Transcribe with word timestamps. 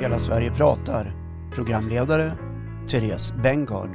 Hela 0.00 0.18
Sverige 0.18 0.50
pratar. 0.50 1.12
Programledare 1.54 2.32
Therese 2.88 3.34
Bengard. 3.42 3.90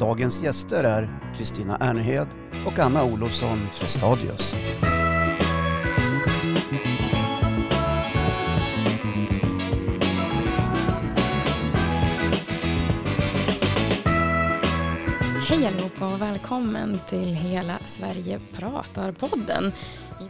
Dagens 0.00 0.42
gäster 0.42 0.84
är 0.84 1.32
Kristina 1.36 1.76
Ernehed 1.80 2.28
och 2.66 2.78
Anna 2.78 3.04
Olofsson 3.04 3.58
Frestadius. 3.72 4.54
Hej 15.48 15.66
allihopa 15.66 16.14
och 16.14 16.22
välkommen 16.22 16.98
till 17.08 17.34
Hela 17.34 17.78
Sverige 17.86 18.38
pratar-podden. 18.56 19.72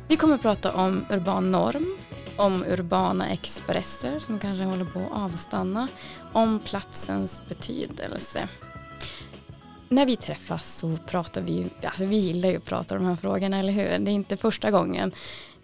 Vi 0.09 0.17
kommer 0.17 0.35
att 0.35 0.43
prata 0.43 0.73
om 0.73 1.05
urban 1.11 1.51
norm, 1.51 1.87
om 2.39 2.65
urbana 2.65 3.29
expresser 3.29 4.21
som 4.21 4.39
kanske 4.39 4.65
håller 4.65 4.85
på 4.85 4.99
att 4.99 5.13
avstanna, 5.13 5.89
om 6.33 6.59
platsens 6.59 7.43
betydelse. 7.49 8.49
När 9.89 10.07
vi 10.07 10.17
träffas 10.17 10.77
så 10.77 10.97
pratar 11.07 11.41
vi, 11.41 11.67
alltså 11.83 12.05
vi 12.05 12.17
gillar 12.17 12.49
ju 12.49 12.57
att 12.57 12.65
prata 12.65 12.95
om 12.95 13.03
de 13.03 13.09
här 13.09 13.17
frågorna, 13.17 13.59
eller 13.59 13.73
hur? 13.73 13.85
Det 13.85 14.11
är 14.11 14.15
inte 14.15 14.37
första 14.37 14.71
gången. 14.71 15.13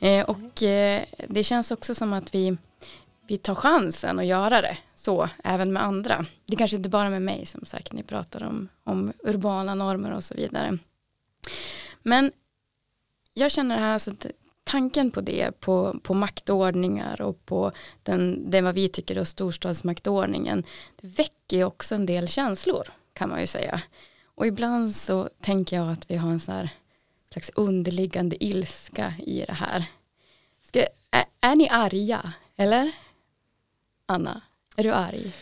Eh, 0.00 0.24
och 0.24 0.62
eh, 0.62 1.02
det 1.28 1.42
känns 1.42 1.70
också 1.70 1.94
som 1.94 2.12
att 2.12 2.34
vi, 2.34 2.56
vi 3.26 3.38
tar 3.38 3.54
chansen 3.54 4.18
att 4.18 4.26
göra 4.26 4.60
det 4.60 4.78
så, 4.94 5.28
även 5.44 5.72
med 5.72 5.82
andra. 5.82 6.26
Det 6.46 6.54
är 6.54 6.58
kanske 6.58 6.76
inte 6.76 6.88
bara 6.88 7.10
med 7.10 7.22
mig 7.22 7.46
som 7.46 7.66
sagt, 7.66 7.92
ni 7.92 8.02
pratar 8.02 8.44
om, 8.44 8.68
om 8.84 9.12
urbana 9.24 9.74
normer 9.74 10.12
och 10.12 10.24
så 10.24 10.34
vidare. 10.34 10.78
Men 12.02 12.32
jag 13.34 13.50
känner 13.50 13.78
här 13.78 13.98
så 13.98 14.10
att 14.10 14.26
tanken 14.64 15.10
på 15.10 15.20
det, 15.20 15.60
på, 15.60 16.00
på 16.02 16.14
maktordningar 16.14 17.20
och 17.20 17.46
på 17.46 17.72
den, 18.02 18.50
det 18.50 18.60
vad 18.60 18.74
vi 18.74 18.88
tycker 18.88 19.16
är 19.16 19.24
storstadsmaktordningen, 19.24 20.64
det 20.96 21.08
väcker 21.08 21.56
ju 21.56 21.64
också 21.64 21.94
en 21.94 22.06
del 22.06 22.28
känslor 22.28 22.88
kan 23.12 23.28
man 23.28 23.40
ju 23.40 23.46
säga. 23.46 23.82
Och 24.24 24.46
ibland 24.46 24.96
så 24.96 25.28
tänker 25.40 25.76
jag 25.76 25.92
att 25.92 26.10
vi 26.10 26.16
har 26.16 26.30
en 26.30 26.40
sån 26.40 26.54
här 26.54 26.70
slags 27.30 27.50
underliggande 27.54 28.44
ilska 28.44 29.14
i 29.18 29.44
det 29.46 29.52
här. 29.52 29.84
Ska, 30.62 30.80
är, 31.10 31.24
är 31.40 31.56
ni 31.56 31.68
arga, 31.68 32.32
eller? 32.56 32.92
Anna, 34.06 34.42
är 34.76 34.82
du 34.82 34.92
arg? 34.92 35.32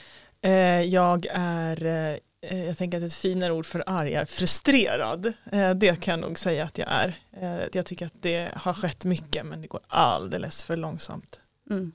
Eh, 0.40 0.82
jag 0.82 1.26
är, 1.30 1.84
eh, 1.84 2.16
jag 2.50 2.78
tänker 2.78 2.98
att 2.98 3.04
ett 3.04 3.14
finare 3.14 3.52
ord 3.52 3.66
för 3.66 3.84
arg 3.86 4.14
är 4.14 4.24
frustrerad. 4.24 5.32
Eh, 5.52 5.70
det 5.70 6.00
kan 6.00 6.20
jag 6.20 6.28
nog 6.28 6.38
säga 6.38 6.64
att 6.64 6.78
jag 6.78 6.88
är. 6.90 7.18
Eh, 7.32 7.68
jag 7.72 7.86
tycker 7.86 8.06
att 8.06 8.22
det 8.22 8.52
har 8.56 8.74
skett 8.74 9.04
mycket 9.04 9.46
men 9.46 9.60
det 9.60 9.66
går 9.66 9.80
alldeles 9.86 10.62
för 10.62 10.76
långsamt. 10.76 11.40
Mm. 11.70 11.92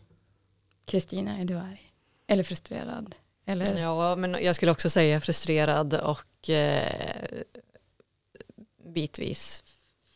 Kristina, 0.85 1.37
är 1.37 1.43
du 1.43 1.53
arg? 1.53 1.93
Eller 2.27 2.43
frustrerad? 2.43 3.15
Eller? 3.45 3.79
Ja, 3.79 4.15
men 4.15 4.37
jag 4.41 4.55
skulle 4.55 4.71
också 4.71 4.89
säga 4.89 5.21
frustrerad 5.21 5.93
och 5.93 6.49
eh, 6.49 7.39
bitvis 8.93 9.63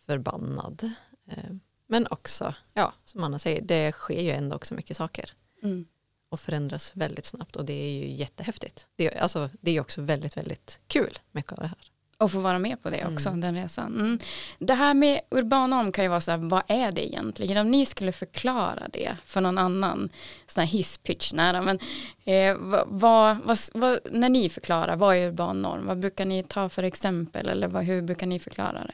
förbannad. 0.05 0.91
Eh, 1.27 1.53
men 1.87 2.07
också, 2.09 2.53
ja, 2.73 2.93
som 3.05 3.23
Anna 3.23 3.39
säger, 3.39 3.61
det 3.61 3.91
sker 3.91 4.21
ju 4.21 4.31
ändå 4.31 4.55
också 4.55 4.73
mycket 4.73 4.97
saker. 4.97 5.33
Mm. 5.63 5.85
Och 6.31 6.39
förändras 6.39 6.91
väldigt 6.95 7.25
snabbt 7.25 7.55
och 7.55 7.65
det 7.65 7.73
är 7.73 7.91
ju 7.91 8.11
jättehäftigt. 8.11 8.87
Det 8.95 9.15
är, 9.15 9.21
alltså, 9.21 9.49
det 9.61 9.71
är 9.71 9.81
också 9.81 10.01
väldigt, 10.01 10.37
väldigt 10.37 10.79
kul, 10.87 11.19
mycket 11.31 11.51
av 11.51 11.57
det 11.57 11.67
här. 11.67 11.77
Och 12.17 12.31
få 12.31 12.39
vara 12.39 12.59
med 12.59 12.83
på 12.83 12.89
det 12.89 13.05
också, 13.05 13.29
Mm. 13.29 13.41
den 13.41 13.55
resan. 13.55 13.95
Mm. 13.99 14.19
Det 14.59 14.73
här 14.73 14.93
med 14.93 15.21
urban 15.31 15.69
norm 15.69 15.91
kan 15.91 16.05
ju 16.05 16.09
vara 16.09 16.21
så 16.21 16.31
här, 16.31 16.37
vad 16.37 16.63
är 16.67 16.91
det 16.91 17.07
egentligen? 17.07 17.57
Om 17.57 17.71
ni 17.71 17.85
skulle 17.85 18.11
förklara 18.11 18.87
det 18.93 19.17
för 19.25 19.41
någon 19.41 19.57
annan, 19.57 20.09
sån 20.47 20.61
här 20.61 20.71
hisspitch 20.71 21.33
nära, 21.33 21.61
men 21.61 21.79
eh, 22.25 22.57
vad, 22.87 23.37
vad, 23.37 23.57
vad, 23.73 23.99
när 24.11 24.29
ni 24.29 24.49
förklarar, 24.49 24.95
vad 24.95 25.15
är 25.15 25.27
urban 25.27 25.61
norm? 25.61 25.85
Vad 25.85 25.99
brukar 25.99 26.25
ni 26.25 26.43
ta 26.43 26.69
för 26.69 26.83
exempel 26.83 27.49
eller 27.49 27.67
vad, 27.67 27.83
hur 27.83 28.01
brukar 28.01 28.27
ni 28.27 28.39
förklara 28.39 28.83
det? 28.87 28.93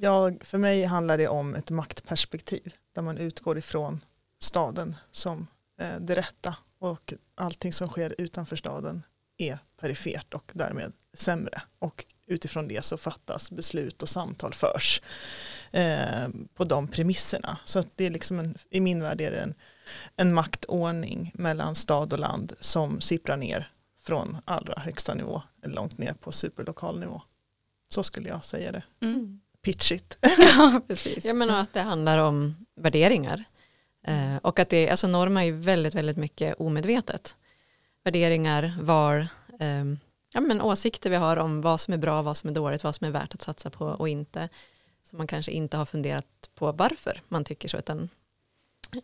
Jag, 0.00 0.38
för 0.44 0.58
mig 0.58 0.84
handlar 0.84 1.18
det 1.18 1.28
om 1.28 1.54
ett 1.54 1.70
maktperspektiv 1.70 2.74
där 2.94 3.02
man 3.02 3.18
utgår 3.18 3.58
ifrån 3.58 4.00
staden 4.38 4.96
som 5.10 5.46
det 6.00 6.14
rätta 6.14 6.56
och 6.78 7.14
allting 7.34 7.72
som 7.72 7.88
sker 7.88 8.14
utanför 8.18 8.56
staden 8.56 9.02
är 9.36 9.58
perifert 9.80 10.34
och 10.34 10.50
därmed 10.54 10.92
sämre 11.14 11.62
och 11.78 12.04
utifrån 12.26 12.68
det 12.68 12.84
så 12.84 12.96
fattas 12.96 13.50
beslut 13.50 14.02
och 14.02 14.08
samtal 14.08 14.54
förs 14.54 15.02
eh, 15.70 16.28
på 16.54 16.64
de 16.64 16.88
premisserna. 16.88 17.58
Så 17.64 17.78
att 17.78 17.88
det 17.94 18.04
är 18.04 18.10
liksom 18.10 18.38
en, 18.38 18.58
i 18.70 18.80
min 18.80 19.02
värld 19.02 19.20
är 19.20 19.30
det 19.30 19.40
en, 19.40 19.54
en 20.16 20.34
maktordning 20.34 21.32
mellan 21.34 21.74
stad 21.74 22.12
och 22.12 22.18
land 22.18 22.52
som 22.60 23.00
sipprar 23.00 23.36
ner 23.36 23.70
från 24.00 24.36
allra 24.44 24.80
högsta 24.80 25.14
nivå, 25.14 25.42
eller 25.62 25.74
långt 25.74 25.98
ner 25.98 26.12
på 26.12 26.32
superlokal 26.32 26.98
nivå. 27.00 27.22
Så 27.88 28.02
skulle 28.02 28.28
jag 28.28 28.44
säga 28.44 28.72
det. 28.72 28.82
Mm. 29.00 29.40
Pitchigt. 29.62 30.18
ja, 30.38 30.80
precis. 30.86 31.24
Jag 31.24 31.36
menar 31.36 31.60
att 31.60 31.72
det 31.72 31.80
handlar 31.80 32.18
om 32.18 32.66
värderingar. 32.76 33.44
Eh, 34.06 34.36
och 34.36 34.58
att 34.58 34.68
det, 34.68 34.90
alltså 34.90 35.08
normer 35.08 35.40
är 35.40 35.44
ju 35.44 35.56
väldigt, 35.56 35.94
väldigt 35.94 36.16
mycket 36.16 36.60
omedvetet. 36.60 37.36
Värderingar, 38.04 38.76
var, 38.80 39.18
eh, 39.60 39.84
ja 40.32 40.40
men 40.40 40.60
åsikter 40.60 41.10
vi 41.10 41.16
har 41.16 41.36
om 41.36 41.60
vad 41.60 41.80
som 41.80 41.94
är 41.94 41.98
bra, 41.98 42.22
vad 42.22 42.36
som 42.36 42.50
är 42.50 42.54
dåligt, 42.54 42.84
vad 42.84 42.94
som 42.94 43.06
är 43.06 43.10
värt 43.10 43.34
att 43.34 43.42
satsa 43.42 43.70
på 43.70 43.86
och 43.86 44.08
inte. 44.08 44.48
Så 45.02 45.16
man 45.16 45.26
kanske 45.26 45.52
inte 45.52 45.76
har 45.76 45.86
funderat 45.86 46.50
på 46.54 46.72
varför 46.72 47.22
man 47.28 47.44
tycker 47.44 47.68
så, 47.68 47.76
utan 47.76 48.08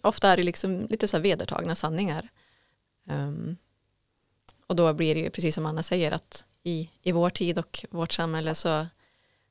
ofta 0.01 0.29
är 0.29 0.37
det 0.37 0.43
liksom 0.43 0.87
lite 0.91 1.09
så 1.09 1.17
här 1.17 1.23
vedertagna 1.23 1.75
sanningar. 1.75 2.29
Um, 3.09 3.57
och 4.67 4.77
då 4.77 4.93
blir 4.93 5.15
det 5.15 5.21
ju 5.21 5.31
precis 5.31 5.55
som 5.55 5.67
Anna 5.67 5.83
säger 5.83 6.13
att 6.13 6.45
i, 6.63 6.91
i 7.03 7.13
vår 7.13 7.31
tid 7.31 7.59
och 7.59 7.85
vårt 7.91 8.13
samhälle 8.13 8.55
så, 8.55 8.87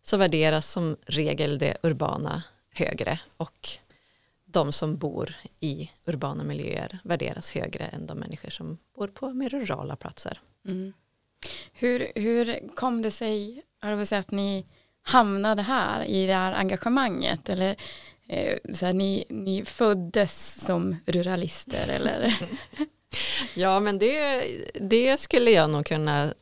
så 0.02 0.18
värderas 0.18 0.72
som 0.72 0.98
regel 1.06 1.60
det 1.60 1.78
urbana 1.84 2.44
högre 2.74 3.20
och 3.38 3.70
de 4.54 4.72
som 4.72 4.98
bor 4.98 5.36
i 5.60 5.92
urbana 6.06 6.44
miljöer 6.44 7.00
värderas 7.04 7.52
högre 7.52 7.86
än 7.86 8.08
de 8.08 8.18
människor 8.18 8.50
som 8.50 8.78
bor 8.96 9.08
på 9.08 9.30
mer 9.30 9.50
rurala 9.50 9.96
platser. 9.96 10.42
Mm. 10.66 10.94
Hur, 11.74 12.12
hur 12.16 12.76
kom 12.76 13.02
det 13.02 13.12
sig, 13.12 13.64
har 13.82 14.14
att 14.14 14.32
ni 14.32 14.66
hamnade 15.02 15.62
här 15.62 16.04
i 16.04 16.26
det 16.26 16.34
här 16.34 16.54
engagemanget 16.54 17.50
eller 17.50 17.76
eh, 18.28 18.58
så 18.74 18.86
här, 18.86 18.94
ni, 18.94 19.26
ni 19.30 19.66
föddes 19.66 20.66
som 20.66 20.96
ruralister 21.06 21.90
eller? 21.90 22.40
Ja 23.54 23.80
men 23.80 24.00
det, 24.00 24.44
det 24.74 25.20
skulle 25.20 25.52
jag 25.52 25.70
nog 25.70 25.86
kunna 25.86 26.34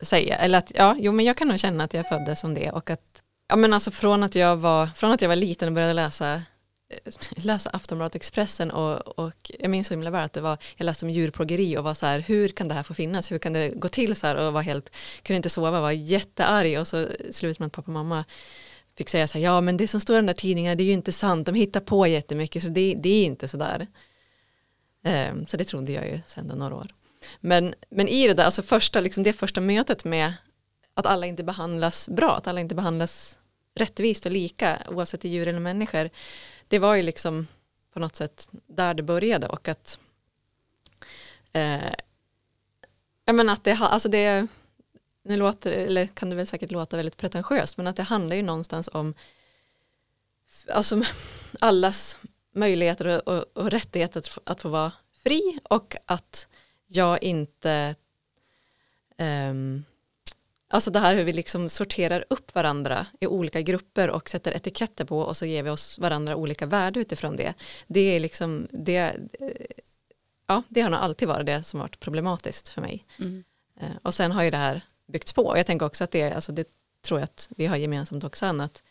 säga. 0.00 0.36
Eller 0.36 0.58
att, 0.58 0.72
ja, 0.74 0.96
jo 0.98 1.12
men 1.12 1.24
jag 1.24 1.36
kan 1.36 1.48
nog 1.48 1.60
känna 1.60 1.84
att 1.84 1.94
jag 1.94 2.08
föddes 2.08 2.40
som 2.40 2.54
det 2.54 2.70
och 2.70 2.90
att 2.90 3.22
ja, 3.48 3.56
men 3.56 3.72
alltså 3.72 3.90
från 3.90 4.22
att 4.22 4.34
jag 4.34 4.56
var, 4.56 4.86
från 4.86 5.12
att 5.12 5.22
jag 5.22 5.28
var 5.28 5.36
liten 5.36 5.68
och 5.68 5.74
började 5.74 5.92
läsa 5.92 6.42
Eh, 6.88 7.12
läsa 7.44 7.70
Aftonbladet 7.70 8.14
Expressen 8.14 8.70
och, 8.70 9.18
och 9.18 9.50
jag 9.58 9.70
minns 9.70 9.86
så 9.86 9.94
himla 9.94 10.10
väl 10.10 10.24
att 10.24 10.32
det 10.32 10.40
var, 10.40 10.58
jag 10.76 10.84
läste 10.84 11.04
om 11.04 11.10
djurplågeri 11.10 11.76
och 11.76 11.84
var 11.84 11.94
så 11.94 12.06
här, 12.06 12.20
hur 12.20 12.48
kan 12.48 12.68
det 12.68 12.74
här 12.74 12.82
få 12.82 12.94
finnas, 12.94 13.32
hur 13.32 13.38
kan 13.38 13.52
det 13.52 13.68
gå 13.68 13.88
till 13.88 14.16
så 14.16 14.26
här 14.26 14.36
och 14.36 14.52
var 14.52 14.62
helt, 14.62 14.90
kunde 15.22 15.36
inte 15.36 15.50
sova, 15.50 15.80
var 15.80 15.90
jättearg 15.90 16.78
och 16.78 16.88
så 16.88 17.06
slutade 17.30 17.62
med 17.62 17.66
att 17.66 17.72
pappa 17.72 17.86
och 17.86 17.92
mamma 17.92 18.24
fick 18.96 19.08
säga 19.08 19.26
så 19.26 19.38
här, 19.38 19.44
ja 19.44 19.60
men 19.60 19.76
det 19.76 19.88
som 19.88 20.00
står 20.00 20.16
i 20.16 20.18
den 20.18 20.26
där 20.26 20.34
tidningen 20.34 20.78
det 20.78 20.84
är 20.84 20.86
ju 20.86 20.92
inte 20.92 21.12
sant, 21.12 21.46
de 21.46 21.54
hittar 21.54 21.80
på 21.80 22.06
jättemycket 22.06 22.62
så 22.62 22.68
det, 22.68 22.94
det 22.94 23.08
är 23.08 23.24
inte 23.24 23.48
så 23.48 23.56
där. 23.56 23.86
Um, 25.30 25.44
så 25.44 25.56
det 25.56 25.64
trodde 25.64 25.92
jag 25.92 26.06
ju 26.06 26.20
sen 26.26 26.48
då 26.48 26.54
några 26.54 26.74
år. 26.74 26.86
Men, 27.40 27.74
men 27.90 28.08
i 28.08 28.28
det 28.28 28.34
där, 28.34 28.44
alltså 28.44 28.62
första, 28.62 29.00
liksom 29.00 29.22
det 29.22 29.32
första 29.32 29.60
mötet 29.60 30.04
med 30.04 30.32
att 30.94 31.06
alla 31.06 31.26
inte 31.26 31.44
behandlas 31.44 32.08
bra, 32.08 32.36
att 32.36 32.46
alla 32.46 32.60
inte 32.60 32.74
behandlas 32.74 33.38
rättvist 33.74 34.26
och 34.26 34.32
lika 34.32 34.78
oavsett 34.88 35.24
djur 35.24 35.48
eller 35.48 35.60
människor. 35.60 36.10
Det 36.68 36.78
var 36.78 36.94
ju 36.94 37.02
liksom 37.02 37.46
på 37.92 38.00
något 38.00 38.16
sätt 38.16 38.48
där 38.66 38.94
det 38.94 39.02
började 39.02 39.48
och 39.48 39.68
att 39.68 39.98
eh, 41.52 41.92
jag 43.24 43.34
menar 43.34 43.52
att 43.52 43.64
det, 43.64 43.72
alltså 43.72 44.08
det 44.08 44.46
nu 45.22 45.36
låter, 45.36 45.72
eller 45.72 46.06
kan 46.06 46.30
det 46.30 46.36
väl 46.36 46.46
säkert 46.46 46.70
låta 46.70 46.96
väldigt 46.96 47.16
pretentiöst 47.16 47.76
men 47.76 47.86
att 47.86 47.96
det 47.96 48.02
handlar 48.02 48.36
ju 48.36 48.42
någonstans 48.42 48.88
om 48.92 49.14
alltså 50.68 51.02
allas 51.60 52.18
möjligheter 52.54 53.06
och, 53.06 53.34
och, 53.34 53.44
och 53.54 53.70
rättigheter 53.70 54.18
att, 54.18 54.28
få- 54.28 54.40
att 54.44 54.62
få 54.62 54.68
vara 54.68 54.92
fri 55.22 55.58
och 55.64 55.96
att 56.06 56.48
jag 56.86 57.22
inte 57.22 57.94
ehm, 59.16 59.84
Alltså 60.74 60.90
det 60.90 60.98
här 60.98 61.14
hur 61.14 61.24
vi 61.24 61.32
liksom 61.32 61.68
sorterar 61.68 62.24
upp 62.30 62.54
varandra 62.54 63.06
i 63.20 63.26
olika 63.26 63.60
grupper 63.62 64.10
och 64.10 64.28
sätter 64.28 64.52
etiketter 64.52 65.04
på 65.04 65.18
och 65.18 65.36
så 65.36 65.46
ger 65.46 65.62
vi 65.62 65.70
oss 65.70 65.98
varandra 65.98 66.36
olika 66.36 66.66
värde 66.66 67.00
utifrån 67.00 67.36
det. 67.36 67.54
Det 67.86 68.00
är 68.00 68.20
liksom, 68.20 68.68
det, 68.70 68.98
eh, 68.98 69.48
ja, 70.46 70.62
det 70.68 70.80
har 70.80 70.90
nog 70.90 71.00
alltid 71.00 71.28
varit 71.28 71.46
det 71.46 71.62
som 71.62 71.80
varit 71.80 72.00
problematiskt 72.00 72.68
för 72.68 72.80
mig. 72.80 73.06
Mm. 73.18 73.44
Eh, 73.80 73.88
Och 74.02 74.14
sen 74.14 74.32
har 74.32 74.42
ju 74.42 74.50
det 74.50 74.56
här 74.56 74.80
byggts 75.06 75.32
på. 75.32 75.46
Och 75.46 75.58
jag 75.58 75.66
tänker 75.66 75.86
också 75.86 76.04
att 76.04 76.10
det, 76.10 76.32
alltså 76.32 76.52
det 76.52 76.68
tror 77.02 77.20
jag 77.20 77.24
att 77.24 77.48
vi 77.56 77.66
har 77.66 77.76
gemensamt 77.76 78.24
också, 78.24 78.46
att 78.46 78.82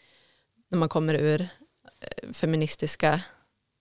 när 0.70 0.78
man 0.78 0.90
kommer 0.90 1.14
ur 1.14 1.42
eh, 1.42 2.32
feministiska 2.34 3.22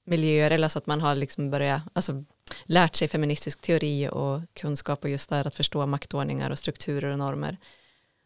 miljöer 0.04 0.50
eller 0.50 0.68
så 0.68 0.78
att 0.78 0.86
man 0.86 1.00
har 1.00 1.14
liksom 1.14 1.50
börjat, 1.50 1.82
alltså 1.92 2.24
lärt 2.64 2.96
sig 2.96 3.08
feministisk 3.08 3.60
teori 3.60 4.08
och 4.08 4.40
kunskap 4.54 5.04
och 5.04 5.10
just 5.10 5.30
där 5.30 5.46
att 5.46 5.56
förstå 5.56 5.86
maktordningar 5.86 6.50
och 6.50 6.58
strukturer 6.58 7.12
och 7.12 7.18
normer, 7.18 7.56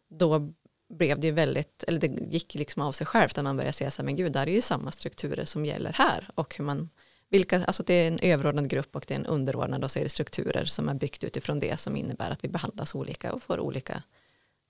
då 0.08 0.53
blev 0.88 1.20
det 1.20 1.26
ju 1.26 1.32
väldigt, 1.32 1.85
eller 1.88 2.00
det 2.00 2.06
gick 2.06 2.55
liksom 2.55 2.82
av 2.82 2.93
sig 2.93 3.06
självt 3.06 3.37
när 3.37 3.43
man 3.43 3.56
började 3.56 3.73
se 3.73 3.91
så 3.91 4.03
här, 4.03 4.05
men 4.05 4.17
gud, 4.17 4.32
där 4.32 4.47
är 4.47 4.53
ju 4.53 4.61
samma 4.61 4.93
strukturer 4.93 5.44
som 5.44 5.64
gäller 5.64 5.93
här 5.93 6.31
och 6.35 6.56
hur 6.56 6.64
man, 6.64 6.88
vilka, 7.29 7.64
alltså 7.64 7.82
det 7.82 7.94
är 7.94 8.08
en 8.08 8.19
överordnad 8.23 8.69
grupp 8.69 8.97
och 8.97 9.05
det 9.08 9.14
är 9.14 9.19
en 9.19 9.26
underordnad 9.26 9.85
och 9.85 9.91
så 9.91 9.99
är 9.99 10.03
det 10.03 10.08
strukturer 10.08 10.64
som 10.64 10.88
är 10.88 10.94
byggt 10.94 11.25
utifrån 11.25 11.61
det 11.61 11.81
som 11.81 11.97
innebär 11.97 12.31
att 12.31 12.44
vi 12.44 12.49
behandlas 12.49 12.94
olika 12.94 13.32
och 13.32 13.43
får 13.43 13.61
olika 13.61 14.03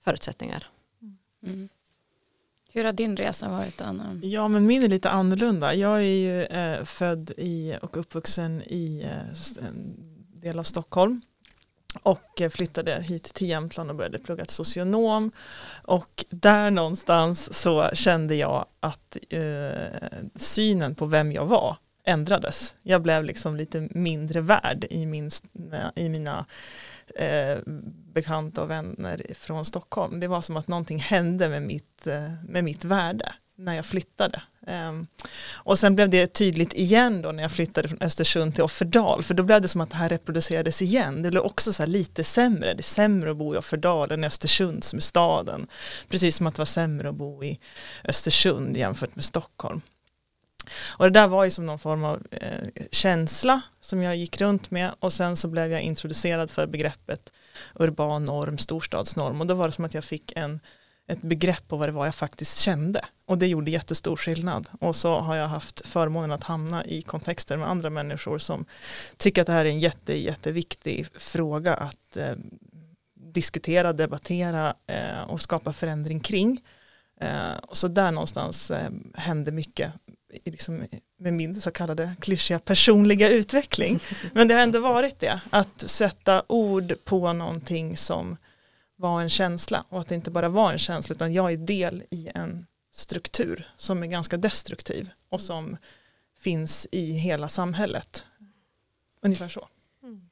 förutsättningar. 0.03 0.67
Mm. 1.43 1.69
Hur 2.71 2.83
har 2.83 2.93
din 2.93 3.17
resa 3.17 3.49
varit 3.49 3.81
Anna? 3.81 4.19
Ja, 4.23 4.47
men 4.47 4.65
min 4.65 4.83
är 4.83 4.89
lite 4.89 5.09
annorlunda. 5.09 5.73
Jag 5.73 5.97
är 5.97 6.01
ju 6.01 6.43
eh, 6.43 6.83
född 6.83 7.31
i 7.37 7.77
och 7.81 7.97
uppvuxen 7.97 8.61
i 8.61 9.01
eh, 9.01 9.67
en 9.67 9.95
del 10.41 10.59
av 10.59 10.63
Stockholm 10.63 11.21
och 12.03 12.41
eh, 12.41 12.49
flyttade 12.49 13.01
hit 13.01 13.23
till 13.23 13.49
Jämtland 13.49 13.89
och 13.89 13.95
började 13.95 14.19
plugga 14.19 14.45
till 14.45 14.55
socionom. 14.55 15.31
Och 15.83 16.25
där 16.29 16.71
någonstans 16.71 17.53
så 17.53 17.89
kände 17.93 18.35
jag 18.35 18.65
att 18.79 19.17
eh, 19.29 20.09
synen 20.35 20.95
på 20.95 21.05
vem 21.05 21.31
jag 21.31 21.45
var 21.45 21.77
ändrades. 22.07 22.75
Jag 22.83 23.01
blev 23.01 23.23
liksom 23.23 23.55
lite 23.55 23.87
mindre 23.91 24.41
värd 24.41 24.85
i, 24.89 25.05
min, 25.05 25.31
i 25.95 26.09
mina 26.09 26.45
eh, 27.15 27.57
bekanta 28.13 28.61
och 28.61 28.69
vänner 28.69 29.25
från 29.33 29.65
Stockholm. 29.65 30.19
Det 30.19 30.27
var 30.27 30.41
som 30.41 30.57
att 30.57 30.67
någonting 30.67 30.99
hände 30.99 31.49
med 31.49 31.61
mitt, 31.61 32.07
eh, 32.07 32.31
med 32.47 32.63
mitt 32.63 32.85
värde 32.85 33.33
när 33.55 33.73
jag 33.73 33.85
flyttade. 33.85 34.41
Um, 34.67 35.07
och 35.53 35.79
sen 35.79 35.95
blev 35.95 36.09
det 36.09 36.27
tydligt 36.27 36.73
igen 36.73 37.21
då 37.21 37.31
när 37.31 37.43
jag 37.43 37.51
flyttade 37.51 37.87
från 37.87 38.01
Östersund 38.01 38.55
till 38.55 38.63
Offerdal, 38.63 39.23
för 39.23 39.33
då 39.33 39.43
blev 39.43 39.61
det 39.61 39.67
som 39.67 39.81
att 39.81 39.89
det 39.89 39.95
här 39.95 40.09
reproducerades 40.09 40.81
igen. 40.81 41.21
Det 41.21 41.29
blev 41.29 41.43
också 41.43 41.73
så 41.73 41.85
lite 41.85 42.23
sämre, 42.23 42.73
det 42.73 42.79
är 42.79 42.83
sämre 42.83 43.31
att 43.31 43.37
bo 43.37 43.55
i 43.55 43.57
Offerdal 43.57 44.11
än 44.11 44.23
i 44.23 44.27
Östersund 44.27 44.83
som 44.83 44.97
är 44.97 45.01
staden. 45.01 45.67
Precis 46.09 46.35
som 46.35 46.47
att 46.47 46.55
det 46.55 46.59
var 46.59 46.65
sämre 46.65 47.09
att 47.09 47.15
bo 47.15 47.43
i 47.43 47.59
Östersund 48.03 48.77
jämfört 48.77 49.15
med 49.15 49.23
Stockholm. 49.23 49.81
Och 50.87 51.05
det 51.05 51.19
där 51.19 51.27
var 51.27 51.43
ju 51.43 51.51
som 51.51 51.65
någon 51.65 51.79
form 51.79 52.03
av 52.03 52.23
eh, 52.31 52.67
känsla 52.91 53.61
som 53.81 54.03
jag 54.03 54.15
gick 54.15 54.41
runt 54.41 54.71
med 54.71 54.91
och 54.99 55.13
sen 55.13 55.37
så 55.37 55.47
blev 55.47 55.71
jag 55.71 55.81
introducerad 55.81 56.51
för 56.51 56.67
begreppet 56.67 57.31
urban 57.75 58.25
norm, 58.25 58.57
storstadsnorm 58.57 59.41
och 59.41 59.47
då 59.47 59.53
var 59.53 59.67
det 59.67 59.71
som 59.71 59.85
att 59.85 59.93
jag 59.93 60.03
fick 60.03 60.33
en, 60.35 60.59
ett 61.07 61.21
begrepp 61.21 61.67
på 61.67 61.77
vad 61.77 61.87
det 61.87 61.93
var 61.93 62.05
jag 62.05 62.15
faktiskt 62.15 62.59
kände 62.59 63.05
och 63.25 63.37
det 63.37 63.47
gjorde 63.47 63.71
jättestor 63.71 64.15
skillnad 64.15 64.69
och 64.79 64.95
så 64.95 65.19
har 65.19 65.35
jag 65.35 65.47
haft 65.47 65.87
förmånen 65.87 66.31
att 66.31 66.43
hamna 66.43 66.85
i 66.85 67.01
kontexter 67.01 67.57
med 67.57 67.69
andra 67.69 67.89
människor 67.89 68.39
som 68.39 68.65
tycker 69.17 69.41
att 69.41 69.47
det 69.47 69.53
här 69.53 69.65
är 69.65 69.69
en 69.69 69.79
jätte, 69.79 70.17
jätteviktig 70.17 71.07
fråga 71.17 71.73
att 71.75 72.17
eh, 72.17 72.35
diskutera, 73.33 73.93
debattera 73.93 74.73
eh, 74.87 75.21
och 75.27 75.41
skapa 75.41 75.73
förändring 75.73 76.19
kring. 76.19 76.61
Eh, 77.21 77.59
så 77.71 77.87
där 77.87 78.11
någonstans 78.11 78.71
eh, 78.71 78.89
hände 79.13 79.51
mycket 79.51 79.93
liksom, 80.45 80.85
med 81.19 81.33
min 81.33 81.61
så 81.61 81.71
kallade 81.71 82.15
klyschiga 82.19 82.59
personliga 82.59 83.29
utveckling. 83.29 83.99
Men 84.33 84.47
det 84.47 84.53
har 84.53 84.61
ändå 84.61 84.79
varit 84.79 85.19
det, 85.19 85.39
att 85.49 85.83
sätta 85.89 86.43
ord 86.47 86.93
på 87.03 87.33
någonting 87.33 87.97
som 87.97 88.37
var 88.97 89.21
en 89.21 89.29
känsla 89.29 89.85
och 89.89 89.99
att 89.99 90.07
det 90.07 90.15
inte 90.15 90.31
bara 90.31 90.49
var 90.49 90.71
en 90.71 90.79
känsla 90.79 91.13
utan 91.13 91.33
jag 91.33 91.51
är 91.51 91.57
del 91.57 92.03
i 92.09 92.29
en 92.35 92.65
struktur 92.91 93.69
som 93.77 94.03
är 94.03 94.07
ganska 94.07 94.37
destruktiv 94.37 95.09
och 95.29 95.41
som 95.41 95.77
finns 96.37 96.87
i 96.91 97.11
hela 97.11 97.49
samhället. 97.49 98.25
Ungefär 99.21 99.49
så. 99.49 99.67
Mm. 100.03 100.29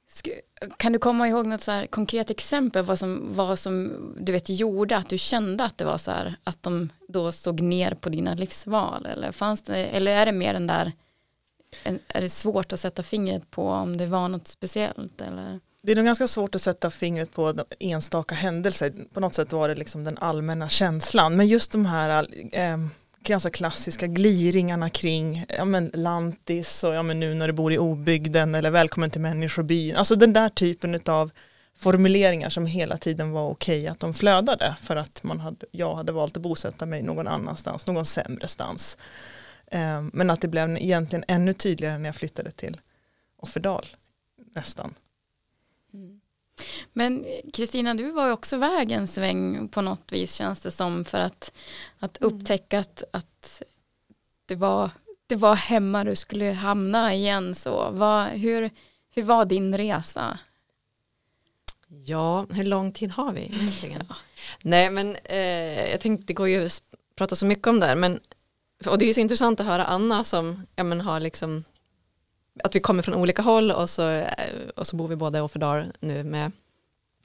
Kan 0.78 0.92
du 0.92 1.00
komma 1.00 1.28
ihåg 1.28 1.46
något 1.46 1.62
så 1.62 1.86
konkret 1.90 2.30
exempel 2.30 2.86
vad 2.86 3.00
som, 3.00 3.36
vad 3.36 3.60
som 3.60 3.94
du 4.20 4.32
vet 4.32 4.50
gjorde 4.50 4.98
att 4.98 5.10
du 5.10 5.18
kände 5.18 5.64
att 5.64 5.78
det 5.78 5.86
var 5.86 5.98
så 5.98 6.12
här 6.12 6.36
att 6.44 6.64
de 6.64 6.90
då 7.08 7.32
såg 7.32 7.62
ner 7.62 7.94
på 7.94 8.10
dina 8.10 8.34
livsval 8.34 9.06
eller 9.06 9.32
fanns 9.32 9.62
det 9.62 9.86
eller 9.86 10.12
är 10.12 10.26
det 10.26 10.32
mer 10.32 10.54
den 10.54 10.68
där 10.68 10.92
är 12.08 12.22
det 12.22 12.30
svårt 12.30 12.74
att 12.74 12.80
sätta 12.80 13.04
fingret 13.04 13.52
på 13.52 13.70
om 13.70 13.98
det 13.98 14.06
var 14.06 14.28
något 14.28 14.48
speciellt 14.48 15.22
eller? 15.22 15.60
Det 15.86 15.92
är 15.92 15.96
nog 15.96 16.06
ganska 16.06 16.28
svårt 16.28 16.56
att 16.56 16.62
sätta 16.62 16.90
fingret 16.90 17.32
på 17.32 17.66
enstaka 17.80 18.36
händelser. 18.36 18.94
På 19.14 19.20
något 19.20 19.34
sätt 19.34 19.52
var 19.52 19.68
det 19.68 19.76
liksom 19.76 20.04
den 20.04 20.18
allmänna 20.18 20.70
känslan. 20.70 21.36
Men 21.36 21.48
just 21.48 21.72
de 21.72 21.86
här 21.86 22.28
eh, 22.52 22.78
ganska 23.24 23.50
klassiska 23.50 24.08
gliringarna 24.08 24.90
kring 24.90 25.46
ja, 25.50 25.66
men 25.66 25.92
lantis 25.94 26.84
och 26.84 26.94
ja, 26.94 27.04
men 27.04 27.20
nu 27.20 27.34
när 27.34 27.48
du 27.48 27.54
bor 27.54 27.74
i 27.74 27.78
obygden 27.78 28.56
eller 28.56 28.72
välkommen 28.72 29.10
till 29.10 29.22
människobyn. 29.22 29.96
Alltså 29.96 30.16
den 30.16 30.34
där 30.34 30.50
typen 30.50 31.02
av 31.06 31.32
formuleringar 31.78 32.50
som 32.50 32.66
hela 32.66 32.98
tiden 32.98 33.32
var 33.32 33.50
okej 33.50 33.88
att 33.88 34.00
de 34.00 34.14
flödade 34.14 34.76
för 34.82 34.96
att 34.96 35.24
man 35.24 35.40
hade, 35.40 35.66
jag 35.72 35.96
hade 35.96 36.12
valt 36.12 36.38
att 36.38 36.44
bosätta 36.44 36.86
mig 36.86 37.04
någon 37.04 37.28
annanstans, 37.28 37.88
någon 37.88 38.06
sämre 38.06 38.48
stans. 38.48 38.98
Eh, 39.68 40.02
men 40.14 40.30
att 40.30 40.42
det 40.42 40.48
blev 40.48 40.78
egentligen 40.78 41.26
ännu 41.28 41.54
tydligare 41.54 41.98
när 41.98 42.10
jag 42.10 42.16
flyttade 42.16 42.52
till 42.52 42.82
Offerdal 43.38 43.86
nästan. 44.56 44.94
Mm. 45.96 46.22
Men 46.94 47.26
Kristina, 47.54 47.94
du 47.94 48.12
var 48.12 48.26
ju 48.26 48.32
också 48.32 48.56
iväg 48.56 48.92
en 48.92 49.08
sväng 49.08 49.68
på 49.68 49.82
något 49.82 50.12
vis 50.12 50.34
känns 50.34 50.62
det 50.62 50.72
som 50.72 51.06
för 51.06 51.18
att, 51.18 51.52
att 52.00 52.22
mm. 52.22 52.34
upptäcka 52.34 52.80
att, 52.80 53.04
att 53.12 53.62
det, 54.46 54.56
var, 54.56 54.92
det 55.28 55.36
var 55.36 55.56
hemma 55.56 56.04
du 56.04 56.16
skulle 56.16 56.52
hamna 56.52 57.14
igen. 57.14 57.56
Så 57.56 57.92
vad, 57.92 58.28
hur, 58.28 58.70
hur 59.10 59.24
var 59.24 59.46
din 59.46 59.78
resa? 59.78 60.40
Ja, 61.88 62.46
hur 62.50 62.64
lång 62.64 62.92
tid 62.92 63.12
har 63.12 63.34
vi 63.34 63.42
egentligen? 63.42 64.06
Ja. 64.10 64.16
Nej, 64.62 64.90
men 64.90 65.16
eh, 65.24 65.92
jag 65.92 66.00
tänkte 66.00 66.26
det 66.26 66.34
går 66.34 66.50
ju 66.50 66.66
att 66.66 66.82
prata 67.16 67.36
så 67.36 67.46
mycket 67.46 67.68
om 67.68 67.80
det 67.80 67.86
här, 67.86 67.96
men 67.96 68.20
och 68.86 68.98
det 68.98 69.10
är 69.10 69.14
så 69.14 69.20
intressant 69.20 69.60
att 69.60 69.66
höra 69.66 69.86
Anna 69.86 70.24
som 70.24 70.68
ja, 70.76 70.84
men 70.84 71.02
har 71.02 71.20
liksom 71.20 71.64
att 72.64 72.76
vi 72.76 72.80
kommer 72.80 73.04
från 73.04 73.16
olika 73.16 73.42
håll 73.42 73.72
och 73.72 73.90
så, 73.90 74.10
eh, 74.10 74.28
och 74.76 74.88
så 74.88 74.96
bor 74.96 75.08
vi 75.08 75.16
båda 75.16 75.40
i 75.40 75.42
Offerdal 75.42 75.86
nu 76.00 76.24
med 76.24 76.52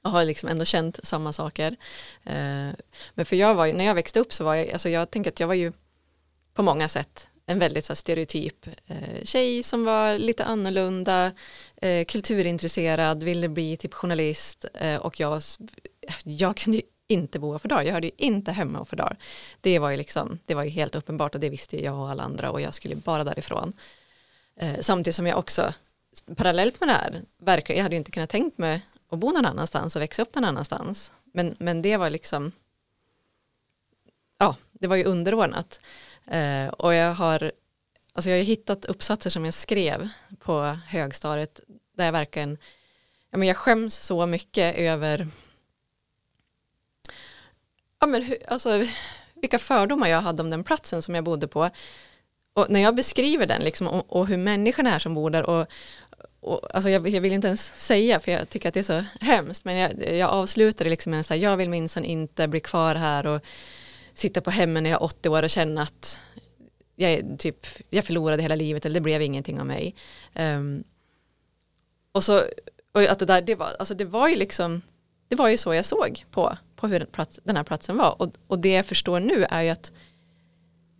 och 0.02 0.10
har 0.10 0.24
liksom 0.24 0.48
ändå 0.48 0.64
känt 0.64 1.00
samma 1.02 1.32
saker. 1.32 1.76
Eh, 2.24 2.70
men 3.14 3.24
för 3.24 3.36
jag 3.36 3.54
var 3.54 3.66
ju, 3.66 3.72
när 3.72 3.84
jag 3.84 3.94
växte 3.94 4.20
upp 4.20 4.32
så 4.32 4.44
var 4.44 4.54
jag, 4.54 4.70
alltså 4.70 4.88
jag 4.88 5.10
tänker 5.10 5.30
att 5.30 5.40
jag 5.40 5.46
var 5.46 5.54
ju 5.54 5.72
på 6.54 6.62
många 6.62 6.88
sätt 6.88 7.28
en 7.46 7.58
väldigt 7.58 7.84
så 7.84 7.94
stereotyp 7.94 8.66
eh, 8.86 9.24
tjej 9.24 9.62
som 9.62 9.84
var 9.84 10.18
lite 10.18 10.44
annorlunda, 10.44 11.32
kulturintresserad, 12.06 13.22
ville 13.22 13.48
bli 13.48 13.76
typ 13.76 13.94
journalist 13.94 14.64
och 15.00 15.20
jag, 15.20 15.42
jag 16.24 16.56
kunde 16.56 16.76
ju 16.76 16.82
inte 17.08 17.38
bo 17.38 17.58
för 17.58 17.68
dag. 17.68 17.86
Jag 17.86 17.92
hörde 17.92 18.06
ju 18.06 18.12
inte 18.16 18.52
hemma 18.52 18.84
för 18.84 18.96
dag. 18.96 19.16
Det 19.60 19.78
var 19.78 19.90
ju 19.90 19.96
liksom, 19.96 20.38
det 20.46 20.54
var 20.54 20.62
ju 20.62 20.70
helt 20.70 20.94
uppenbart 20.94 21.34
och 21.34 21.40
det 21.40 21.48
visste 21.48 21.84
jag 21.84 21.94
och 21.94 22.10
alla 22.10 22.22
andra 22.22 22.50
och 22.50 22.60
jag 22.60 22.74
skulle 22.74 22.96
bara 22.96 23.24
därifrån. 23.24 23.72
Eh, 24.60 24.80
samtidigt 24.80 25.14
som 25.14 25.26
jag 25.26 25.38
också 25.38 25.74
parallellt 26.36 26.80
med 26.80 26.88
det 26.88 26.92
här, 26.92 27.22
verkar, 27.38 27.74
jag 27.74 27.82
hade 27.82 27.94
ju 27.94 27.98
inte 27.98 28.10
kunnat 28.10 28.30
tänkt 28.30 28.58
mig 28.58 28.86
att 29.08 29.18
bo 29.18 29.32
någon 29.32 29.46
annanstans 29.46 29.96
och 29.96 30.02
växa 30.02 30.22
upp 30.22 30.34
någon 30.34 30.44
annanstans. 30.44 31.12
Men, 31.32 31.54
men 31.58 31.82
det 31.82 31.96
var 31.96 32.10
liksom, 32.10 32.52
ja, 34.38 34.56
det 34.72 34.86
var 34.86 34.96
ju 34.96 35.04
underordnat. 35.04 35.80
Eh, 36.26 36.68
och 36.68 36.94
jag 36.94 37.12
har, 37.12 37.52
alltså 38.12 38.30
jag 38.30 38.36
har 38.36 38.44
hittat 38.44 38.84
uppsatser 38.84 39.30
som 39.30 39.44
jag 39.44 39.54
skrev 39.54 40.08
på 40.38 40.78
högstadiet 40.86 41.60
där 41.96 42.04
jag 42.04 42.12
verkligen, 42.12 42.58
ja 43.30 43.38
men 43.38 43.48
jag 43.48 43.56
skäms 43.56 43.94
så 43.94 44.26
mycket 44.26 44.76
över, 44.76 45.28
ja 48.00 48.06
men 48.06 48.22
hur, 48.22 48.38
alltså 48.48 48.86
vilka 49.34 49.58
fördomar 49.58 50.08
jag 50.08 50.20
hade 50.20 50.42
om 50.42 50.50
den 50.50 50.64
platsen 50.64 51.02
som 51.02 51.14
jag 51.14 51.24
bodde 51.24 51.48
på 51.48 51.70
och 52.54 52.70
när 52.70 52.80
jag 52.80 52.94
beskriver 52.94 53.46
den 53.46 53.62
liksom, 53.62 53.88
och, 53.88 54.16
och 54.16 54.26
hur 54.26 54.36
människorna 54.36 54.94
är 54.94 54.98
som 54.98 55.14
bor 55.14 55.30
där 55.30 55.50
och, 55.50 55.66
och, 56.40 56.74
alltså 56.74 56.90
jag, 56.90 57.08
jag, 57.08 57.20
vill 57.20 57.32
inte 57.32 57.46
ens 57.46 57.86
säga 57.86 58.20
för 58.20 58.32
jag 58.32 58.48
tycker 58.48 58.68
att 58.68 58.74
det 58.74 58.80
är 58.80 58.84
så 58.84 59.04
hemskt 59.20 59.64
men 59.64 59.76
jag, 59.76 60.16
jag 60.16 60.30
avslutar 60.30 60.84
det 60.84 60.90
liksom 60.90 61.10
med 61.10 61.20
att 61.20 61.38
jag 61.38 61.56
vill 61.56 61.70
minsann 61.70 62.04
inte 62.04 62.48
bli 62.48 62.60
kvar 62.60 62.94
här 62.94 63.26
och 63.26 63.40
sitta 64.14 64.40
på 64.40 64.50
hemmen 64.50 64.82
när 64.82 64.90
jag 64.90 65.00
är 65.00 65.04
80 65.04 65.28
år 65.28 65.42
och 65.42 65.50
känna 65.50 65.82
att 65.82 66.20
jag, 66.96 67.38
typ, 67.38 67.66
jag 67.90 68.04
förlorade 68.04 68.42
hela 68.42 68.54
livet 68.54 68.84
eller 68.84 68.94
det 68.94 69.00
blev 69.00 69.22
ingenting 69.22 69.60
av 69.60 69.66
mig. 69.66 69.94
Um, 70.34 70.84
och 72.12 72.24
så 72.24 72.42
och 72.92 73.02
att 73.02 73.18
det 73.18 73.26
där, 73.26 73.42
det 73.42 73.54
var, 73.54 73.68
alltså 73.78 73.94
det 73.94 74.04
var 74.04 74.28
ju 74.28 74.36
liksom, 74.36 74.82
det 75.28 75.36
var 75.36 75.48
ju 75.48 75.56
så 75.56 75.74
jag 75.74 75.84
såg 75.84 76.24
på, 76.30 76.56
på 76.76 76.86
hur 76.86 76.98
den, 76.98 77.08
plats, 77.08 77.40
den 77.44 77.56
här 77.56 77.64
platsen 77.64 77.96
var 77.96 78.22
och, 78.22 78.32
och 78.46 78.58
det 78.58 78.72
jag 78.72 78.86
förstår 78.86 79.20
nu 79.20 79.46
är 79.50 79.62
ju 79.62 79.68
att 79.68 79.92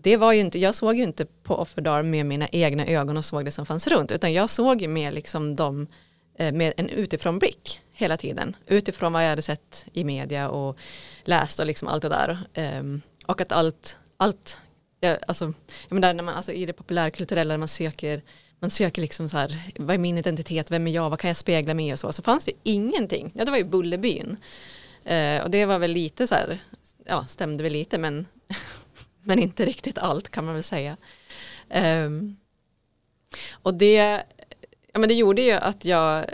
det 0.02 0.16
var 0.16 0.32
ju 0.32 0.40
inte, 0.40 0.58
jag 0.58 0.74
såg 0.74 0.96
ju 0.96 1.02
inte 1.02 1.26
på 1.26 1.54
Offerdar 1.54 2.02
med 2.02 2.26
mina 2.26 2.48
egna 2.48 2.86
ögon 2.86 3.16
och 3.16 3.24
såg 3.24 3.44
det 3.44 3.50
som 3.50 3.66
fanns 3.66 3.86
runt, 3.86 4.12
utan 4.12 4.32
jag 4.32 4.50
såg 4.50 4.82
ju 4.82 4.88
med 4.88 5.14
liksom 5.14 5.54
dem 5.54 5.86
eh, 6.38 6.52
med 6.52 6.72
en 6.76 6.88
utifrånblick 6.88 7.80
hela 7.92 8.16
tiden, 8.16 8.56
utifrån 8.66 9.12
vad 9.12 9.24
jag 9.24 9.28
hade 9.28 9.42
sett 9.42 9.86
i 9.92 10.04
media 10.04 10.48
och 10.48 10.78
läst 11.24 11.60
och 11.60 11.66
liksom 11.66 11.88
allt 11.88 12.02
det 12.02 12.08
där. 12.08 12.38
Ehm, 12.54 13.00
och 13.26 13.40
att 13.40 13.52
allt, 13.52 13.96
allt, 14.16 14.58
alltså, 15.26 15.52
jag 15.88 15.94
menar, 15.94 16.14
när 16.14 16.22
man, 16.22 16.34
alltså, 16.34 16.52
i 16.52 16.66
det 16.66 16.72
populärkulturella 16.72 17.54
när 17.54 17.58
man 17.58 17.68
söker 17.68 18.22
man 18.62 18.70
söker 18.70 19.02
liksom 19.02 19.28
så 19.28 19.36
här, 19.36 19.72
vad 19.76 19.94
är 19.94 19.98
min 19.98 20.18
identitet, 20.18 20.70
vem 20.70 20.86
är 20.86 20.90
jag, 20.90 21.10
vad 21.10 21.18
kan 21.18 21.28
jag 21.28 21.36
spegla 21.36 21.74
mig 21.74 21.88
i 21.88 21.94
och 21.94 21.98
så, 21.98 22.12
så 22.12 22.22
fanns 22.22 22.44
det 22.44 22.52
ingenting. 22.62 23.32
Ja, 23.34 23.44
det 23.44 23.50
var 23.50 23.58
ju 23.58 23.64
Bullerbyn. 23.64 24.36
Eh, 25.04 25.42
och 25.42 25.50
det 25.50 25.66
var 25.66 25.78
väl 25.78 25.90
lite 25.90 26.26
så 26.26 26.34
här, 26.34 26.58
ja, 27.06 27.26
stämde 27.26 27.62
väl 27.62 27.72
lite, 27.72 27.98
men, 27.98 28.26
men 29.22 29.38
inte 29.38 29.64
riktigt 29.64 29.98
allt 29.98 30.28
kan 30.28 30.44
man 30.44 30.54
väl 30.54 30.62
säga. 30.62 30.96
Um, 31.74 32.36
och 33.50 33.74
det, 33.74 34.22
ja, 34.92 34.98
men 34.98 35.08
det 35.08 35.14
gjorde 35.14 35.42
ju 35.42 35.52
att 35.52 35.84
jag 35.84 36.24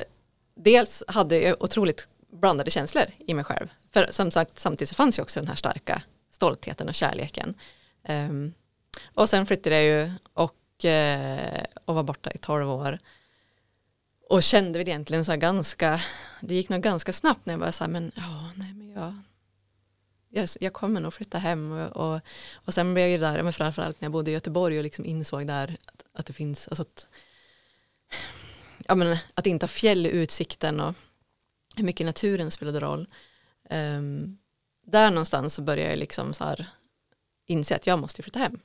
dels 0.55 1.03
hade 1.09 1.55
otroligt 1.61 2.09
blandade 2.33 2.71
känslor 2.71 3.05
i 3.19 3.35
mig 3.35 3.45
själv. 3.45 3.69
För 3.93 4.09
som 4.11 4.31
sagt, 4.31 4.59
samtidigt 4.59 4.89
så 4.89 4.95
fanns 4.95 5.19
ju 5.19 5.23
också 5.23 5.41
den 5.41 5.49
här 5.49 5.57
starka 5.57 6.03
stoltheten 6.31 6.89
och 6.89 6.95
kärleken. 6.95 7.55
Um, 8.09 8.55
och 9.15 9.29
sen 9.29 9.47
flyttade 9.47 9.83
jag 9.83 9.85
ju 9.85 10.13
och, 10.33 10.85
uh, 10.85 11.65
och 11.85 11.95
var 11.95 12.03
borta 12.03 12.31
i 12.31 12.39
tolv 12.39 12.71
år. 12.71 12.99
Och 14.29 14.43
kände 14.43 14.79
väl 14.79 14.89
egentligen 14.89 15.25
så 15.25 15.33
här 15.33 15.39
ganska, 15.39 16.01
det 16.41 16.55
gick 16.55 16.69
nog 16.69 16.83
ganska 16.83 17.13
snabbt 17.13 17.47
när 17.47 17.55
jag 17.55 17.59
var 17.59 17.71
så 17.71 17.85
här, 17.85 17.91
men 17.91 18.13
ja, 18.17 18.51
nej 18.55 18.75
men 18.75 18.93
jag, 18.93 19.15
jag, 20.37 20.49
jag 20.61 20.73
kommer 20.73 21.01
nog 21.01 21.15
flytta 21.15 21.39
hem 21.39 21.73
och, 21.73 21.97
och, 21.97 22.21
och 22.55 22.75
sen 22.75 22.95
blev 22.95 23.05
jag 23.05 23.13
ju 23.13 23.19
där, 23.19 23.43
men 23.43 23.53
framförallt 23.53 24.01
när 24.01 24.07
jag 24.07 24.13
bodde 24.13 24.31
i 24.31 24.35
Göteborg 24.35 24.79
och 24.79 24.85
liksom 24.85 25.05
insåg 25.05 25.47
där 25.47 25.77
att, 25.85 26.05
att 26.13 26.27
det 26.27 26.33
finns, 26.33 26.69
alltså 26.69 26.83
att, 26.83 27.09
ja 28.87 28.95
men 28.95 29.17
att 29.35 29.47
inte 29.47 29.65
ha 29.65 29.69
fjäll 29.69 30.07
i 30.07 30.11
utsikten 30.11 30.81
och 30.81 30.95
hur 31.77 31.85
mycket 31.85 32.07
naturen 32.07 32.51
spelade 32.51 32.81
roll. 32.81 33.07
Um, 33.71 34.39
där 34.87 35.11
någonstans 35.11 35.55
så 35.55 35.63
började 35.63 35.91
jag 35.91 35.99
liksom 35.99 36.33
så 36.35 36.45
här 36.45 36.67
inse 37.47 37.77
att 37.77 37.87
jag 37.87 37.99
måste 37.99 38.23
flytta 38.23 38.39
hem. 38.39 38.61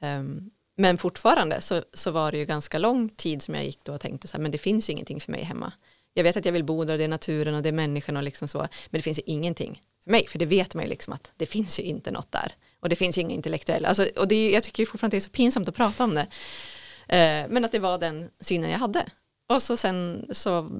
Um, 0.00 0.50
men 0.76 0.98
fortfarande 0.98 1.60
så, 1.60 1.82
så 1.92 2.10
var 2.10 2.32
det 2.32 2.38
ju 2.38 2.44
ganska 2.44 2.78
lång 2.78 3.08
tid 3.08 3.42
som 3.42 3.54
jag 3.54 3.64
gick 3.64 3.84
då 3.84 3.94
och 3.94 4.00
tänkte 4.00 4.28
så 4.28 4.36
här, 4.36 4.42
men 4.42 4.50
det 4.50 4.58
finns 4.58 4.88
ju 4.88 4.92
ingenting 4.92 5.20
för 5.20 5.32
mig 5.32 5.42
hemma. 5.42 5.72
Jag 6.14 6.24
vet 6.24 6.36
att 6.36 6.44
jag 6.44 6.52
vill 6.52 6.64
bo 6.64 6.84
där, 6.84 6.98
det 6.98 7.04
är 7.04 7.08
naturen 7.08 7.54
och 7.54 7.62
det 7.62 7.68
är 7.68 7.72
människan 7.72 8.16
och 8.16 8.22
liksom 8.22 8.48
så, 8.48 8.58
men 8.58 8.68
det 8.98 9.02
finns 9.02 9.18
ju 9.18 9.22
ingenting 9.26 9.80
för 10.04 10.10
mig, 10.10 10.26
för 10.26 10.38
det 10.38 10.46
vet 10.46 10.74
man 10.74 10.84
ju 10.84 10.90
liksom 10.90 11.12
att 11.12 11.32
det 11.36 11.46
finns 11.46 11.78
ju 11.78 11.82
inte 11.82 12.10
något 12.10 12.32
där. 12.32 12.52
Och 12.80 12.88
det 12.88 12.96
finns 12.96 13.18
ju 13.18 13.22
inga 13.22 13.34
intellektuella, 13.34 13.88
alltså, 13.88 14.08
och 14.16 14.28
det 14.28 14.34
är, 14.34 14.54
jag 14.54 14.64
tycker 14.64 14.86
fortfarande 14.86 15.16
att 15.16 15.22
det 15.22 15.26
är 15.26 15.28
så 15.28 15.36
pinsamt 15.36 15.68
att 15.68 15.74
prata 15.74 16.04
om 16.04 16.14
det. 16.14 16.26
Eh, 17.08 17.48
men 17.48 17.64
att 17.64 17.72
det 17.72 17.78
var 17.78 17.98
den 17.98 18.30
synen 18.40 18.70
jag 18.70 18.78
hade. 18.78 19.06
Och 19.48 19.62
så 19.62 19.76
sen 19.76 20.26
så 20.30 20.70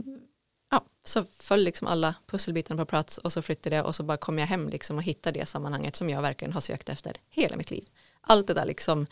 ja, 0.70 0.84
så 1.04 1.24
föll 1.38 1.64
liksom 1.64 1.86
alla 1.86 2.14
pusselbitarna 2.26 2.82
på 2.82 2.86
plats 2.86 3.18
och 3.18 3.32
så 3.32 3.42
flyttade 3.42 3.76
jag 3.76 3.86
och 3.86 3.94
så 3.94 4.02
bara 4.02 4.16
kom 4.16 4.38
jag 4.38 4.46
hem 4.46 4.68
liksom 4.68 4.96
och 4.96 5.02
hittade 5.02 5.40
det 5.40 5.46
sammanhanget 5.46 5.96
som 5.96 6.10
jag 6.10 6.22
verkligen 6.22 6.52
har 6.52 6.60
sökt 6.60 6.88
efter 6.88 7.16
hela 7.30 7.56
mitt 7.56 7.70
liv. 7.70 7.84
Allt 8.20 8.46
det 8.46 8.54
där 8.54 8.64
liksom, 8.64 9.06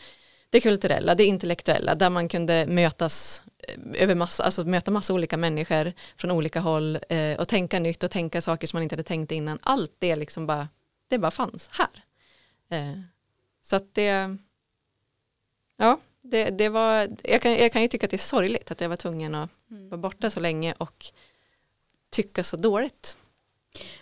det 0.53 0.61
kulturella, 0.61 1.15
det 1.15 1.25
intellektuella, 1.25 1.95
där 1.95 2.09
man 2.09 2.27
kunde 2.27 2.65
mötas 2.65 3.43
eh, 3.67 4.03
över 4.03 4.15
massa, 4.15 4.43
alltså 4.43 4.63
möta 4.63 4.91
massa 4.91 5.13
olika 5.13 5.37
människor 5.37 5.93
från 6.17 6.31
olika 6.31 6.59
håll 6.59 6.99
eh, 7.09 7.39
och 7.39 7.47
tänka 7.47 7.79
nytt 7.79 8.03
och 8.03 8.11
tänka 8.11 8.41
saker 8.41 8.67
som 8.67 8.77
man 8.77 8.83
inte 8.83 8.93
hade 8.93 9.03
tänkt 9.03 9.31
innan. 9.31 9.59
Allt 9.61 9.95
det 9.99 10.15
liksom 10.15 10.47
bara, 10.47 10.67
det 11.07 11.17
bara 11.17 11.31
fanns 11.31 11.69
här. 11.71 12.03
Eh, 12.69 12.99
så 13.61 13.75
att 13.75 13.93
det, 13.93 14.37
ja, 15.77 15.99
det, 16.21 16.45
det 16.45 16.69
var, 16.69 17.09
jag 17.23 17.41
kan, 17.41 17.51
jag 17.51 17.71
kan 17.71 17.81
ju 17.81 17.87
tycka 17.87 18.05
att 18.05 18.11
det 18.11 18.15
är 18.15 18.17
sorgligt 18.17 18.71
att 18.71 18.81
jag 18.81 18.89
var 18.89 18.95
tvungen 18.95 19.35
att 19.35 19.49
mm. 19.71 19.89
vara 19.89 19.97
borta 19.97 20.29
så 20.29 20.39
länge 20.39 20.73
och 20.77 21.05
tycka 22.09 22.43
så 22.43 22.57
dåligt. 22.57 23.17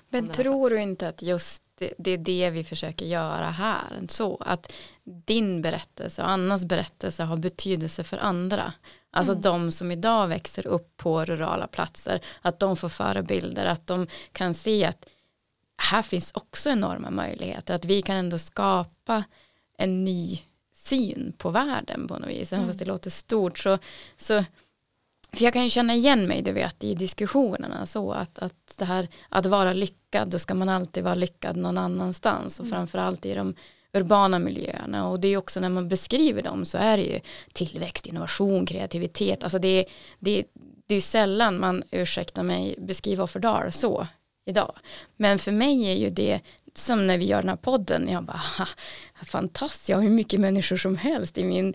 Men 0.09 0.29
tror 0.29 0.69
du 0.69 0.81
inte 0.81 1.07
att 1.07 1.21
just 1.21 1.63
det, 1.81 1.93
det, 1.97 2.11
är 2.11 2.17
det 2.17 2.49
vi 2.49 2.63
försöker 2.63 3.05
göra 3.05 3.49
här, 3.49 4.05
så 4.09 4.37
att 4.45 4.73
din 5.03 5.61
berättelse 5.61 6.21
och 6.21 6.29
Annas 6.29 6.65
berättelse 6.65 7.23
har 7.23 7.37
betydelse 7.37 8.03
för 8.03 8.17
andra. 8.17 8.73
Alltså 9.11 9.31
mm. 9.31 9.41
de 9.41 9.71
som 9.71 9.91
idag 9.91 10.27
växer 10.27 10.67
upp 10.67 10.97
på 10.97 11.25
rurala 11.25 11.67
platser, 11.67 12.21
att 12.41 12.59
de 12.59 12.75
får 12.77 12.89
förebilder, 12.89 13.65
att 13.65 13.87
de 13.87 14.07
kan 14.31 14.53
se 14.53 14.85
att 14.85 15.05
här 15.77 16.01
finns 16.01 16.31
också 16.31 16.69
enorma 16.69 17.09
möjligheter, 17.09 17.73
att 17.73 17.85
vi 17.85 18.01
kan 18.01 18.15
ändå 18.15 18.37
skapa 18.37 19.23
en 19.77 20.03
ny 20.03 20.39
syn 20.73 21.33
på 21.37 21.49
världen 21.49 22.07
på 22.07 22.19
något 22.19 22.29
vis, 22.29 22.53
även 22.53 22.63
mm. 22.63 22.69
fast 22.69 22.79
det 22.79 22.85
låter 22.85 23.09
stort 23.09 23.57
så, 23.57 23.77
så 24.17 24.43
för 25.33 25.43
jag 25.43 25.53
kan 25.53 25.63
ju 25.63 25.69
känna 25.69 25.95
igen 25.95 26.27
mig, 26.27 26.41
du 26.41 26.51
vet, 26.51 26.83
i 26.83 26.95
diskussionerna. 26.95 27.85
Så 27.85 28.11
att, 28.11 28.39
att 28.39 28.75
det 28.77 28.85
här 28.85 29.07
att 29.29 29.45
vara 29.45 29.73
lyckad, 29.73 30.29
då 30.29 30.39
ska 30.39 30.53
man 30.53 30.69
alltid 30.69 31.03
vara 31.03 31.15
lyckad 31.15 31.57
någon 31.57 31.77
annanstans. 31.77 32.59
Och 32.59 32.65
mm. 32.65 32.77
framförallt 32.77 33.25
i 33.25 33.33
de 33.33 33.55
urbana 33.93 34.39
miljöerna. 34.39 35.07
Och 35.07 35.19
det 35.19 35.27
är 35.27 35.37
också 35.37 35.59
när 35.59 35.69
man 35.69 35.89
beskriver 35.89 36.41
dem 36.41 36.65
så 36.65 36.77
är 36.77 36.97
det 36.97 37.03
ju 37.03 37.19
tillväxt, 37.53 38.05
innovation, 38.05 38.65
kreativitet, 38.65 39.43
alltså 39.43 39.59
det 39.59 39.67
är, 39.67 39.85
det 40.19 40.39
är, 40.39 40.45
det 40.87 40.95
är 40.95 41.01
sällan 41.01 41.59
man, 41.59 41.83
ursäkta 41.91 42.43
mig, 42.43 42.75
beskriver 42.77 43.23
Offerdal 43.23 43.71
så 43.71 44.07
idag. 44.45 44.75
Men 45.17 45.39
för 45.39 45.51
mig 45.51 45.91
är 45.91 45.95
ju 45.95 46.09
det 46.09 46.39
som 46.73 47.07
när 47.07 47.17
vi 47.17 47.25
gör 47.25 47.41
den 47.41 47.49
här 47.49 47.55
podden, 47.55 48.09
jag 48.09 48.23
bara, 48.23 48.41
fantastiskt, 49.25 49.89
jag 49.89 49.97
har 49.97 50.03
hur 50.03 50.09
mycket 50.09 50.39
människor 50.39 50.77
som 50.77 50.95
helst 50.95 51.37
i 51.37 51.43
min 51.43 51.73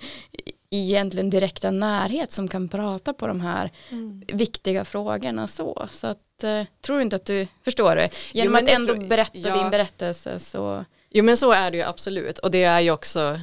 egentligen 0.70 1.30
direkta 1.30 1.70
närhet 1.70 2.32
som 2.32 2.48
kan 2.48 2.68
prata 2.68 3.12
på 3.12 3.26
de 3.26 3.40
här 3.40 3.70
mm. 3.90 4.22
viktiga 4.32 4.84
frågorna 4.84 5.48
så. 5.48 5.88
Så 5.90 6.06
att, 6.06 6.44
eh, 6.44 6.62
tror 6.80 7.00
inte 7.00 7.16
att 7.16 7.26
du 7.26 7.46
förstår 7.64 7.96
det? 7.96 8.10
Genom 8.32 8.54
jo, 8.54 8.64
att 8.64 8.70
ändå 8.70 8.94
tror, 8.94 9.06
berätta 9.06 9.38
ja. 9.38 9.62
din 9.62 9.70
berättelse 9.70 10.38
så. 10.38 10.84
Jo 11.10 11.24
men 11.24 11.36
så 11.36 11.52
är 11.52 11.70
det 11.70 11.76
ju 11.76 11.82
absolut 11.82 12.38
och 12.38 12.50
det 12.50 12.64
är 12.64 12.80
ju 12.80 12.90
också 12.90 13.40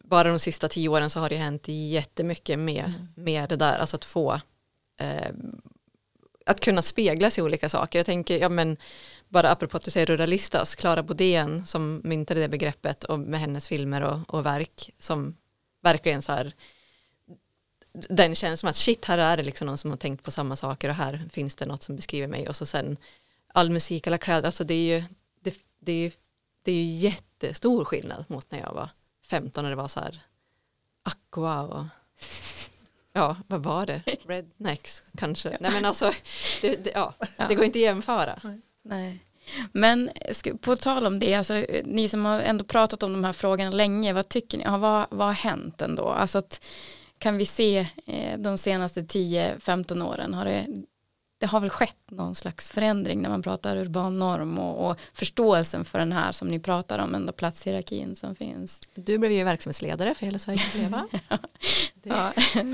bara 0.00 0.28
de 0.28 0.38
sista 0.38 0.68
tio 0.68 0.88
åren 0.88 1.10
så 1.10 1.20
har 1.20 1.28
det 1.28 1.36
hänt 1.36 1.64
jättemycket 1.68 2.58
med, 2.58 2.84
mm. 2.84 3.08
med 3.16 3.48
det 3.48 3.56
där, 3.56 3.78
alltså 3.78 3.96
att 3.96 4.04
få 4.04 4.40
eh, 5.00 5.30
att 6.46 6.60
kunna 6.60 6.82
spegla 6.82 7.30
sig 7.30 7.42
i 7.42 7.44
olika 7.44 7.68
saker. 7.68 7.98
Jag 7.98 8.06
tänker, 8.06 8.38
ja 8.38 8.48
men 8.48 8.76
bara 9.28 9.50
apropå 9.50 9.76
att 9.76 9.84
du 9.84 9.90
säger 9.90 10.06
ruralistas, 10.06 10.74
Klara 10.74 11.02
Bodén 11.02 11.66
som 11.66 12.00
myntade 12.04 12.40
det 12.40 12.48
begreppet 12.48 13.04
och 13.04 13.18
med 13.18 13.40
hennes 13.40 13.68
filmer 13.68 14.02
och, 14.02 14.34
och 14.34 14.46
verk 14.46 14.90
som 14.98 15.36
verkligen 15.80 16.22
så 16.22 16.32
här 16.32 16.54
den 17.92 18.34
känslan 18.34 18.70
att 18.70 18.76
shit 18.76 19.04
här 19.04 19.18
är 19.18 19.36
det 19.36 19.42
liksom 19.42 19.66
någon 19.66 19.78
som 19.78 19.90
har 19.90 19.96
tänkt 19.96 20.24
på 20.24 20.30
samma 20.30 20.56
saker 20.56 20.88
och 20.88 20.94
här 20.94 21.28
finns 21.30 21.56
det 21.56 21.66
något 21.66 21.82
som 21.82 21.96
beskriver 21.96 22.26
mig 22.28 22.48
och 22.48 22.56
så 22.56 22.66
sen 22.66 22.96
all 23.54 23.70
musik, 23.70 24.06
alla 24.06 24.18
kläder, 24.18 24.46
alltså 24.48 24.64
det 24.64 24.74
är 24.74 24.96
ju 24.96 25.04
det, 25.40 25.54
det 25.78 25.92
är, 25.92 26.12
det 26.62 26.72
är 26.72 26.74
ju 26.74 26.84
jättestor 26.84 27.84
skillnad 27.84 28.24
mot 28.28 28.50
när 28.50 28.58
jag 28.58 28.72
var 28.72 28.90
15 29.26 29.64
och 29.64 29.70
det 29.70 29.76
var 29.76 29.88
så 29.88 30.00
här 30.00 30.20
aqua 31.02 31.62
och 31.62 31.84
ja, 33.12 33.36
vad 33.46 33.62
var 33.62 33.86
det? 33.86 34.02
Rednecks 34.26 35.02
kanske. 35.16 35.56
Nej 35.60 35.70
men 35.70 35.84
alltså, 35.84 36.12
det, 36.60 36.84
det 36.84 36.90
ja, 36.94 37.14
det 37.48 37.54
går 37.54 37.64
inte 37.64 37.78
att 37.78 37.82
jämföra. 37.82 38.40
Nej. 38.82 39.18
Men 39.72 40.10
på 40.60 40.76
tal 40.76 41.06
om 41.06 41.18
det, 41.18 41.34
alltså, 41.34 41.64
ni 41.84 42.08
som 42.08 42.24
har 42.24 42.40
ändå 42.40 42.64
pratat 42.64 43.02
om 43.02 43.12
de 43.12 43.24
här 43.24 43.32
frågorna 43.32 43.70
länge, 43.70 44.12
vad 44.12 44.28
tycker 44.28 44.58
ni, 44.58 44.64
ja, 44.64 44.78
vad, 44.78 45.06
vad 45.10 45.26
har 45.26 45.34
hänt 45.34 45.82
ändå? 45.82 46.08
Alltså 46.08 46.38
att, 46.38 46.64
kan 47.18 47.38
vi 47.38 47.46
se 47.46 47.86
eh, 48.06 48.38
de 48.38 48.58
senaste 48.58 49.00
10-15 49.00 50.06
åren, 50.06 50.34
har 50.34 50.44
det, 50.44 50.66
det 51.40 51.46
har 51.46 51.60
väl 51.60 51.70
skett 51.70 51.96
någon 52.10 52.34
slags 52.34 52.70
förändring 52.70 53.22
när 53.22 53.28
man 53.28 53.42
pratar 53.42 53.76
urban 53.76 54.18
norm 54.18 54.58
och, 54.58 54.90
och 54.90 54.96
förståelsen 55.12 55.84
för 55.84 55.98
den 55.98 56.12
här 56.12 56.32
som 56.32 56.48
ni 56.48 56.58
pratar 56.60 56.98
om, 56.98 57.14
ändå 57.14 57.32
platshierarkin 57.32 58.16
som 58.16 58.34
finns. 58.34 58.80
Du 58.94 59.18
blev 59.18 59.32
ju 59.32 59.44
verksamhetsledare 59.44 60.14
för 60.14 60.26
Hela 60.26 60.38
Sverige 60.38 60.58
ska 60.58 60.78
leva. 60.78 61.08
ja. 62.02 62.32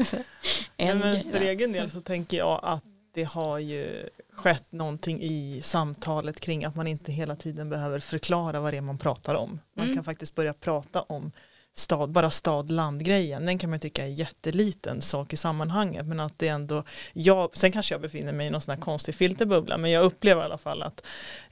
en, 0.76 0.98
men 0.98 1.32
för 1.32 1.40
egen 1.40 1.72
del 1.72 1.90
så 1.90 2.00
tänker 2.00 2.36
jag 2.36 2.60
att 2.62 2.84
det 3.14 3.24
har 3.24 3.58
ju 3.58 4.08
skett 4.32 4.72
någonting 4.72 5.22
i 5.22 5.60
samtalet 5.62 6.40
kring 6.40 6.64
att 6.64 6.76
man 6.76 6.86
inte 6.86 7.12
hela 7.12 7.36
tiden 7.36 7.70
behöver 7.70 7.98
förklara 7.98 8.60
vad 8.60 8.72
det 8.72 8.76
är 8.76 8.80
man 8.80 8.98
pratar 8.98 9.34
om. 9.34 9.60
Man 9.74 9.84
mm. 9.84 9.96
kan 9.96 10.04
faktiskt 10.04 10.34
börja 10.34 10.52
prata 10.52 11.02
om 11.02 11.32
stad, 11.74 12.10
bara 12.10 12.30
stad-land-grejen, 12.30 13.46
den 13.46 13.58
kan 13.58 13.70
man 13.70 13.80
tycka 13.80 14.04
är 14.04 14.08
jätteliten 14.08 15.00
sak 15.00 15.32
i 15.32 15.36
sammanhanget 15.36 16.06
men 16.06 16.20
att 16.20 16.38
det 16.38 16.48
ändå, 16.48 16.84
jag, 17.12 17.56
sen 17.56 17.72
kanske 17.72 17.94
jag 17.94 18.02
befinner 18.02 18.32
mig 18.32 18.46
i 18.46 18.50
någon 18.50 18.60
sån 18.60 18.74
här 18.74 18.82
konstig 18.82 19.14
filterbubbla 19.14 19.78
men 19.78 19.90
jag 19.90 20.04
upplever 20.04 20.42
i 20.42 20.44
alla 20.44 20.58
fall 20.58 20.82
att 20.82 21.06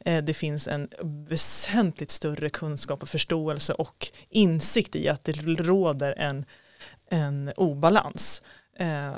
eh, 0.04 0.25
det 0.25 0.35
finns 0.35 0.69
en 0.69 0.88
väsentligt 1.28 2.11
större 2.11 2.50
kunskap 2.50 3.02
och 3.02 3.09
förståelse 3.09 3.73
och 3.73 4.09
insikt 4.28 4.97
i 4.97 5.09
att 5.09 5.25
det 5.25 5.33
råder 5.47 6.14
en, 6.19 6.45
en 7.11 7.52
obalans. 7.57 8.42
Eh, 8.78 9.12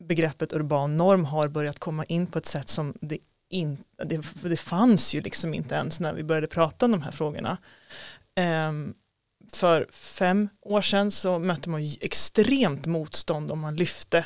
begreppet 0.00 0.52
urban 0.52 0.96
norm 0.96 1.24
har 1.24 1.48
börjat 1.48 1.78
komma 1.78 2.04
in 2.04 2.26
på 2.26 2.38
ett 2.38 2.46
sätt 2.46 2.68
som 2.68 2.94
det, 3.00 3.18
in, 3.48 3.84
det, 4.04 4.20
det 4.42 4.56
fanns 4.56 5.14
ju 5.14 5.20
liksom 5.20 5.54
inte 5.54 5.74
ens 5.74 6.00
när 6.00 6.14
vi 6.14 6.22
började 6.22 6.46
prata 6.46 6.84
om 6.84 6.92
de 6.92 7.02
här 7.02 7.12
frågorna. 7.12 7.58
Um, 8.68 8.94
för 9.52 9.86
fem 9.90 10.48
år 10.62 10.82
sedan 10.82 11.10
så 11.10 11.38
mötte 11.38 11.68
man 11.68 11.80
extremt 12.00 12.86
motstånd 12.86 13.52
om 13.52 13.60
man 13.60 13.76
lyfte 13.76 14.24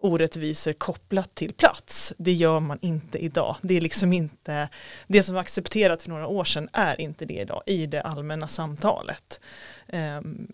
orättvisor 0.00 0.72
kopplat 0.72 1.34
till 1.34 1.54
plats. 1.54 2.12
Det 2.18 2.32
gör 2.32 2.60
man 2.60 2.78
inte 2.82 3.18
idag. 3.18 3.56
Det 3.62 3.76
är 3.76 3.80
liksom 3.80 4.12
inte, 4.12 4.68
det 5.06 5.22
som 5.22 5.34
var 5.34 5.42
accepterat 5.42 6.02
för 6.02 6.10
några 6.10 6.26
år 6.26 6.44
sedan 6.44 6.68
är 6.72 7.00
inte 7.00 7.24
det 7.24 7.40
idag 7.40 7.62
i 7.66 7.86
det 7.86 8.02
allmänna 8.02 8.48
samtalet. 8.48 9.40
Um, 9.86 10.52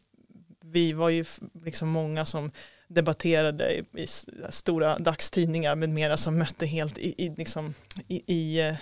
vi 0.64 0.92
var 0.92 1.08
ju 1.08 1.24
liksom 1.64 1.88
många 1.88 2.24
som 2.24 2.50
debatterade 2.88 3.72
i, 3.74 3.84
i 4.02 4.06
stora 4.48 4.98
dagstidningar 4.98 5.74
med 5.74 5.88
mera 5.88 6.16
som 6.16 6.38
mötte 6.38 6.66
helt 6.66 6.98
i, 6.98 7.14
i, 7.24 7.34
liksom, 7.36 7.74
i, 8.08 8.22
i 8.34 8.60
eh, 8.60 8.74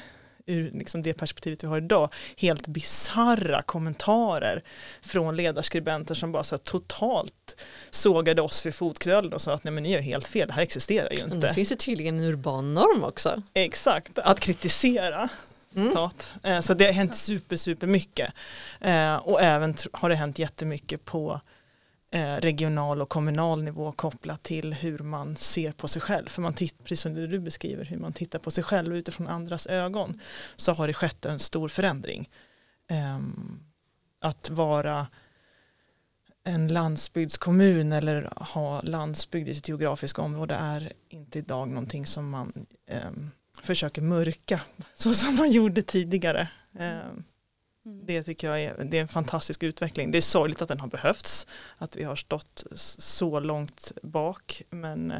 ur 0.47 0.71
liksom 0.71 1.03
det 1.03 1.13
perspektivet 1.13 1.63
vi 1.63 1.67
har 1.67 1.77
idag, 1.77 2.13
helt 2.37 2.67
bizarra 2.67 3.63
kommentarer 3.63 4.63
från 5.03 5.37
ledarskribenter 5.37 6.15
som 6.15 6.33
bara 6.33 6.45
så 6.45 6.59
totalt 6.59 7.57
sågade 7.91 8.43
oss 8.43 8.67
vid 8.67 8.75
fotknölen 8.75 9.33
och 9.33 9.41
sa 9.41 9.55
att 9.55 9.65
nej 9.65 9.73
men 9.73 9.83
ni 9.83 9.93
gör 9.93 10.01
helt 10.01 10.27
fel, 10.27 10.49
det 10.49 10.55
här 10.55 10.63
existerar 10.63 11.11
ju 11.11 11.19
inte. 11.19 11.29
Men 11.29 11.41
det 11.41 11.55
finns 11.55 11.69
det 11.69 11.77
tydligen 11.77 12.19
en 12.19 12.25
urban 12.25 12.75
norm 12.75 13.05
också. 13.05 13.43
Exakt, 13.55 14.19
att 14.19 14.41
kritisera. 14.41 15.29
Mm. 15.77 16.11
Eh, 16.43 16.61
så 16.61 16.75
det 16.75 16.85
har 16.85 16.93
hänt 16.93 17.17
super, 17.17 17.57
super 17.57 17.87
mycket. 17.87 18.33
Eh, 18.81 19.17
och 19.17 19.43
även 19.43 19.77
har 19.93 20.09
det 20.09 20.15
hänt 20.15 20.39
jättemycket 20.39 21.05
på 21.05 21.41
Eh, 22.15 22.37
regional 22.37 23.03
och 23.03 23.09
kommunal 23.09 23.63
nivå 23.63 23.93
kopplat 23.93 24.43
till 24.43 24.75
hur 24.75 24.99
man 24.99 25.37
ser 25.37 25.73
på 25.73 25.89
sig 25.89 26.03
själv. 26.03 26.29
För 26.29 26.43
man 26.43 26.55
tittar, 26.55 26.85
precis 26.85 27.01
som 27.01 27.15
du 27.15 27.39
beskriver, 27.39 27.85
hur 27.85 27.99
man 27.99 28.13
tittar 28.13 28.39
på 28.39 28.51
sig 28.51 28.65
själv 28.65 28.97
utifrån 28.97 29.29
andras 29.29 29.67
ögon 29.67 30.21
så 30.57 30.73
har 30.73 30.87
det 30.87 30.95
skett 30.95 31.25
en 31.25 31.39
stor 31.39 31.69
förändring. 31.69 32.29
Ehm, 32.89 33.61
att 34.21 34.51
vara 34.51 35.07
en 36.45 36.69
landsbygdskommun 36.69 37.93
eller 37.93 38.33
ha 38.37 38.81
landsbygd 38.81 39.49
i 39.49 39.55
sitt 39.55 39.69
geografiska 39.69 40.23
område 40.23 40.55
är 40.55 40.93
inte 41.09 41.39
idag 41.39 41.69
någonting 41.69 42.07
som 42.07 42.31
man 42.31 42.67
ehm, 42.87 43.31
försöker 43.63 44.03
mörka 44.03 44.61
så 44.95 45.15
som 45.15 45.37
man 45.37 45.51
gjorde 45.51 45.83
tidigare. 45.83 46.49
Ehm, 46.79 47.25
Mm. 47.87 48.07
Det 48.07 48.23
tycker 48.23 48.49
jag 48.49 48.63
är, 48.63 48.85
det 48.85 48.97
är 48.97 49.03
en 49.03 49.09
fantastisk 49.09 49.63
utveckling. 49.63 50.11
Det 50.11 50.19
är 50.19 50.23
sorgligt 50.23 50.63
att 50.63 50.69
den 50.69 50.81
har 50.81 50.89
behövts, 50.89 51.47
att 51.79 51.97
vi 51.97 52.05
har 52.05 52.17
stått 52.17 52.65
så 52.99 53.41
långt 53.41 53.93
bak, 54.03 54.63
men 54.71 55.11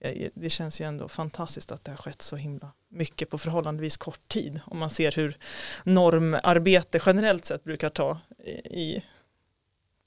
eh, 0.00 0.28
det 0.34 0.50
känns 0.50 0.80
ju 0.80 0.84
ändå 0.84 1.08
fantastiskt 1.08 1.72
att 1.72 1.84
det 1.84 1.90
har 1.90 1.98
skett 1.98 2.22
så 2.22 2.36
himla 2.36 2.72
mycket 2.88 3.30
på 3.30 3.38
förhållandevis 3.38 3.96
kort 3.96 4.28
tid. 4.28 4.60
Om 4.66 4.78
man 4.78 4.90
ser 4.90 5.12
hur 5.12 5.36
normarbete 5.84 7.00
generellt 7.06 7.44
sett 7.44 7.64
brukar 7.64 7.90
ta 7.90 8.20
i 8.64 9.02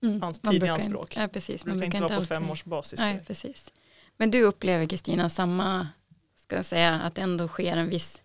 mm, 0.03 0.21
hans 0.21 0.39
tid 0.39 0.63
i 0.63 0.67
anspråk. 0.67 1.17
ja, 1.17 1.27
precis, 1.27 1.65
man 1.65 1.79
brukar 1.79 1.97
inte 2.03 2.13
dra 2.13 2.19
på 2.19 2.25
fem 2.25 2.49
års 2.49 2.63
basis. 2.63 2.99
Nej, 2.99 3.23
precis. 3.27 3.71
Men 4.17 4.31
du 4.31 4.43
upplever 4.43 4.85
Kristina 4.85 5.29
samma, 5.29 5.87
ska 6.35 6.55
jag 6.55 6.65
säga, 6.65 6.93
att 6.93 7.15
det 7.15 7.21
ändå 7.21 7.47
sker 7.47 7.77
en 7.77 7.89
viss 7.89 8.23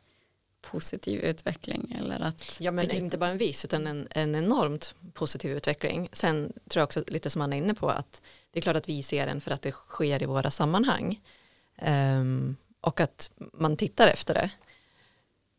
positiv 0.63 1.21
utveckling 1.21 1.97
eller 1.99 2.21
att 2.21 2.61
Ja 2.61 2.71
men 2.71 2.91
inte 2.91 3.19
bara 3.19 3.31
en 3.31 3.39
viss 3.39 3.65
utan 3.65 3.87
en, 3.87 4.09
en 4.11 4.35
enormt 4.35 4.95
positiv 5.13 5.57
utveckling. 5.57 6.09
Sen 6.13 6.53
tror 6.69 6.81
jag 6.81 6.85
också 6.85 7.05
lite 7.07 7.31
som 7.31 7.43
Anna 7.43 7.57
är 7.57 7.59
inne 7.59 7.75
på 7.75 7.89
att 7.89 8.23
det 8.51 8.59
är 8.59 8.63
klart 8.63 8.77
att 8.77 8.89
vi 8.89 9.03
ser 9.03 9.27
den 9.27 9.41
för 9.41 9.51
att 9.51 9.63
det 9.63 9.73
sker 9.73 10.23
i 10.23 10.27
våra 10.27 10.51
sammanhang 10.51 11.21
um, 11.83 12.57
och 12.81 13.01
att 13.01 13.31
man 13.37 13.77
tittar 13.77 14.09
efter 14.09 14.35
det. 14.35 14.51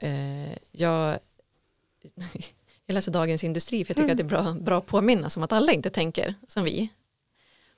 Uh, 0.08 0.58
jag, 0.72 1.20
jag 2.86 2.94
läser 2.94 3.12
Dagens 3.12 3.44
Industri 3.44 3.86
för 3.86 3.92
jag 3.92 3.98
tycker 3.98 4.14
mm. 4.14 4.26
att 4.26 4.30
det 4.30 4.36
är 4.36 4.44
bra, 4.44 4.54
bra 4.64 4.78
att 4.78 4.86
påminna 4.86 5.30
som 5.30 5.44
att 5.44 5.52
alla 5.52 5.72
inte 5.72 5.90
tänker 5.90 6.36
som 6.48 6.64
vi. 6.64 6.90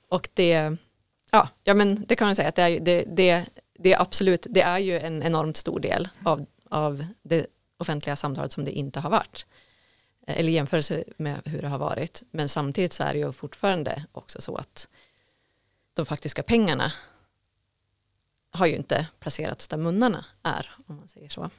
Och 0.08 0.28
det, 0.34 0.76
ja, 1.30 1.48
ja 1.64 1.74
men 1.74 2.04
det 2.08 2.16
kan 2.16 2.28
man 2.28 2.36
säga 2.36 2.48
att 2.48 2.56
det 2.56 2.62
är, 2.62 2.80
det, 2.80 3.04
det, 3.08 3.44
det 3.78 3.92
är 3.92 4.00
absolut, 4.00 4.46
det 4.50 4.62
är 4.62 4.78
ju 4.78 4.98
en 4.98 5.22
enormt 5.22 5.56
stor 5.56 5.80
del 5.80 6.08
av 6.24 6.46
av 6.70 7.06
det 7.22 7.46
offentliga 7.76 8.16
samtalet 8.16 8.52
som 8.52 8.64
det 8.64 8.70
inte 8.70 9.00
har 9.00 9.10
varit. 9.10 9.46
Eller 10.26 10.52
jämförelse 10.52 11.04
med 11.16 11.40
hur 11.44 11.62
det 11.62 11.68
har 11.68 11.78
varit. 11.78 12.22
Men 12.30 12.48
samtidigt 12.48 12.92
så 12.92 13.02
är 13.02 13.12
det 13.12 13.18
ju 13.18 13.32
fortfarande 13.32 14.04
också 14.12 14.40
så 14.40 14.56
att 14.56 14.88
de 15.94 16.06
faktiska 16.06 16.42
pengarna 16.42 16.92
har 18.50 18.66
ju 18.66 18.76
inte 18.76 19.06
placerats 19.18 19.68
där 19.68 19.76
munnarna 19.76 20.24
är, 20.42 20.70
om 20.86 20.96
man 20.96 21.08
säger 21.08 21.28
så. 21.28 21.50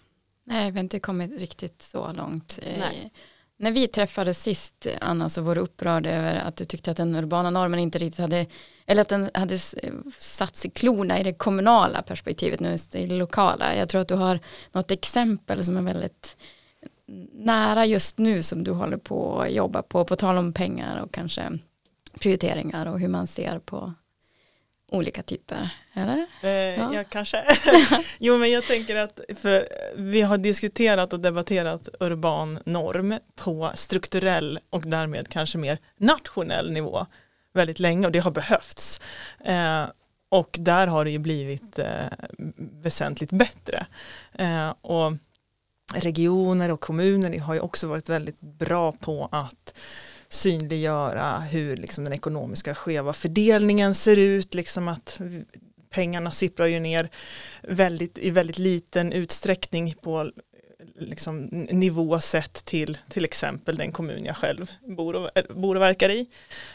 Nej, 0.43 0.71
vi 0.71 0.77
har 0.77 0.83
inte 0.83 0.99
kommit 0.99 1.39
riktigt 1.39 1.81
så 1.81 2.13
långt. 2.13 2.59
Nej. 2.61 3.11
När 3.59 3.71
vi 3.71 3.87
träffades 3.87 4.43
sist, 4.43 4.87
Anna, 5.01 5.29
så 5.29 5.41
var 5.41 5.55
du 5.55 5.61
upprörd 5.61 6.05
över 6.05 6.35
att 6.35 6.55
du 6.55 6.65
tyckte 6.65 6.91
att 6.91 6.97
den 6.97 7.15
urbana 7.15 7.49
normen 7.49 7.79
inte 7.79 7.97
riktigt 7.97 8.19
hade, 8.19 8.45
eller 8.85 9.01
att 9.01 9.09
den 9.09 9.29
hade 9.33 9.55
eh, 9.55 9.93
satt 10.17 10.55
sig 10.55 10.71
klorna 10.71 11.19
i 11.19 11.23
det 11.23 11.33
kommunala 11.33 12.01
perspektivet 12.01 12.59
nu, 12.59 12.75
i 12.93 13.05
det 13.05 13.15
lokala. 13.15 13.75
Jag 13.75 13.89
tror 13.89 14.01
att 14.01 14.07
du 14.07 14.15
har 14.15 14.39
något 14.71 14.91
exempel 14.91 15.65
som 15.65 15.77
är 15.77 15.81
väldigt 15.81 16.37
nära 17.33 17.85
just 17.85 18.17
nu 18.17 18.43
som 18.43 18.63
du 18.63 18.71
håller 18.71 18.97
på 18.97 19.41
att 19.41 19.51
jobba 19.51 19.81
på, 19.81 20.05
på 20.05 20.15
tal 20.15 20.37
om 20.37 20.53
pengar 20.53 21.01
och 21.01 21.13
kanske 21.13 21.59
prioriteringar 22.19 22.85
och 22.85 22.99
hur 22.99 23.07
man 23.07 23.27
ser 23.27 23.59
på 23.59 23.93
olika 24.91 25.23
typer, 25.23 25.69
eller? 25.93 26.25
Eh, 26.41 26.49
ja. 26.49 26.93
ja. 26.93 27.03
kanske. 27.03 27.45
jo, 28.19 28.37
men 28.37 28.51
jag 28.51 28.67
tänker 28.67 28.95
att 28.95 29.19
för 29.35 29.69
vi 29.95 30.21
har 30.21 30.37
diskuterat 30.37 31.13
och 31.13 31.19
debatterat 31.19 31.89
urban 31.99 32.59
norm 32.65 33.19
på 33.35 33.71
strukturell 33.75 34.59
och 34.69 34.81
därmed 34.81 35.29
kanske 35.29 35.57
mer 35.57 35.79
nationell 35.97 36.71
nivå 36.71 37.05
väldigt 37.53 37.79
länge 37.79 38.05
och 38.05 38.11
det 38.11 38.19
har 38.19 38.31
behövts. 38.31 38.99
Eh, 39.45 39.85
och 40.29 40.57
där 40.59 40.87
har 40.87 41.05
det 41.05 41.11
ju 41.11 41.19
blivit 41.19 41.79
eh, 41.79 42.07
väsentligt 42.83 43.31
bättre. 43.31 43.85
Eh, 44.33 44.73
och 44.81 45.13
regioner 45.93 46.71
och 46.71 46.79
kommuner 46.79 47.39
har 47.39 47.53
ju 47.53 47.59
också 47.59 47.87
varit 47.87 48.09
väldigt 48.09 48.39
bra 48.39 48.91
på 48.91 49.29
att 49.31 49.77
synliggöra 50.29 51.39
hur 51.39 51.77
liksom 51.77 52.03
den 52.03 52.13
ekonomiska 52.13 52.75
skeva 52.75 53.13
fördelningen 53.13 53.93
ser 53.93 54.19
ut, 54.19 54.53
liksom 54.53 54.87
att 54.87 55.19
pengarna 55.89 56.31
sipprar 56.31 56.67
ju 56.67 56.79
ner 56.79 57.09
väldigt, 57.63 58.17
i 58.17 58.29
väldigt 58.29 58.57
liten 58.57 59.11
utsträckning 59.11 59.93
på 60.01 60.31
liksom, 60.99 61.45
nivå 61.71 62.19
sett 62.19 62.65
till 62.65 62.97
till 63.09 63.25
exempel 63.25 63.75
den 63.75 63.91
kommun 63.91 64.25
jag 64.25 64.37
själv 64.37 64.71
bor 64.97 65.15
och, 65.15 65.37
eh, 65.37 65.43
bor 65.49 65.75
och 65.75 65.81
verkar 65.81 66.09
i. 66.09 66.27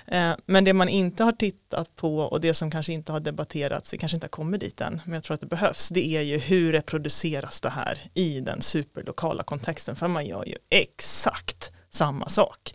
Eh, 0.06 0.32
men 0.46 0.64
det 0.64 0.72
man 0.72 0.88
inte 0.88 1.24
har 1.24 1.32
tittat 1.32 1.96
på 1.96 2.18
och 2.18 2.40
det 2.40 2.54
som 2.54 2.70
kanske 2.70 2.92
inte 2.92 3.12
har 3.12 3.20
debatterats, 3.20 3.94
vi 3.94 3.98
kanske 3.98 4.16
inte 4.16 4.24
har 4.24 4.28
kommit 4.30 4.60
dit 4.60 4.80
än, 4.80 5.00
men 5.04 5.14
jag 5.14 5.22
tror 5.22 5.34
att 5.34 5.40
det 5.40 5.46
behövs, 5.46 5.88
det 5.88 6.06
är 6.16 6.22
ju 6.22 6.38
hur 6.38 6.72
reproduceras 6.72 7.60
det 7.60 7.70
här 7.70 7.98
i 8.14 8.40
den 8.40 8.62
superlokala 8.62 9.42
kontexten, 9.42 9.96
för 9.96 10.08
man 10.08 10.26
gör 10.26 10.44
ju 10.44 10.56
exakt 10.70 11.72
samma 11.90 12.28
sak. 12.28 12.74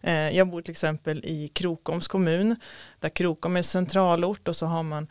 Eh, 0.00 0.36
jag 0.36 0.48
bor 0.48 0.62
till 0.62 0.72
exempel 0.72 1.24
i 1.24 1.48
Krokoms 1.48 2.08
kommun, 2.08 2.56
där 3.00 3.08
Krokom 3.08 3.56
är 3.56 3.62
centralort 3.62 4.48
och 4.48 4.56
så 4.56 4.66
har 4.66 4.82
man 4.82 5.08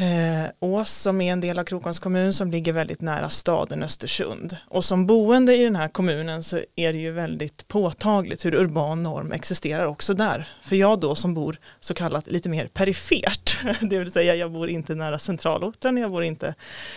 eh, 0.00 0.50
Ås 0.60 0.90
som 0.90 1.20
är 1.20 1.32
en 1.32 1.40
del 1.40 1.58
av 1.58 1.64
Krokoms 1.64 1.98
kommun 1.98 2.32
som 2.32 2.50
ligger 2.50 2.72
väldigt 2.72 3.00
nära 3.00 3.28
staden 3.28 3.82
Östersund. 3.82 4.56
Och 4.68 4.84
som 4.84 5.06
boende 5.06 5.56
i 5.56 5.62
den 5.62 5.76
här 5.76 5.88
kommunen 5.88 6.44
så 6.44 6.60
är 6.76 6.92
det 6.92 6.98
ju 6.98 7.12
väldigt 7.12 7.68
påtagligt 7.68 8.44
hur 8.44 8.54
urban 8.54 9.02
norm 9.02 9.32
existerar 9.32 9.86
också 9.86 10.14
där. 10.14 10.48
För 10.62 10.76
jag 10.76 11.00
då 11.00 11.14
som 11.14 11.34
bor 11.34 11.56
så 11.80 11.94
kallat 11.94 12.26
lite 12.26 12.48
mer 12.48 12.66
perifert, 12.66 13.58
det 13.80 13.98
vill 13.98 14.12
säga 14.12 14.34
jag 14.34 14.52
bor 14.52 14.68
inte 14.68 14.94
nära 14.94 15.18
centralorten, 15.18 15.96
jag 15.96 16.10
bor 16.10 16.24
inte 16.24 16.54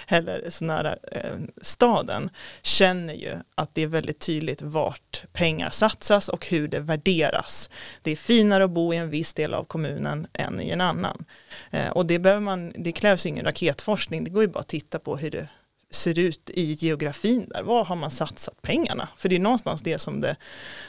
heller 0.08 0.50
så 0.50 0.66
nära 0.66 0.96
eh, 1.12 1.34
staden, 1.62 2.30
känner 2.62 3.14
ju 3.14 3.38
att 3.56 3.76
det 3.76 3.82
är 3.84 3.88
väldigt 3.88 4.20
tydligt 4.20 4.62
vart 4.62 5.24
pengar 5.34 5.70
satsas 5.70 6.30
och 6.30 6.48
hur 6.48 6.68
det 6.68 6.80
värderas. 6.80 7.70
Det 8.02 8.12
är 8.12 8.16
finare 8.16 8.64
att 8.64 8.72
bo 8.72 8.94
i 8.94 8.98
en 8.98 9.10
viss 9.10 9.34
del 9.34 9.54
av 9.54 9.64
kommunen 9.64 10.28
än 10.34 10.62
i 10.62 10.70
en 10.70 10.82
annan. 10.82 11.26
Eh, 11.72 11.90
och 11.90 12.06
det 12.06 12.20
behöver 12.20 12.42
man, 12.42 12.74
det 12.78 12.93
krävs 12.94 13.26
ingen 13.26 13.46
raketforskning, 13.46 14.24
det 14.24 14.30
går 14.30 14.44
ju 14.44 14.48
bara 14.48 14.60
att 14.60 14.68
titta 14.68 15.00
på 15.00 15.18
hur 15.18 15.32
det 15.32 15.50
ser 15.90 16.20
ut 16.20 16.50
i 16.50 16.74
geografin 16.74 17.50
där. 17.50 17.64
Var 17.64 17.86
har 17.86 17.96
man 17.96 18.12
satsat 18.12 18.62
pengarna? 18.62 19.10
För 19.18 19.30
det 19.30 19.36
är 19.36 19.40
någonstans 19.40 19.82
det 19.82 20.00
som 20.00 20.22
det, 20.22 20.36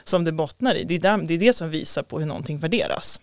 som 0.04 0.24
det 0.24 0.32
bottnar 0.32 0.74
i. 0.74 0.84
Det 0.84 0.94
är, 0.94 0.98
där, 0.98 1.18
det 1.18 1.34
är 1.34 1.38
det 1.38 1.52
som 1.52 1.70
visar 1.70 2.02
på 2.02 2.18
hur 2.18 2.26
någonting 2.26 2.58
värderas. 2.58 3.20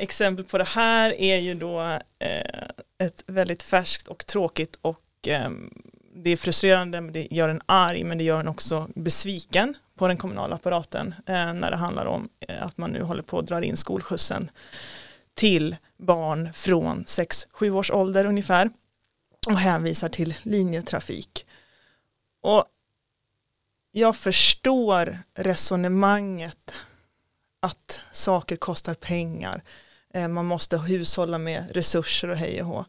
Exempel 0.00 0.44
på 0.44 0.58
det 0.58 0.68
här 0.68 1.20
är 1.20 1.38
ju 1.38 1.54
då 1.54 1.80
eh, 2.18 3.06
ett 3.06 3.24
väldigt 3.26 3.62
färskt 3.62 4.08
och 4.08 4.26
tråkigt 4.26 4.78
och 4.82 5.28
eh, 5.28 5.50
det 6.14 6.30
är 6.30 6.36
frustrerande, 6.36 7.00
det 7.00 7.28
gör 7.30 7.48
en 7.48 7.60
arg 7.66 8.04
men 8.04 8.18
det 8.18 8.24
gör 8.24 8.40
en 8.40 8.48
också 8.48 8.88
besviken 8.94 9.76
på 9.98 10.08
den 10.08 10.16
kommunala 10.16 10.54
apparaten 10.54 11.14
eh, 11.26 11.54
när 11.54 11.70
det 11.70 11.76
handlar 11.76 12.06
om 12.06 12.28
eh, 12.48 12.62
att 12.62 12.78
man 12.78 12.90
nu 12.90 13.02
håller 13.02 13.22
på 13.22 13.38
att 13.38 13.46
dra 13.46 13.64
in 13.64 13.76
skolskjutsen 13.76 14.50
till 15.34 15.76
barn 16.04 16.52
från 16.52 17.04
6-7 17.04 17.70
års 17.70 17.90
ålder 17.90 18.24
ungefär 18.24 18.70
och 19.46 19.58
hänvisar 19.58 20.08
till 20.08 20.34
linjetrafik. 20.42 21.46
Och 22.40 22.64
jag 23.92 24.16
förstår 24.16 25.18
resonemanget 25.34 26.74
att 27.60 28.00
saker 28.12 28.56
kostar 28.56 28.94
pengar. 28.94 29.62
Eh, 30.14 30.28
man 30.28 30.46
måste 30.46 30.78
hushålla 30.78 31.38
med 31.38 31.70
resurser 31.70 32.28
och 32.28 32.36
hej 32.36 32.62
och 32.62 32.68
hå. 32.68 32.84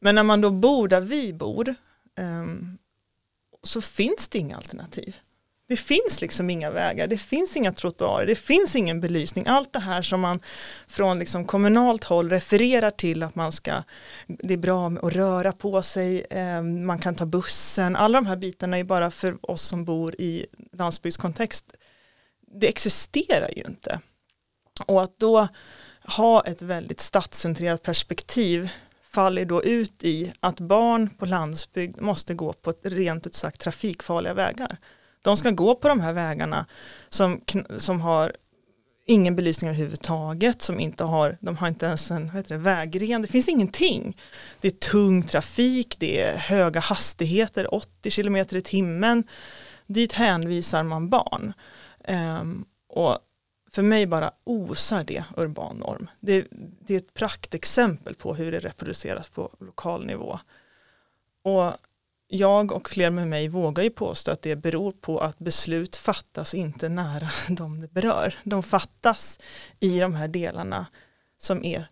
Men 0.00 0.14
när 0.14 0.22
man 0.22 0.40
då 0.40 0.50
bor 0.50 0.88
där 0.88 1.00
vi 1.00 1.32
bor 1.32 1.74
ehm, 2.16 2.78
så 3.62 3.80
finns 3.80 4.28
det 4.28 4.38
inga 4.38 4.56
alternativ. 4.56 5.16
Det 5.68 5.76
finns 5.76 6.20
liksom 6.20 6.50
inga 6.50 6.70
vägar, 6.70 7.06
det 7.06 7.18
finns 7.18 7.56
inga 7.56 7.72
trottoarer, 7.72 8.26
det 8.26 8.34
finns 8.34 8.76
ingen 8.76 9.00
belysning. 9.00 9.46
Allt 9.46 9.72
det 9.72 9.78
här 9.78 10.02
som 10.02 10.20
man 10.20 10.40
från 10.86 11.18
liksom 11.18 11.44
kommunalt 11.44 12.04
håll 12.04 12.30
refererar 12.30 12.90
till 12.90 13.22
att 13.22 13.34
man 13.34 13.52
ska, 13.52 13.82
det 14.26 14.54
är 14.54 14.58
bra 14.58 14.86
att 14.86 15.14
röra 15.14 15.52
på 15.52 15.82
sig, 15.82 16.26
eh, 16.30 16.62
man 16.62 16.98
kan 16.98 17.14
ta 17.14 17.26
bussen, 17.26 17.96
alla 17.96 18.18
de 18.18 18.26
här 18.26 18.36
bitarna 18.36 18.78
är 18.78 18.84
bara 18.84 19.10
för 19.10 19.50
oss 19.50 19.62
som 19.62 19.84
bor 19.84 20.14
i 20.20 20.46
landsbygdskontext. 20.72 21.72
Det 22.60 22.68
existerar 22.68 23.50
ju 23.56 23.62
inte. 23.62 24.00
Och 24.86 25.02
att 25.02 25.18
då 25.18 25.48
ha 26.04 26.44
ett 26.44 26.62
väldigt 26.62 27.00
stadscentrerat 27.00 27.82
perspektiv 27.82 28.70
faller 29.02 29.44
då 29.44 29.62
ut 29.62 30.04
i 30.04 30.32
att 30.40 30.60
barn 30.60 31.10
på 31.10 31.26
landsbygd 31.26 32.00
måste 32.00 32.34
gå 32.34 32.52
på 32.52 32.72
rent 32.82 33.26
ut 33.26 33.34
sagt 33.34 33.60
trafikfarliga 33.60 34.34
vägar. 34.34 34.78
De 35.22 35.36
ska 35.36 35.50
gå 35.50 35.74
på 35.74 35.88
de 35.88 36.00
här 36.00 36.12
vägarna 36.12 36.66
som, 37.08 37.40
som 37.78 38.00
har 38.00 38.32
ingen 39.06 39.36
belysning 39.36 39.70
överhuvudtaget, 39.70 40.62
som 40.62 40.80
inte 40.80 41.04
har, 41.04 41.38
de 41.40 41.56
har 41.56 41.68
inte 41.68 41.86
ens 41.86 42.10
en 42.10 42.30
vad 42.34 42.48
det, 42.48 42.56
vägren, 42.56 43.22
det 43.22 43.28
finns 43.28 43.48
ingenting. 43.48 44.16
Det 44.60 44.68
är 44.68 44.72
tung 44.72 45.22
trafik, 45.22 45.96
det 45.98 46.20
är 46.20 46.36
höga 46.36 46.80
hastigheter, 46.80 47.74
80 47.74 48.10
km 48.10 48.36
i 48.36 48.62
timmen. 48.62 49.24
Dit 49.86 50.12
hänvisar 50.12 50.82
man 50.82 51.08
barn. 51.08 51.52
Um, 52.08 52.64
och 52.88 53.18
för 53.72 53.82
mig 53.82 54.06
bara 54.06 54.32
osar 54.44 55.04
det 55.04 55.24
urban 55.36 55.76
norm. 55.76 56.10
Det, 56.20 56.46
det, 56.86 56.94
är 56.94 56.98
ett 56.98 57.14
praktexempel 57.14 58.14
på 58.14 58.34
hur 58.34 58.52
det 58.52 58.60
reproduceras 58.60 59.28
på 59.28 59.50
lokal 59.60 60.06
nivå. 60.06 60.38
Och 61.42 61.72
jag 62.34 62.72
och 62.72 62.90
fler 62.90 63.10
med 63.10 63.28
mig 63.28 63.48
vågar 63.48 63.84
ju 63.84 63.90
påstå 63.90 64.30
att 64.30 64.42
det 64.42 64.56
beror 64.56 64.92
på 64.92 65.18
att 65.18 65.38
beslut 65.38 65.96
fattas 65.96 66.54
inte 66.54 66.88
nära 66.88 67.30
de 67.48 67.80
det 67.80 67.88
berör. 67.92 68.34
De 68.44 68.62
fattas 68.62 69.40
i 69.80 69.98
de 69.98 70.14
här 70.14 70.28
delarna 70.28 70.86
som 71.38 71.64
är 71.64 71.84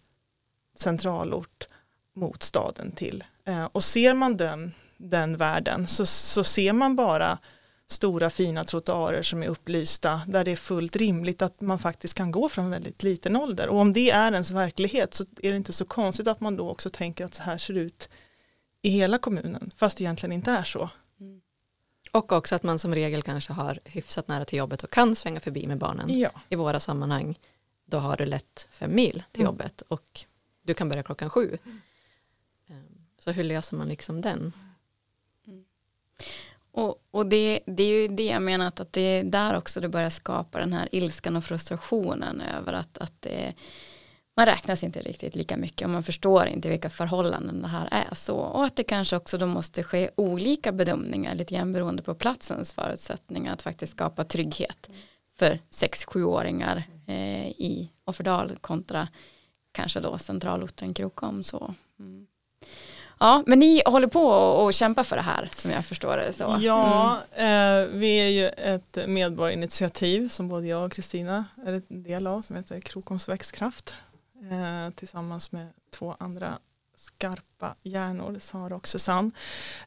centralort 0.78 1.68
mot 2.16 2.42
staden 2.42 2.92
till. 2.92 3.24
Eh, 3.44 3.64
och 3.64 3.84
ser 3.84 4.14
man 4.14 4.36
den, 4.36 4.72
den 4.96 5.36
världen 5.36 5.86
så, 5.86 6.06
så 6.06 6.44
ser 6.44 6.72
man 6.72 6.96
bara 6.96 7.38
stora 7.88 8.30
fina 8.30 8.64
trottoarer 8.64 9.22
som 9.22 9.42
är 9.42 9.48
upplysta 9.48 10.20
där 10.26 10.44
det 10.44 10.52
är 10.52 10.56
fullt 10.56 10.96
rimligt 10.96 11.42
att 11.42 11.60
man 11.60 11.78
faktiskt 11.78 12.14
kan 12.14 12.30
gå 12.30 12.48
från 12.48 12.70
väldigt 12.70 13.02
liten 13.02 13.36
ålder. 13.36 13.68
Och 13.68 13.78
om 13.78 13.92
det 13.92 14.10
är 14.10 14.32
ens 14.32 14.50
verklighet 14.50 15.14
så 15.14 15.24
är 15.42 15.50
det 15.50 15.56
inte 15.56 15.72
så 15.72 15.84
konstigt 15.84 16.28
att 16.28 16.40
man 16.40 16.56
då 16.56 16.70
också 16.70 16.90
tänker 16.90 17.24
att 17.24 17.34
så 17.34 17.42
här 17.42 17.58
ser 17.58 17.74
det 17.74 17.80
ut 17.80 18.08
i 18.82 18.90
hela 18.90 19.18
kommunen 19.18 19.70
fast 19.76 19.98
det 19.98 20.04
egentligen 20.04 20.32
inte 20.32 20.50
är 20.50 20.64
så. 20.64 20.90
Mm. 21.20 21.40
Och 22.12 22.32
också 22.32 22.54
att 22.54 22.62
man 22.62 22.78
som 22.78 22.94
regel 22.94 23.22
kanske 23.22 23.52
har 23.52 23.78
hyfsat 23.84 24.28
nära 24.28 24.44
till 24.44 24.58
jobbet 24.58 24.82
och 24.82 24.90
kan 24.90 25.16
svänga 25.16 25.40
förbi 25.40 25.66
med 25.66 25.78
barnen. 25.78 26.18
Ja. 26.18 26.30
I 26.48 26.56
våra 26.56 26.80
sammanhang 26.80 27.38
då 27.84 27.98
har 27.98 28.16
du 28.16 28.26
lätt 28.26 28.68
fem 28.70 28.94
mil 28.94 29.22
till 29.32 29.42
mm. 29.42 29.52
jobbet 29.52 29.82
och 29.88 30.24
du 30.62 30.74
kan 30.74 30.88
börja 30.88 31.02
klockan 31.02 31.30
sju. 31.30 31.58
Mm. 31.66 31.80
Så 33.18 33.30
hur 33.30 33.44
löser 33.44 33.76
man 33.76 33.88
liksom 33.88 34.20
den? 34.20 34.52
Och, 36.72 37.04
och 37.10 37.26
det, 37.26 37.60
det, 37.66 37.82
är 37.82 37.88
ju 37.88 38.08
det 38.08 38.26
jag 38.26 38.42
menar 38.42 38.66
att 38.66 38.92
det 38.92 39.00
är 39.00 39.24
där 39.24 39.56
också 39.56 39.80
det 39.80 39.88
börjar 39.88 40.10
skapa 40.10 40.58
den 40.58 40.72
här 40.72 40.88
ilskan 40.92 41.36
och 41.36 41.44
frustrationen 41.44 42.40
över 42.40 42.72
att, 42.72 42.98
att 42.98 43.22
det, 43.22 43.54
man 44.40 44.46
räknas 44.46 44.84
inte 44.84 45.00
riktigt 45.00 45.34
lika 45.34 45.56
mycket 45.56 45.84
och 45.84 45.90
man 45.90 46.02
förstår 46.02 46.46
inte 46.46 46.68
vilka 46.68 46.90
förhållanden 46.90 47.62
det 47.62 47.68
här 47.68 47.88
är 47.90 48.14
så 48.14 48.36
och 48.36 48.64
att 48.64 48.76
det 48.76 48.84
kanske 48.84 49.16
också 49.16 49.38
då 49.38 49.46
måste 49.46 49.82
ske 49.82 50.10
olika 50.14 50.72
bedömningar 50.72 51.34
lite 51.34 51.54
grann 51.54 51.72
beroende 51.72 52.02
på 52.02 52.14
platsens 52.14 52.72
förutsättningar 52.72 53.52
att 53.52 53.62
faktiskt 53.62 53.92
skapa 53.92 54.24
trygghet 54.24 54.90
för 55.38 55.58
6-7-åringar 55.70 56.82
eh, 57.06 57.46
i 57.46 57.90
Offerdal 58.04 58.56
kontra 58.60 59.08
kanske 59.72 60.00
då 60.00 60.18
centralorten 60.18 60.94
Krokom 60.94 61.44
så. 61.44 61.74
Mm. 61.98 62.26
Ja, 63.18 63.42
men 63.46 63.58
ni 63.58 63.82
håller 63.86 64.08
på 64.08 64.24
och 64.30 64.74
kämpar 64.74 65.04
för 65.04 65.16
det 65.16 65.22
här 65.22 65.48
som 65.56 65.70
jag 65.70 65.84
förstår 65.84 66.16
det 66.16 66.32
så. 66.32 66.58
Ja, 66.60 67.18
mm. 67.32 67.82
eh, 67.82 67.98
vi 67.98 68.16
är 68.16 68.28
ju 68.28 68.46
ett 68.46 68.98
medborgarinitiativ 69.08 70.28
som 70.28 70.48
både 70.48 70.66
jag 70.66 70.84
och 70.86 70.92
Kristina 70.92 71.44
är 71.66 71.72
en 71.72 72.02
del 72.02 72.26
av 72.26 72.42
som 72.42 72.56
heter 72.56 72.80
Krokoms 72.80 73.28
växtkraft 73.28 73.94
eh, 74.50 74.90
tillsammans 74.94 75.52
med 75.52 75.68
två 75.90 76.16
andra 76.18 76.58
skarpa 77.00 77.74
hjärnor, 77.82 78.38
Sara 78.38 78.76
och 78.76 78.88
Susanne, 78.88 79.30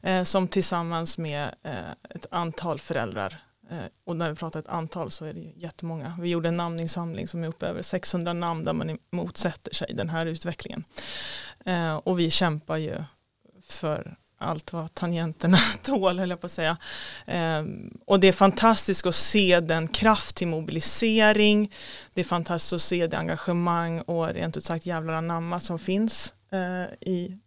eh, 0.02 0.24
som 0.24 0.48
tillsammans 0.48 1.18
med 1.18 1.54
eh, 1.62 1.90
ett 2.10 2.26
antal 2.30 2.80
föräldrar 2.80 3.42
eh, 3.70 3.78
och 4.04 4.16
när 4.16 4.30
vi 4.30 4.36
pratar 4.36 4.60
ett 4.60 4.68
antal 4.68 5.10
så 5.10 5.24
är 5.24 5.34
det 5.34 5.52
jättemånga. 5.56 6.18
Vi 6.20 6.28
gjorde 6.28 6.48
en 6.48 6.56
namninsamling 6.56 7.28
som 7.28 7.44
är 7.44 7.48
uppe 7.48 7.66
över 7.66 7.82
600 7.82 8.32
namn 8.32 8.64
där 8.64 8.72
man 8.72 8.98
motsätter 9.10 9.74
sig 9.74 9.94
den 9.94 10.08
här 10.08 10.26
utvecklingen. 10.26 10.84
Eh, 11.64 11.96
och 11.96 12.18
vi 12.18 12.30
kämpar 12.30 12.76
ju 12.76 13.04
för 13.62 14.16
allt 14.44 14.72
vad 14.72 14.94
tangenterna 14.94 15.58
tål, 15.82 16.18
höll 16.18 16.30
jag 16.30 16.40
på 16.40 16.46
att 16.46 16.52
säga. 16.52 16.76
Um, 17.26 17.98
och 18.06 18.20
det 18.20 18.28
är 18.28 18.32
fantastiskt 18.32 19.06
att 19.06 19.14
se 19.14 19.60
den 19.60 19.88
kraft 19.88 20.36
till 20.36 20.48
mobilisering. 20.48 21.72
Det 22.14 22.20
är 22.20 22.24
fantastiskt 22.24 22.72
att 22.72 22.80
se 22.80 23.06
det 23.06 23.18
engagemang 23.18 24.00
och 24.00 24.28
rent 24.28 24.56
ut 24.56 24.64
sagt 24.64 24.86
jävlar 24.86 25.14
anamma 25.14 25.60
som 25.60 25.78
finns 25.78 26.34
uh, 26.52 27.10
i 27.10 27.38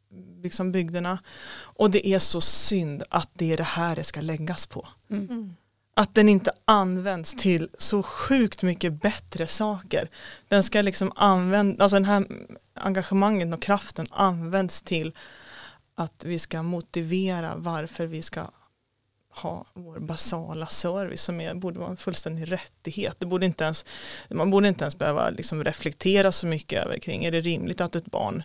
liksom 0.44 0.72
bygderna. 0.72 1.20
Och 1.60 1.92
det 1.92 2.08
är 2.08 2.20
så 2.20 2.42
synd 2.42 3.04
att 3.10 3.30
det 3.34 3.54
är 3.54 3.58
det 3.58 3.64
här 3.64 3.96
det 3.96 4.04
ska 4.04 4.22
läggas 4.22 4.66
på. 4.66 4.88
Mm. 5.10 5.26
mm. 5.30 5.56
Att 5.94 6.16
den 6.16 6.30
inte 6.30 6.52
används 6.66 7.36
till 7.36 7.70
så 7.78 8.04
sjukt 8.04 8.64
mycket 8.64 8.94
bättre 9.02 9.48
saker. 9.48 10.10
Den 10.48 10.64
ska 10.64 10.82
liksom 10.82 11.12
använda, 11.16 11.84
alltså 11.84 11.96
den 11.96 12.06
här 12.06 12.26
engagemanget 12.74 13.54
och 13.54 13.62
kraften 13.62 14.06
används 14.12 14.82
till 14.82 15.14
att 16.00 16.26
vi 16.26 16.40
ska 16.40 16.64
motivera 16.64 17.56
varför 17.56 18.06
vi 18.06 18.22
ska 18.22 18.48
ha 19.30 19.66
vår 19.74 20.00
basala 20.00 20.68
service 20.68 21.22
som 21.22 21.42
är, 21.42 21.54
borde 21.54 21.80
vara 21.80 21.90
en 21.90 21.98
fullständig 21.98 22.52
rättighet. 22.52 23.20
Det 23.20 23.26
borde 23.26 23.46
inte 23.46 23.64
ens, 23.64 23.86
man 24.30 24.50
borde 24.50 24.68
inte 24.68 24.84
ens 24.84 24.98
behöva 24.98 25.30
liksom 25.30 25.64
reflektera 25.64 26.32
så 26.32 26.48
mycket 26.48 26.84
över 26.84 26.98
kring, 26.98 27.26
är 27.26 27.32
det 27.32 27.42
rimligt 27.42 27.82
att 27.82 27.96
ett 27.96 28.06
barn 28.06 28.44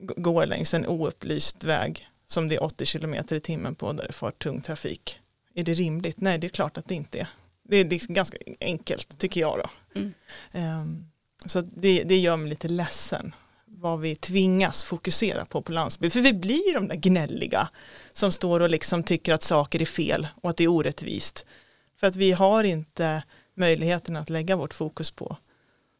går 0.00 0.46
längs 0.46 0.74
en 0.74 0.86
oupplyst 0.86 1.64
väg 1.64 2.08
som 2.26 2.48
det 2.48 2.54
är 2.54 2.62
80 2.62 2.86
km 2.86 3.14
i 3.30 3.40
timmen 3.40 3.74
på 3.74 3.92
där 3.92 4.06
det 4.06 4.12
får 4.12 4.30
tung 4.30 4.60
trafik. 4.60 5.20
Är 5.54 5.64
det 5.64 5.74
rimligt? 5.74 6.20
Nej, 6.20 6.38
det 6.38 6.46
är 6.46 6.48
klart 6.48 6.76
att 6.76 6.88
det 6.88 6.94
inte 6.94 7.18
är. 7.18 7.28
Det 7.62 7.76
är 7.76 7.84
liksom 7.84 8.14
ganska 8.14 8.38
enkelt 8.60 9.18
tycker 9.18 9.40
jag 9.40 9.58
då. 9.58 10.00
Mm. 10.00 10.14
Um, 10.52 11.10
så 11.46 11.60
det, 11.60 12.04
det 12.04 12.16
gör 12.16 12.36
mig 12.36 12.48
lite 12.48 12.68
ledsen 12.68 13.34
vad 13.78 14.00
vi 14.00 14.16
tvingas 14.16 14.84
fokusera 14.84 15.44
på 15.44 15.62
på 15.62 15.72
landsbygd. 15.72 16.12
För 16.12 16.20
vi 16.20 16.32
blir 16.32 16.74
de 16.74 16.88
där 16.88 16.96
gnälliga 16.96 17.68
som 18.12 18.32
står 18.32 18.60
och 18.60 18.70
liksom 18.70 19.02
tycker 19.02 19.34
att 19.34 19.42
saker 19.42 19.82
är 19.82 19.86
fel 19.86 20.26
och 20.42 20.50
att 20.50 20.56
det 20.56 20.64
är 20.64 20.68
orättvist. 20.68 21.46
För 22.00 22.06
att 22.06 22.16
vi 22.16 22.32
har 22.32 22.64
inte 22.64 23.22
möjligheten 23.54 24.16
att 24.16 24.30
lägga 24.30 24.56
vårt 24.56 24.74
fokus 24.74 25.10
på 25.10 25.36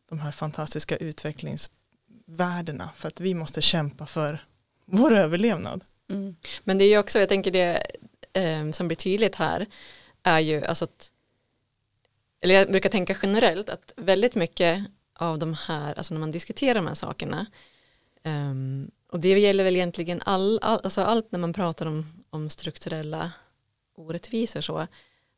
de 0.08 0.18
här 0.18 0.32
fantastiska 0.32 0.96
utvecklingsvärdena 0.96 2.90
för 2.96 3.08
att 3.08 3.20
vi 3.20 3.34
måste 3.34 3.62
kämpa 3.62 4.06
för 4.06 4.44
vår 4.84 5.12
överlevnad. 5.14 5.84
Mm. 6.10 6.36
Men 6.64 6.78
det 6.78 6.84
är 6.84 6.88
ju 6.88 6.98
också, 6.98 7.18
jag 7.18 7.28
tänker 7.28 7.50
det 7.50 7.86
eh, 8.32 8.70
som 8.70 8.88
blir 8.88 8.96
tydligt 8.96 9.34
här 9.34 9.66
är 10.22 10.40
ju 10.40 10.64
alltså 10.64 10.84
att 10.84 11.12
eller 12.40 12.54
jag 12.54 12.70
brukar 12.70 12.90
tänka 12.90 13.16
generellt 13.22 13.68
att 13.68 13.92
väldigt 13.96 14.34
mycket 14.34 14.84
av 15.16 15.38
de 15.38 15.54
här, 15.54 15.94
alltså 15.94 16.14
när 16.14 16.20
man 16.20 16.30
diskuterar 16.30 16.74
de 16.74 16.86
här 16.86 16.94
sakerna. 16.94 17.46
Um, 18.24 18.90
och 19.12 19.20
det 19.20 19.38
gäller 19.38 19.64
väl 19.64 19.76
egentligen 19.76 20.20
all, 20.24 20.58
all, 20.62 20.80
alltså 20.84 21.00
allt 21.00 21.32
när 21.32 21.38
man 21.38 21.52
pratar 21.52 21.86
om, 21.86 22.24
om 22.30 22.50
strukturella 22.50 23.32
orättvisor 23.96 24.60
så, 24.60 24.86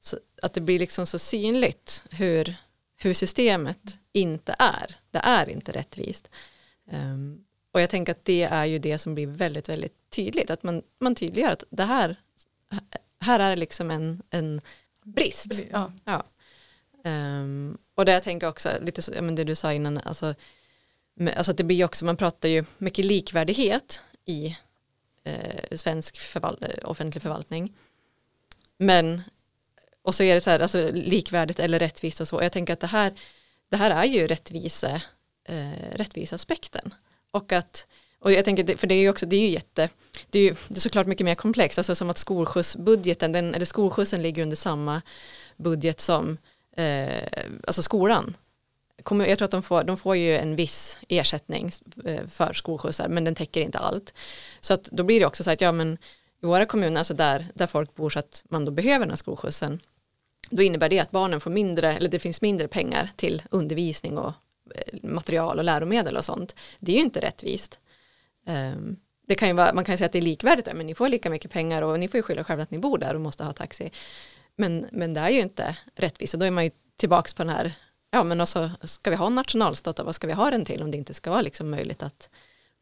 så, 0.00 0.18
att 0.42 0.52
det 0.52 0.60
blir 0.60 0.78
liksom 0.78 1.06
så 1.06 1.18
synligt 1.18 2.04
hur, 2.10 2.54
hur 2.96 3.14
systemet 3.14 3.98
inte 4.12 4.54
är. 4.58 4.96
Det 5.10 5.18
är 5.18 5.48
inte 5.48 5.72
rättvist. 5.72 6.30
Um, 6.92 7.44
och 7.72 7.80
jag 7.80 7.90
tänker 7.90 8.12
att 8.12 8.24
det 8.24 8.42
är 8.42 8.64
ju 8.64 8.78
det 8.78 8.98
som 8.98 9.14
blir 9.14 9.26
väldigt, 9.26 9.68
väldigt 9.68 10.10
tydligt. 10.10 10.50
Att 10.50 10.62
man, 10.62 10.82
man 11.00 11.14
tydliggör 11.14 11.52
att 11.52 11.64
det 11.70 11.84
här, 11.84 12.16
här 13.20 13.40
är 13.40 13.56
liksom 13.56 13.90
en, 13.90 14.22
en 14.30 14.60
brist. 15.04 15.60
Ja. 15.70 15.92
ja. 16.04 16.24
Um, 17.04 17.78
och 17.94 18.04
det 18.04 18.12
jag 18.12 18.22
tänker 18.22 18.48
också, 18.48 18.68
lite 18.80 19.02
så, 19.02 19.12
ja, 19.14 19.22
men 19.22 19.34
det 19.34 19.44
du 19.44 19.54
sa 19.54 19.72
innan, 19.72 19.98
alltså, 19.98 20.34
med, 21.14 21.36
alltså 21.36 21.52
det 21.52 21.64
blir 21.64 21.84
också, 21.84 22.04
man 22.04 22.16
pratar 22.16 22.48
ju 22.48 22.64
mycket 22.78 23.04
likvärdighet 23.04 24.00
i 24.24 24.56
eh, 25.24 25.76
svensk 25.76 26.18
förval 26.18 26.64
offentlig 26.84 27.22
förvaltning. 27.22 27.72
Men, 28.78 29.22
och 30.02 30.14
så 30.14 30.22
är 30.22 30.34
det 30.34 30.40
så 30.40 30.50
här, 30.50 30.60
alltså 30.60 30.90
likvärdigt 30.92 31.60
eller 31.60 31.78
rättvist 31.78 32.20
och 32.20 32.28
så, 32.28 32.42
jag 32.42 32.52
tänker 32.52 32.72
att 32.72 32.80
det 32.80 32.86
här, 32.86 33.12
det 33.68 33.76
här 33.76 33.90
är 33.90 34.04
ju 34.04 34.26
rättvise, 34.26 35.02
eh, 35.44 35.92
rättviseaspekten. 35.92 36.94
Och 37.30 37.52
att 37.52 37.86
Och 38.20 38.32
jag 38.32 38.44
tänker, 38.44 38.76
för 38.76 38.86
det 38.86 38.94
är 38.94 39.00
ju 39.00 39.10
också, 39.10 39.26
det 39.26 39.36
är 39.36 39.40
ju 39.40 39.48
jätte, 39.48 39.88
det 40.30 40.38
är 40.38 40.42
ju 40.42 40.54
det 40.68 40.76
är 40.76 40.80
såklart 40.80 41.06
mycket 41.06 41.24
mer 41.24 41.34
komplext, 41.34 41.78
alltså 41.78 41.94
som 41.94 42.10
att 42.10 42.18
skolskjutsbudgeten, 42.18 43.32
den, 43.32 43.54
eller 43.54 43.66
skolskjutsen 43.66 44.22
ligger 44.22 44.42
under 44.42 44.56
samma 44.56 45.02
budget 45.56 46.00
som 46.00 46.38
eh, 46.78 47.42
alltså 47.66 47.82
skolan. 47.82 48.36
Jag 49.10 49.38
tror 49.38 49.44
att 49.44 49.50
de 49.50 49.62
får, 49.62 49.84
de 49.84 49.96
får 49.96 50.16
ju 50.16 50.36
en 50.36 50.56
viss 50.56 50.98
ersättning 51.08 51.70
eh, 52.04 52.26
för 52.26 52.52
skolskjutsar 52.52 53.08
men 53.08 53.24
den 53.24 53.34
täcker 53.34 53.60
inte 53.60 53.78
allt. 53.78 54.14
Så 54.60 54.74
att 54.74 54.84
då 54.84 55.04
blir 55.04 55.20
det 55.20 55.26
också 55.26 55.44
så 55.44 55.50
att 55.50 55.60
ja 55.60 55.72
men 55.72 55.98
i 56.42 56.46
våra 56.46 56.66
kommuner, 56.66 56.98
alltså 56.98 57.14
där, 57.14 57.46
där 57.54 57.66
folk 57.66 57.94
bor 57.94 58.10
så 58.10 58.18
att 58.18 58.44
man 58.48 58.64
då 58.64 58.70
behöver 58.70 58.98
den 58.98 59.10
här 59.10 59.16
skolskjutsen, 59.16 59.80
då 60.50 60.62
innebär 60.62 60.88
det 60.88 61.00
att 61.00 61.10
barnen 61.10 61.40
får 61.40 61.50
mindre, 61.50 61.92
eller 61.92 62.08
det 62.08 62.18
finns 62.18 62.42
mindre 62.42 62.68
pengar 62.68 63.10
till 63.16 63.42
undervisning 63.50 64.18
och 64.18 64.32
eh, 64.74 64.98
material 65.02 65.58
och 65.58 65.64
läromedel 65.64 66.16
och 66.16 66.24
sånt. 66.24 66.54
Det 66.78 66.92
är 66.92 66.96
ju 66.96 67.02
inte 67.02 67.20
rättvist. 67.20 67.80
Ehm, 68.46 68.96
det 69.26 69.34
kan 69.34 69.48
ju 69.48 69.54
vara, 69.54 69.74
man 69.74 69.84
kan 69.84 69.92
ju 69.92 69.98
säga 69.98 70.06
att 70.06 70.12
det 70.12 70.18
är 70.18 70.22
likvärdigt, 70.22 70.68
men 70.74 70.86
ni 70.86 70.94
får 70.94 71.08
lika 71.08 71.30
mycket 71.30 71.50
pengar 71.50 71.82
och 71.82 72.00
ni 72.00 72.08
får 72.08 72.18
ju 72.18 72.22
skylla 72.22 72.44
själva 72.44 72.62
att 72.62 72.70
ni 72.70 72.78
bor 72.78 72.98
där 72.98 73.14
och 73.14 73.20
måste 73.20 73.44
ha 73.44 73.52
taxi. 73.52 73.90
Men, 74.58 74.86
men 74.92 75.14
det 75.14 75.20
är 75.20 75.30
ju 75.30 75.40
inte 75.40 75.76
rättvist. 75.94 76.34
Och 76.34 76.40
då 76.40 76.46
är 76.46 76.50
man 76.50 76.64
ju 76.64 76.70
tillbaka 76.96 77.30
på 77.36 77.42
den 77.42 77.54
här, 77.54 77.72
ja 78.10 78.24
men 78.24 78.40
också, 78.40 78.70
ska 78.84 79.10
vi 79.10 79.16
ha 79.16 79.26
en 79.26 79.34
nationalstat 79.34 79.98
och 79.98 80.06
vad 80.06 80.14
ska 80.14 80.26
vi 80.26 80.32
ha 80.32 80.50
den 80.50 80.64
till 80.64 80.82
om 80.82 80.90
det 80.90 80.96
inte 80.96 81.14
ska 81.14 81.30
vara 81.30 81.42
liksom 81.42 81.70
möjligt 81.70 82.02
att 82.02 82.30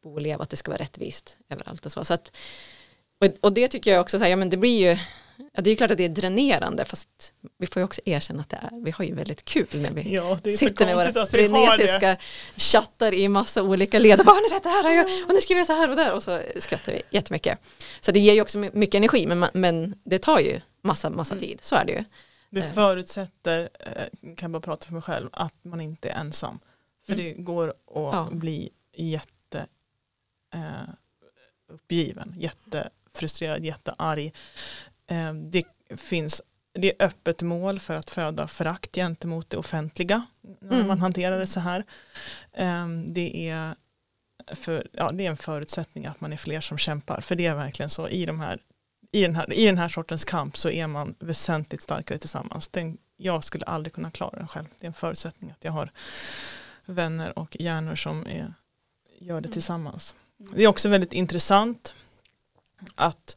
bo 0.03 0.15
och 0.15 0.21
leva, 0.21 0.43
att 0.43 0.51
det 0.51 0.57
ska 0.57 0.71
vara 0.71 0.83
rättvist 0.83 1.39
överallt 1.49 1.87
och 1.87 1.93
så. 1.93 2.05
så 2.05 2.15
att, 2.15 2.37
och, 3.21 3.29
och 3.41 3.53
det 3.53 3.69
tycker 3.69 3.91
jag 3.91 4.01
också, 4.01 4.19
så 4.19 4.25
här, 4.25 4.31
ja 4.31 4.37
men 4.37 4.51
det 4.51 4.57
blir 4.57 4.89
ju, 4.89 4.99
Ja, 5.37 5.62
det 5.62 5.71
är 5.71 5.77
klart 5.77 5.91
att 5.91 5.99
det 5.99 6.05
är 6.05 6.09
dränerande 6.09 6.85
fast 6.85 7.09
vi 7.59 7.67
får 7.67 7.81
ju 7.81 7.85
också 7.85 8.01
erkänna 8.05 8.41
att 8.41 8.49
det 8.49 8.57
är, 8.57 8.85
vi 8.85 8.91
har 8.91 9.05
ju 9.05 9.15
väldigt 9.15 9.45
kul 9.45 9.67
när 9.73 9.91
vi 9.91 10.15
ja, 10.15 10.39
sitter 10.59 10.87
med 10.87 10.97
våra 10.97 11.27
frenetiska 11.27 12.17
chattar 12.57 13.15
i 13.15 13.29
massa 13.29 13.62
olika 13.62 13.99
led. 13.99 14.21
Och 14.21 14.27
bara 14.27 14.49
sett 14.51 14.62
det 14.62 14.69
här 14.69 15.05
och 15.29 15.35
nu 15.35 15.41
skriver 15.41 15.61
jag 15.61 15.67
så 15.67 15.73
här 15.73 15.91
och 15.91 15.97
där. 15.97 16.12
Och 16.12 16.23
så 16.23 16.43
skrattar 16.59 16.93
vi 16.93 17.03
jättemycket. 17.11 17.59
Så 18.01 18.12
det 18.12 18.21
ger 18.21 18.33
ju 18.33 18.41
också 18.41 18.59
mycket 18.59 18.95
energi 18.95 19.27
men, 19.27 19.47
men 19.53 19.95
det 20.05 20.19
tar 20.19 20.39
ju 20.39 20.61
massa, 20.87 21.11
massa 21.11 21.35
mm. 21.35 21.44
tid, 21.44 21.59
så 21.62 21.77
är 21.77 21.85
det 21.85 21.92
ju. 21.92 22.05
Det 22.51 22.61
eh. 22.61 22.72
förutsätter, 22.72 23.68
eh, 23.81 24.35
kan 24.37 24.53
bara 24.53 24.61
prata 24.61 24.87
för 24.87 24.92
mig 24.92 25.03
själv, 25.03 25.29
att 25.33 25.55
man 25.64 25.81
inte 25.81 26.09
är 26.09 26.20
ensam. 26.20 26.59
För 27.07 27.12
mm. 27.12 27.25
det 27.25 27.42
går 27.42 27.68
att 27.68 27.77
ja. 27.94 28.29
bli 28.33 28.70
jätte 28.92 29.66
eh, 30.55 30.88
uppgiven, 31.68 32.35
jättefrustrerad, 32.38 33.64
jättearg. 33.64 34.35
Eh, 35.07 35.33
det 35.33 35.64
finns 35.96 36.42
det 36.79 36.88
är 36.88 37.07
öppet 37.07 37.42
mål 37.42 37.81
för 37.81 37.94
att 37.94 38.11
föda 38.11 38.49
förakt 38.49 38.94
gentemot 38.94 39.51
det 39.51 39.57
offentliga 39.57 40.27
när 40.61 40.77
mm. 40.77 40.87
man 40.87 40.99
hanterar 40.99 41.38
det 41.38 41.46
så 41.46 41.61
här. 41.61 41.85
Eh, 42.53 42.88
det 42.88 43.49
är, 43.49 43.75
för, 44.55 44.88
ja, 44.92 45.11
det 45.12 45.27
är 45.27 45.31
en 45.31 45.37
förutsättning 45.37 46.07
att 46.07 46.20
man 46.20 46.33
är 46.33 46.37
fler 46.37 46.61
som 46.61 46.79
kämpar, 46.79 47.20
för 47.20 47.37
det 47.37 47.46
är 47.46 47.55
verkligen 47.55 47.90
så 47.90 48.09
i, 48.09 48.27
de 48.27 48.40
här, 48.40 48.62
i, 49.16 49.22
den, 49.22 49.37
här, 49.37 49.52
i 49.52 49.66
den 49.66 49.79
här 49.79 49.88
sortens 49.88 50.24
kamp 50.24 50.57
så 50.57 50.70
är 50.70 50.87
man 50.87 51.14
väsentligt 51.18 51.83
starkare 51.83 52.18
tillsammans. 52.18 52.68
Den, 52.68 52.98
jag 53.16 53.44
skulle 53.44 53.64
aldrig 53.64 53.92
kunna 53.92 54.11
klara 54.11 54.38
den 54.38 54.48
själv. 54.48 54.66
Det 54.79 54.85
är 54.85 54.88
en 54.88 54.94
förutsättning 54.94 55.50
att 55.50 55.64
jag 55.64 55.72
har 55.72 55.90
vänner 56.85 57.38
och 57.38 57.57
hjärnor 57.61 57.96
som 57.96 58.26
är, 58.26 58.55
gör 59.18 59.40
det 59.40 59.46
mm. 59.46 59.52
tillsammans. 59.52 60.14
Det 60.37 60.64
är 60.64 60.68
också 60.68 60.88
väldigt 60.88 61.12
intressant 61.12 61.94
att 62.94 63.37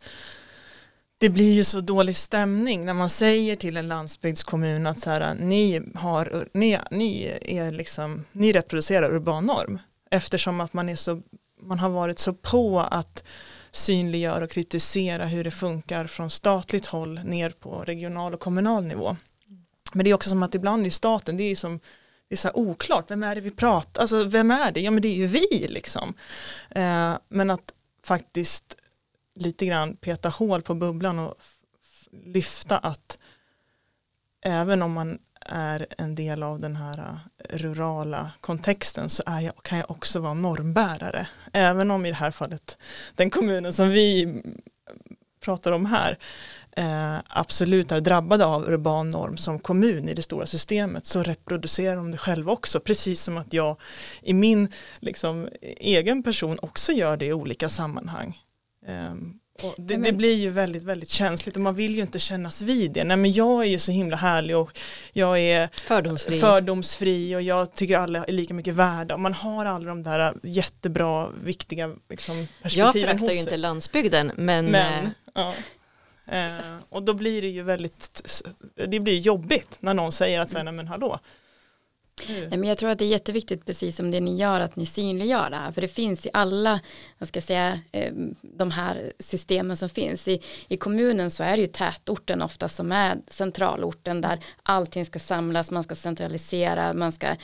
det 1.17 1.29
blir 1.29 1.53
ju 1.53 1.63
så 1.63 1.81
dålig 1.81 2.15
stämning 2.15 2.85
när 2.85 2.93
man 2.93 3.09
säger 3.09 3.55
till 3.55 3.77
en 3.77 3.87
landsbygdskommun 3.87 4.87
att 4.87 4.99
så 4.99 5.09
här, 5.09 5.35
ni, 5.35 5.81
har, 5.95 6.47
ni, 6.53 6.79
ni, 6.91 7.37
är 7.41 7.71
liksom, 7.71 8.25
ni 8.31 8.51
reproducerar 8.51 9.15
urban 9.15 9.45
norm 9.45 9.79
eftersom 10.11 10.61
att 10.61 10.73
man, 10.73 10.89
är 10.89 10.95
så, 10.95 11.21
man 11.61 11.79
har 11.79 11.89
varit 11.89 12.19
så 12.19 12.33
på 12.33 12.79
att 12.79 13.23
synliggöra 13.71 14.43
och 14.43 14.51
kritisera 14.51 15.25
hur 15.25 15.43
det 15.43 15.51
funkar 15.51 16.07
från 16.07 16.29
statligt 16.29 16.85
håll 16.85 17.19
ner 17.23 17.49
på 17.49 17.83
regional 17.83 18.33
och 18.33 18.39
kommunal 18.39 18.85
nivå. 18.85 19.17
Men 19.93 20.03
det 20.03 20.09
är 20.09 20.13
också 20.13 20.29
som 20.29 20.43
att 20.43 20.55
ibland 20.55 20.87
i 20.87 20.89
staten, 20.89 21.37
det 21.37 21.43
är 21.43 21.55
som 21.55 21.79
det 22.27 22.35
är 22.35 22.37
så 22.37 22.51
oklart, 22.53 23.11
vem 23.11 23.23
är 23.23 23.35
det 23.35 23.41
vi 23.41 23.49
pratar, 23.49 24.01
alltså 24.01 24.23
vem 24.23 24.51
är 24.51 24.71
det? 24.71 24.81
Ja 24.81 24.91
men 24.91 25.01
det 25.01 25.07
är 25.07 25.15
ju 25.15 25.27
vi 25.27 25.67
liksom. 25.69 26.13
Eh, 26.69 27.17
men 27.29 27.49
att 27.49 27.73
faktiskt 28.03 28.75
lite 29.35 29.65
grann 29.65 29.95
peta 29.95 30.29
hål 30.29 30.61
på 30.61 30.75
bubblan 30.75 31.19
och 31.19 31.35
lyfta 32.11 32.77
att 32.77 33.17
även 34.41 34.81
om 34.81 34.91
man 34.91 35.19
är 35.45 35.87
en 35.97 36.15
del 36.15 36.43
av 36.43 36.59
den 36.59 36.75
här 36.75 36.97
eh, 36.99 37.57
rurala 37.57 38.31
kontexten 38.41 39.09
så 39.09 39.23
jag, 39.25 39.63
kan 39.63 39.77
jag 39.77 39.91
också 39.91 40.19
vara 40.19 40.33
normbärare. 40.33 41.27
Även 41.53 41.91
om 41.91 42.05
i 42.05 42.09
det 42.09 42.15
här 42.15 42.31
fallet 42.31 42.77
den 43.15 43.29
kommunen 43.29 43.73
som 43.73 43.89
vi 43.89 44.23
mm, 44.23 44.61
pratar 45.39 45.71
om 45.71 45.85
här 45.85 46.17
eh, 46.71 47.17
absolut 47.27 47.91
är 47.91 48.01
drabbade 48.01 48.45
av 48.45 48.69
urban 48.69 49.09
norm 49.09 49.37
som 49.37 49.59
kommun 49.59 50.09
i 50.09 50.13
det 50.13 50.21
stora 50.21 50.45
systemet 50.45 51.05
så 51.05 51.23
reproducerar 51.23 51.95
de 51.95 52.11
det 52.11 52.17
själva 52.17 52.51
också 52.51 52.79
precis 52.79 53.21
som 53.21 53.37
att 53.37 53.53
jag 53.53 53.77
i 54.21 54.33
min 54.33 54.69
liksom, 54.99 55.49
egen 55.61 56.23
person 56.23 56.57
också 56.61 56.91
gör 56.91 57.17
det 57.17 57.25
i 57.25 57.33
olika 57.33 57.69
sammanhang. 57.69 58.43
Um, 58.87 59.38
det, 59.77 59.97
det, 59.97 60.11
blir 60.11 60.35
ju 60.35 60.49
väldigt, 60.49 60.83
väldigt 60.83 61.09
känsligt 61.09 61.55
och 61.55 61.61
man 61.61 61.75
vill 61.75 61.95
ju 61.95 62.01
inte 62.01 62.19
kännas 62.19 62.61
vid 62.61 62.91
det. 62.91 63.03
Nej 63.03 63.17
men 63.17 63.31
jag 63.33 63.63
är 63.63 63.67
ju 63.67 63.79
så 63.79 63.91
himla 63.91 64.17
härlig 64.17 64.57
och 64.57 64.79
jag 65.13 65.39
är 65.39 65.69
fördomsfri, 65.87 66.39
fördomsfri 66.39 67.35
och 67.35 67.41
jag 67.41 67.73
tycker 67.75 67.97
alla 67.97 68.23
är 68.23 68.31
lika 68.31 68.53
mycket 68.53 68.73
värda. 68.73 69.13
Och 69.13 69.19
man 69.19 69.33
har 69.33 69.65
alla 69.65 69.85
de 69.85 70.03
där 70.03 70.33
jättebra, 70.43 71.29
viktiga 71.29 71.95
liksom, 72.09 72.47
perspektiven 72.61 72.85
Jag 72.85 72.93
föraktar 72.93 73.33
ju 73.33 73.39
inte 73.39 73.57
landsbygden 73.57 74.31
men, 74.35 74.65
men 74.65 75.05
eh, 75.05 75.11
ja. 75.33 75.53
eh, 76.27 76.77
och 76.89 77.03
då 77.03 77.13
blir 77.13 77.41
det 77.41 77.47
ju 77.49 77.63
väldigt, 77.63 78.21
det 78.87 78.99
blir 78.99 79.19
jobbigt 79.19 79.77
när 79.79 79.93
någon 79.93 80.11
säger 80.11 80.39
att, 80.39 80.55
mm. 80.55 80.75
men 80.75 80.87
hallå, 80.87 81.19
Mm. 82.27 82.49
Nej, 82.49 82.59
men 82.59 82.69
jag 82.69 82.77
tror 82.77 82.89
att 82.89 82.99
det 82.99 83.05
är 83.05 83.09
jätteviktigt 83.09 83.65
precis 83.65 83.95
som 83.95 84.11
det 84.11 84.19
ni 84.19 84.35
gör 84.35 84.61
att 84.61 84.75
ni 84.75 84.85
synliggör 84.85 85.49
det 85.49 85.55
här. 85.55 85.71
För 85.71 85.81
det 85.81 85.87
finns 85.87 86.25
i 86.25 86.29
alla 86.33 86.79
vad 87.17 87.27
ska 87.27 87.37
jag 87.37 87.43
säga, 87.43 87.79
eh, 87.91 88.13
de 88.41 88.71
här 88.71 89.13
systemen 89.19 89.77
som 89.77 89.89
finns. 89.89 90.27
I, 90.27 90.41
i 90.67 90.77
kommunen 90.77 91.31
så 91.31 91.43
är 91.43 91.55
det 91.55 91.61
ju 91.61 91.67
tätorten 91.67 92.41
ofta 92.41 92.69
som 92.69 92.91
är 92.91 93.17
centralorten 93.27 94.21
där 94.21 94.39
allting 94.63 95.05
ska 95.05 95.19
samlas 95.19 95.71
man 95.71 95.83
ska 95.83 95.95
centralisera 95.95 96.93
man 96.93 97.11
ska, 97.11 97.35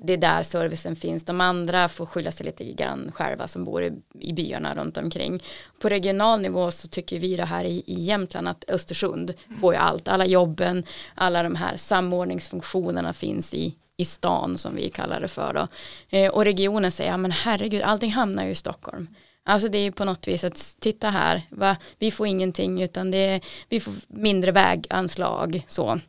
det 0.00 0.12
är 0.12 0.16
där 0.16 0.42
servicen 0.42 0.96
finns. 0.96 1.24
De 1.24 1.40
andra 1.40 1.88
får 1.88 2.06
skylla 2.06 2.32
sig 2.32 2.46
lite 2.46 2.64
grann 2.64 3.12
själva 3.14 3.48
som 3.48 3.64
bor 3.64 3.84
i, 3.84 3.92
i 4.20 4.32
byarna 4.32 4.74
runt 4.74 4.96
omkring. 4.96 5.42
På 5.80 5.88
regional 5.88 6.40
nivå 6.40 6.70
så 6.70 6.88
tycker 6.88 7.18
vi 7.18 7.36
det 7.36 7.44
här 7.44 7.64
i, 7.64 7.82
i 7.86 8.02
Jämtland 8.02 8.48
att 8.48 8.64
Östersund 8.68 9.34
får 9.60 9.74
ju 9.74 9.80
allt. 9.80 10.08
Alla 10.08 10.26
jobben 10.26 10.84
alla 11.14 11.42
de 11.42 11.54
här 11.54 11.76
samordningsfunktionerna 11.76 13.12
finns 13.12 13.54
i 13.54 13.74
i 14.02 14.04
stan 14.04 14.58
som 14.58 14.74
vi 14.74 14.90
kallar 14.90 15.20
det 15.20 15.28
för 15.28 15.52
då. 15.54 15.68
Eh, 16.16 16.30
och 16.30 16.44
regionen 16.44 16.92
säger, 16.92 17.10
ja 17.10 17.16
men 17.16 17.30
herregud, 17.30 17.82
allting 17.82 18.12
hamnar 18.12 18.44
ju 18.44 18.50
i 18.50 18.54
Stockholm. 18.54 19.08
Alltså 19.44 19.68
det 19.68 19.78
är 19.78 19.90
på 19.90 20.04
något 20.04 20.28
vis 20.28 20.44
att 20.44 20.76
titta 20.80 21.10
här, 21.10 21.42
va? 21.50 21.76
vi 21.98 22.10
får 22.10 22.26
ingenting 22.26 22.82
utan 22.82 23.10
det 23.10 23.18
är, 23.18 23.40
vi 23.68 23.80
får 23.80 23.94
mindre 24.08 24.52
väganslag 24.52 25.62
så. 25.68 26.00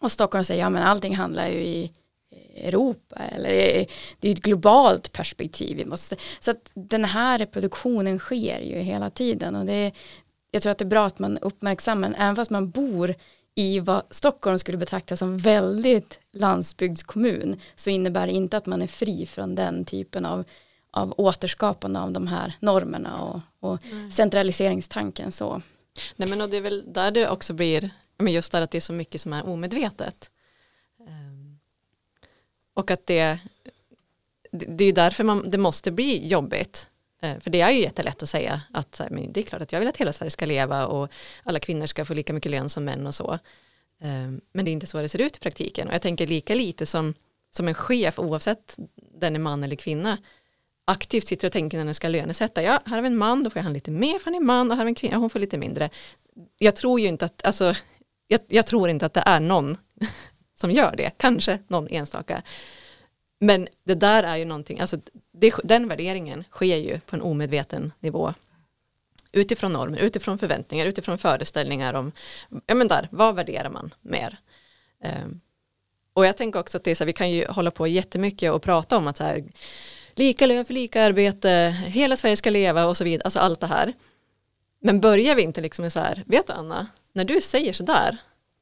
Och 0.00 0.12
Stockholm 0.12 0.44
säger, 0.44 0.62
ja 0.62 0.70
men 0.70 0.82
allting 0.82 1.16
handlar 1.16 1.48
ju 1.48 1.58
i 1.58 1.92
Europa 2.56 3.16
eller 3.16 3.50
det 4.20 4.28
är 4.28 4.32
ett 4.32 4.42
globalt 4.42 5.12
perspektiv. 5.12 5.76
Vi 5.76 5.84
måste, 5.84 6.16
så 6.40 6.50
att 6.50 6.70
den 6.74 7.04
här 7.04 7.38
reproduktionen 7.38 8.18
sker 8.18 8.60
ju 8.60 8.78
hela 8.78 9.10
tiden 9.10 9.56
och 9.56 9.66
det 9.66 9.92
jag 10.50 10.62
tror 10.62 10.72
att 10.72 10.78
det 10.78 10.84
är 10.84 10.86
bra 10.86 11.06
att 11.06 11.18
man 11.18 11.38
uppmärksammar, 11.38 12.14
även 12.18 12.36
fast 12.36 12.50
man 12.50 12.70
bor 12.70 13.14
i 13.58 13.80
vad 13.80 14.02
Stockholm 14.10 14.58
skulle 14.58 14.78
betrakta 14.78 15.16
som 15.16 15.38
väldigt 15.38 16.20
landsbygdskommun 16.32 17.60
så 17.76 17.90
innebär 17.90 18.26
det 18.26 18.32
inte 18.32 18.56
att 18.56 18.66
man 18.66 18.82
är 18.82 18.86
fri 18.86 19.26
från 19.26 19.54
den 19.54 19.84
typen 19.84 20.26
av, 20.26 20.44
av 20.90 21.14
återskapande 21.16 22.00
av 22.00 22.12
de 22.12 22.26
här 22.26 22.54
normerna 22.60 23.22
och, 23.22 23.40
och 23.60 23.86
mm. 23.86 24.10
centraliseringstanken 24.10 25.32
så. 25.32 25.62
Nej 26.16 26.28
men 26.28 26.40
och 26.40 26.50
det 26.50 26.56
är 26.56 26.60
väl 26.60 26.92
där 26.92 27.10
det 27.10 27.28
också 27.28 27.52
blir, 27.52 27.90
men 28.18 28.32
just 28.32 28.52
där 28.52 28.62
att 28.62 28.70
det 28.70 28.78
är 28.78 28.80
så 28.80 28.92
mycket 28.92 29.20
som 29.20 29.32
är 29.32 29.48
omedvetet. 29.48 30.30
Um, 30.98 31.58
och 32.74 32.90
att 32.90 33.06
det, 33.06 33.38
det 34.50 34.84
är 34.84 34.92
därför 34.92 35.24
man, 35.24 35.50
det 35.50 35.58
måste 35.58 35.90
bli 35.90 36.28
jobbigt 36.28 36.90
Eh, 37.22 37.38
för 37.38 37.50
det 37.50 37.60
är 37.60 37.70
ju 37.70 37.80
jättelätt 37.80 38.22
att 38.22 38.28
säga 38.28 38.62
att 38.72 39.00
men 39.10 39.32
det 39.32 39.40
är 39.40 39.44
klart 39.44 39.62
att 39.62 39.72
jag 39.72 39.80
vill 39.80 39.88
att 39.88 39.96
hela 39.96 40.12
Sverige 40.12 40.30
ska 40.30 40.46
leva 40.46 40.86
och 40.86 41.10
alla 41.44 41.60
kvinnor 41.60 41.86
ska 41.86 42.04
få 42.04 42.14
lika 42.14 42.32
mycket 42.32 42.50
lön 42.50 42.68
som 42.68 42.84
män 42.84 43.06
och 43.06 43.14
så. 43.14 43.38
Ehm, 44.00 44.40
men 44.52 44.64
det 44.64 44.70
är 44.70 44.72
inte 44.72 44.86
så 44.86 45.02
det 45.02 45.08
ser 45.08 45.20
ut 45.20 45.36
i 45.36 45.40
praktiken 45.40 45.88
och 45.88 45.94
jag 45.94 46.02
tänker 46.02 46.26
lika 46.26 46.54
lite 46.54 46.86
som, 46.86 47.14
som 47.50 47.68
en 47.68 47.74
chef 47.74 48.18
oavsett 48.18 48.76
den 49.20 49.34
är 49.34 49.40
man 49.40 49.64
eller 49.64 49.76
kvinna 49.76 50.18
aktivt 50.88 51.26
sitter 51.26 51.48
och 51.48 51.52
tänker 51.52 51.78
när 51.78 51.84
den 51.84 51.94
ska 51.94 52.08
lönesätta. 52.08 52.62
Ja, 52.62 52.80
här 52.84 52.94
har 52.94 53.02
vi 53.02 53.06
en 53.06 53.16
man, 53.16 53.44
då 53.44 53.50
får 53.50 53.60
han 53.60 53.72
lite 53.72 53.90
mer 53.90 54.18
för 54.18 54.24
han 54.24 54.34
är 54.34 54.40
man 54.40 54.70
och 54.70 54.76
här 54.76 54.78
har 54.78 54.84
vi 54.84 54.90
en 54.90 54.94
kvinna, 54.94 55.16
hon 55.16 55.30
får 55.30 55.38
lite 55.38 55.58
mindre. 55.58 55.90
Jag 56.58 56.76
tror 56.76 57.00
ju 57.00 57.06
inte 57.06 57.24
att, 57.24 57.46
alltså, 57.46 57.74
jag, 58.28 58.40
jag 58.48 58.66
tror 58.66 58.88
inte 58.88 59.06
att 59.06 59.14
det 59.14 59.22
är 59.26 59.40
någon 59.40 59.76
som 60.54 60.70
gör 60.70 60.94
det, 60.96 61.10
kanske 61.16 61.58
någon 61.68 61.88
enstaka 61.88 62.42
men 63.38 63.68
det 63.84 63.94
där 63.94 64.22
är 64.22 64.36
ju 64.36 64.44
någonting, 64.44 64.80
alltså 64.80 64.96
det, 65.32 65.54
den 65.64 65.88
värderingen 65.88 66.44
sker 66.50 66.76
ju 66.76 67.00
på 67.00 67.16
en 67.16 67.22
omedveten 67.22 67.92
nivå. 68.00 68.34
Utifrån 69.32 69.72
normer, 69.72 69.98
utifrån 69.98 70.38
förväntningar, 70.38 70.86
utifrån 70.86 71.18
föreställningar 71.18 71.94
om, 71.94 72.12
ja 72.66 72.74
men 72.74 72.88
där, 72.88 73.08
vad 73.12 73.34
värderar 73.34 73.70
man 73.70 73.94
mer? 74.00 74.38
Um, 75.04 75.40
och 76.12 76.26
jag 76.26 76.36
tänker 76.36 76.60
också 76.60 76.76
att 76.76 76.84
det 76.84 76.90
är 76.90 76.94
så 76.94 77.04
här, 77.04 77.06
vi 77.06 77.12
kan 77.12 77.30
ju 77.30 77.46
hålla 77.46 77.70
på 77.70 77.86
jättemycket 77.86 78.52
och 78.52 78.62
prata 78.62 78.96
om 78.96 79.06
att 79.06 79.16
så 79.16 79.24
här, 79.24 79.44
lika 80.14 80.46
lön 80.46 80.64
för 80.64 80.74
lika 80.74 81.02
arbete, 81.02 81.76
hela 81.86 82.16
Sverige 82.16 82.36
ska 82.36 82.50
leva 82.50 82.86
och 82.86 82.96
så 82.96 83.04
vidare, 83.04 83.24
alltså 83.24 83.38
allt 83.38 83.60
det 83.60 83.66
här. 83.66 83.92
Men 84.80 85.00
börjar 85.00 85.34
vi 85.34 85.42
inte 85.42 85.60
liksom 85.60 85.82
med 85.82 85.92
så 85.92 86.00
här, 86.00 86.24
vet 86.26 86.46
du 86.46 86.52
Anna, 86.52 86.86
när 87.12 87.24
du 87.24 87.40
säger 87.40 87.72
så 87.72 87.82
där, 87.82 88.16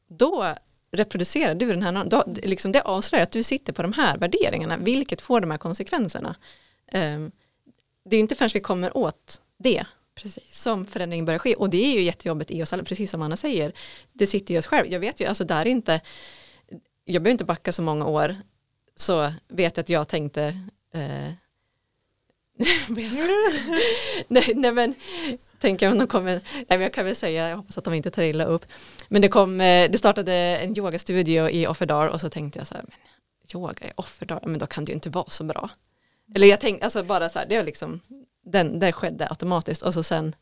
då 0.09 0.55
reproducerar 0.92 1.55
du 1.55 1.66
den 1.66 1.83
här, 1.83 2.05
då, 2.05 2.25
liksom 2.27 2.72
det 2.72 2.81
avslöjar 2.81 3.22
att 3.22 3.33
du 3.33 3.42
sitter 3.42 3.72
på 3.72 3.83
de 3.83 3.92
här 3.92 4.18
värderingarna, 4.18 4.77
vilket 4.77 5.20
får 5.20 5.40
de 5.40 5.51
här 5.51 5.59
konsekvenserna. 5.59 6.37
Um, 6.92 7.33
det 8.05 8.16
är 8.16 8.20
inte 8.20 8.35
förrän 8.35 8.51
vi 8.55 8.61
kommer 8.61 8.96
åt 8.96 9.40
det 9.59 9.85
precis. 10.14 10.62
som 10.62 10.87
förändringen 10.87 11.25
börjar 11.25 11.38
ske 11.38 11.55
och 11.55 11.70
det 11.70 11.85
är 11.85 11.94
ju 11.94 12.03
jättejobbigt 12.03 12.51
i 12.51 12.62
oss 12.62 12.72
alla, 12.72 12.85
precis 12.85 13.11
som 13.11 13.22
Anna 13.22 13.37
säger. 13.37 13.72
Det 14.12 14.27
sitter 14.27 14.55
i 14.55 14.59
oss 14.59 14.66
själv, 14.66 14.92
jag 14.92 15.01
vet 15.01 15.20
ju, 15.20 15.27
alltså 15.27 15.44
där 15.44 15.61
är 15.61 15.66
inte, 15.66 16.01
jag 17.05 17.22
behöver 17.22 17.31
inte 17.31 17.44
backa 17.44 17.72
så 17.72 17.83
många 17.83 18.07
år, 18.07 18.37
så 18.96 19.33
vet 19.49 19.77
jag 19.77 19.83
att 19.83 19.88
jag 19.88 20.09
tänkte 20.09 20.44
eh, 20.94 21.33
nej, 24.29 24.53
nej 24.55 24.72
men 24.72 24.94
tänker 25.59 25.90
om 25.90 25.99
de 25.99 26.07
kommer, 26.07 26.40
nej 26.53 26.66
men 26.69 26.81
jag 26.81 26.95
kan 26.95 27.05
väl 27.05 27.16
säga, 27.16 27.49
jag 27.49 27.57
hoppas 27.57 27.79
att 27.79 27.85
de 27.85 27.95
inte 27.95 28.11
tar 28.11 28.23
illa 28.23 28.45
upp. 28.45 28.64
Men 29.09 29.23
det 29.23 29.29
kom, 29.29 29.61
eh, 29.61 29.90
det 29.90 29.99
startade 29.99 30.33
en 30.33 30.79
yogastudio 30.79 31.49
i 31.49 31.66
Offerdal 31.66 32.09
och 32.09 32.21
så 32.21 32.31
tänkte 32.31 32.59
jag 32.59 32.66
så 32.66 32.75
här, 32.75 32.85
men 32.87 32.99
yoga 33.55 33.87
i 33.87 33.92
Offerdal, 33.97 34.40
men 34.47 34.59
då 34.59 34.66
kan 34.66 34.85
det 34.85 34.90
ju 34.90 34.95
inte 34.95 35.11
vara 35.11 35.29
så 35.29 35.45
bra. 35.45 35.71
Eller 36.35 36.47
jag 36.47 36.61
tänkte, 36.61 36.85
alltså 36.85 37.03
bara 37.03 37.29
så 37.29 37.38
här, 37.38 37.47
det 37.47 37.57
var 37.57 37.64
liksom, 37.64 38.01
den, 38.45 38.79
det 38.79 38.92
skedde 38.92 39.29
automatiskt 39.29 39.83
och 39.83 39.95
så 39.95 40.03
sen 40.03 40.35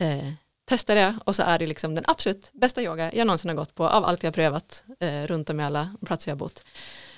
eh, 0.00 0.32
testade 0.64 1.00
jag 1.00 1.14
och 1.24 1.36
så 1.36 1.42
är 1.42 1.58
det 1.58 1.66
liksom 1.66 1.94
den 1.94 2.04
absolut 2.06 2.50
bästa 2.52 2.82
yoga 2.82 3.12
jag 3.14 3.26
någonsin 3.26 3.48
har 3.48 3.56
gått 3.56 3.74
på 3.74 3.88
av 3.88 4.04
allt 4.04 4.22
jag 4.22 4.34
prövat 4.34 4.84
eh, 5.00 5.22
runt 5.26 5.50
om 5.50 5.60
i 5.60 5.64
alla 5.64 5.96
platser 6.06 6.30
jag 6.30 6.38
bott. 6.38 6.64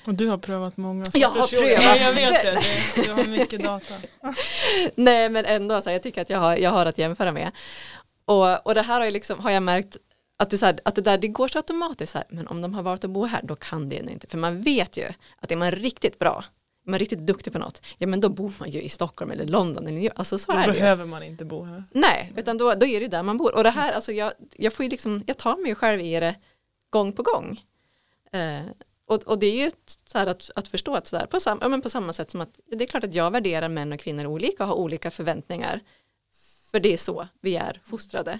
Och 0.06 0.14
du 0.14 0.26
har 0.26 0.38
prövat 0.38 0.76
många 0.76 1.04
Jag 1.12 1.28
har 1.28 1.46
prövat. 1.46 1.84
Ja, 1.84 1.96
jag 1.96 2.12
vet 2.12 2.42
det, 2.42 2.62
du 3.02 3.12
har 3.12 3.24
mycket 3.24 3.62
data. 3.62 3.94
Nej 4.94 5.28
men 5.28 5.44
ändå, 5.44 5.80
så 5.80 5.90
jag 5.90 6.02
tycker 6.02 6.22
att 6.22 6.30
jag 6.30 6.38
har, 6.38 6.56
jag 6.56 6.70
har 6.70 6.86
att 6.86 6.98
jämföra 6.98 7.32
med. 7.32 7.50
Och, 8.24 8.66
och 8.66 8.74
det 8.74 8.82
här 8.82 8.98
har, 8.98 9.04
jag 9.04 9.12
liksom, 9.12 9.40
har 9.40 9.50
jag 9.50 9.62
märkt 9.62 9.96
att 10.38 10.50
det, 10.50 10.58
så 10.58 10.66
här, 10.66 10.80
att 10.84 10.94
det 10.94 11.02
där 11.02 11.18
det 11.18 11.28
går 11.28 11.48
så 11.48 11.58
automatiskt 11.58 12.14
här, 12.14 12.24
men 12.28 12.46
om 12.46 12.62
de 12.62 12.74
har 12.74 12.82
valt 12.82 13.04
att 13.04 13.10
bo 13.10 13.24
här 13.24 13.40
då 13.42 13.56
kan 13.56 13.88
det 13.88 13.96
inte, 13.96 14.26
för 14.26 14.38
man 14.38 14.62
vet 14.62 14.96
ju 14.96 15.04
att 15.36 15.50
är 15.50 15.56
man 15.56 15.70
riktigt 15.70 16.18
bra, 16.18 16.44
är 16.86 16.90
man 16.90 16.98
riktigt 16.98 17.18
duktig 17.18 17.52
på 17.52 17.58
något, 17.58 17.86
ja 17.98 18.06
men 18.06 18.20
då 18.20 18.28
bor 18.28 18.52
man 18.58 18.70
ju 18.70 18.82
i 18.82 18.88
Stockholm 18.88 19.30
eller 19.30 19.44
London, 19.46 19.86
eller, 19.86 20.12
alltså 20.16 20.38
så 20.38 20.52
då 20.52 20.58
är 20.58 20.66
det 20.66 20.72
behöver 20.72 21.04
man 21.04 21.22
inte 21.22 21.44
bo 21.44 21.64
här. 21.64 21.84
Nej, 21.92 22.32
utan 22.36 22.58
då, 22.58 22.74
då 22.74 22.86
är 22.86 23.00
det 23.00 23.08
där 23.08 23.22
man 23.22 23.36
bor, 23.36 23.54
och 23.54 23.64
det 23.64 23.70
här, 23.70 23.92
alltså 23.92 24.12
jag, 24.12 24.32
jag 24.56 24.72
får 24.72 24.84
ju 24.84 24.90
liksom, 24.90 25.22
jag 25.26 25.36
tar 25.36 25.56
mig 25.56 25.74
själv 25.74 26.00
i 26.00 26.20
det 26.20 26.34
gång 26.90 27.12
på 27.12 27.22
gång. 27.22 27.60
Eh, 28.32 28.62
och, 29.06 29.22
och, 29.22 29.38
det 29.38 29.46
är 29.46 29.64
ju 29.64 29.70
så 30.06 30.18
här 30.18 30.26
att, 30.26 30.50
att 30.54 30.68
förstå 30.68 30.94
att 30.94 31.06
så 31.06 31.18
där, 31.18 31.26
på, 31.26 31.40
sam, 31.40 31.58
ja, 31.60 31.68
men 31.68 31.80
på 31.80 31.90
samma 31.90 32.12
sätt 32.12 32.30
som 32.30 32.40
att 32.40 32.60
det 32.66 32.84
är 32.84 32.88
klart 32.88 33.04
att 33.04 33.14
jag 33.14 33.30
värderar 33.30 33.68
män 33.68 33.92
och 33.92 34.00
kvinnor 34.00 34.26
olika 34.26 34.62
och 34.62 34.68
har 34.68 34.76
olika 34.76 35.10
förväntningar. 35.10 35.80
För 36.70 36.80
det 36.80 36.92
är 36.92 36.98
så 36.98 37.28
vi 37.40 37.56
är 37.56 37.80
fostrade. 37.82 38.38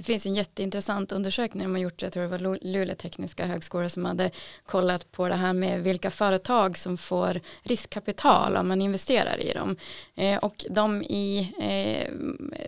Det 0.00 0.04
finns 0.04 0.26
en 0.26 0.34
jätteintressant 0.34 1.12
undersökning 1.12 1.62
de 1.62 1.70
har 1.70 1.78
gjort, 1.78 2.02
jag 2.02 2.12
tror 2.12 2.22
det 2.22 2.28
var 2.28 2.58
Luleå 2.64 2.94
tekniska 2.94 3.46
högskola 3.46 3.88
som 3.88 4.04
hade 4.04 4.30
kollat 4.66 5.12
på 5.12 5.28
det 5.28 5.34
här 5.34 5.52
med 5.52 5.82
vilka 5.82 6.10
företag 6.10 6.78
som 6.78 6.98
får 6.98 7.40
riskkapital 7.62 8.56
om 8.56 8.68
man 8.68 8.82
investerar 8.82 9.40
i 9.40 9.52
dem. 9.52 9.76
Eh, 10.14 10.36
och 10.36 10.64
de 10.70 11.02
i, 11.02 11.52
eh, 11.60 12.14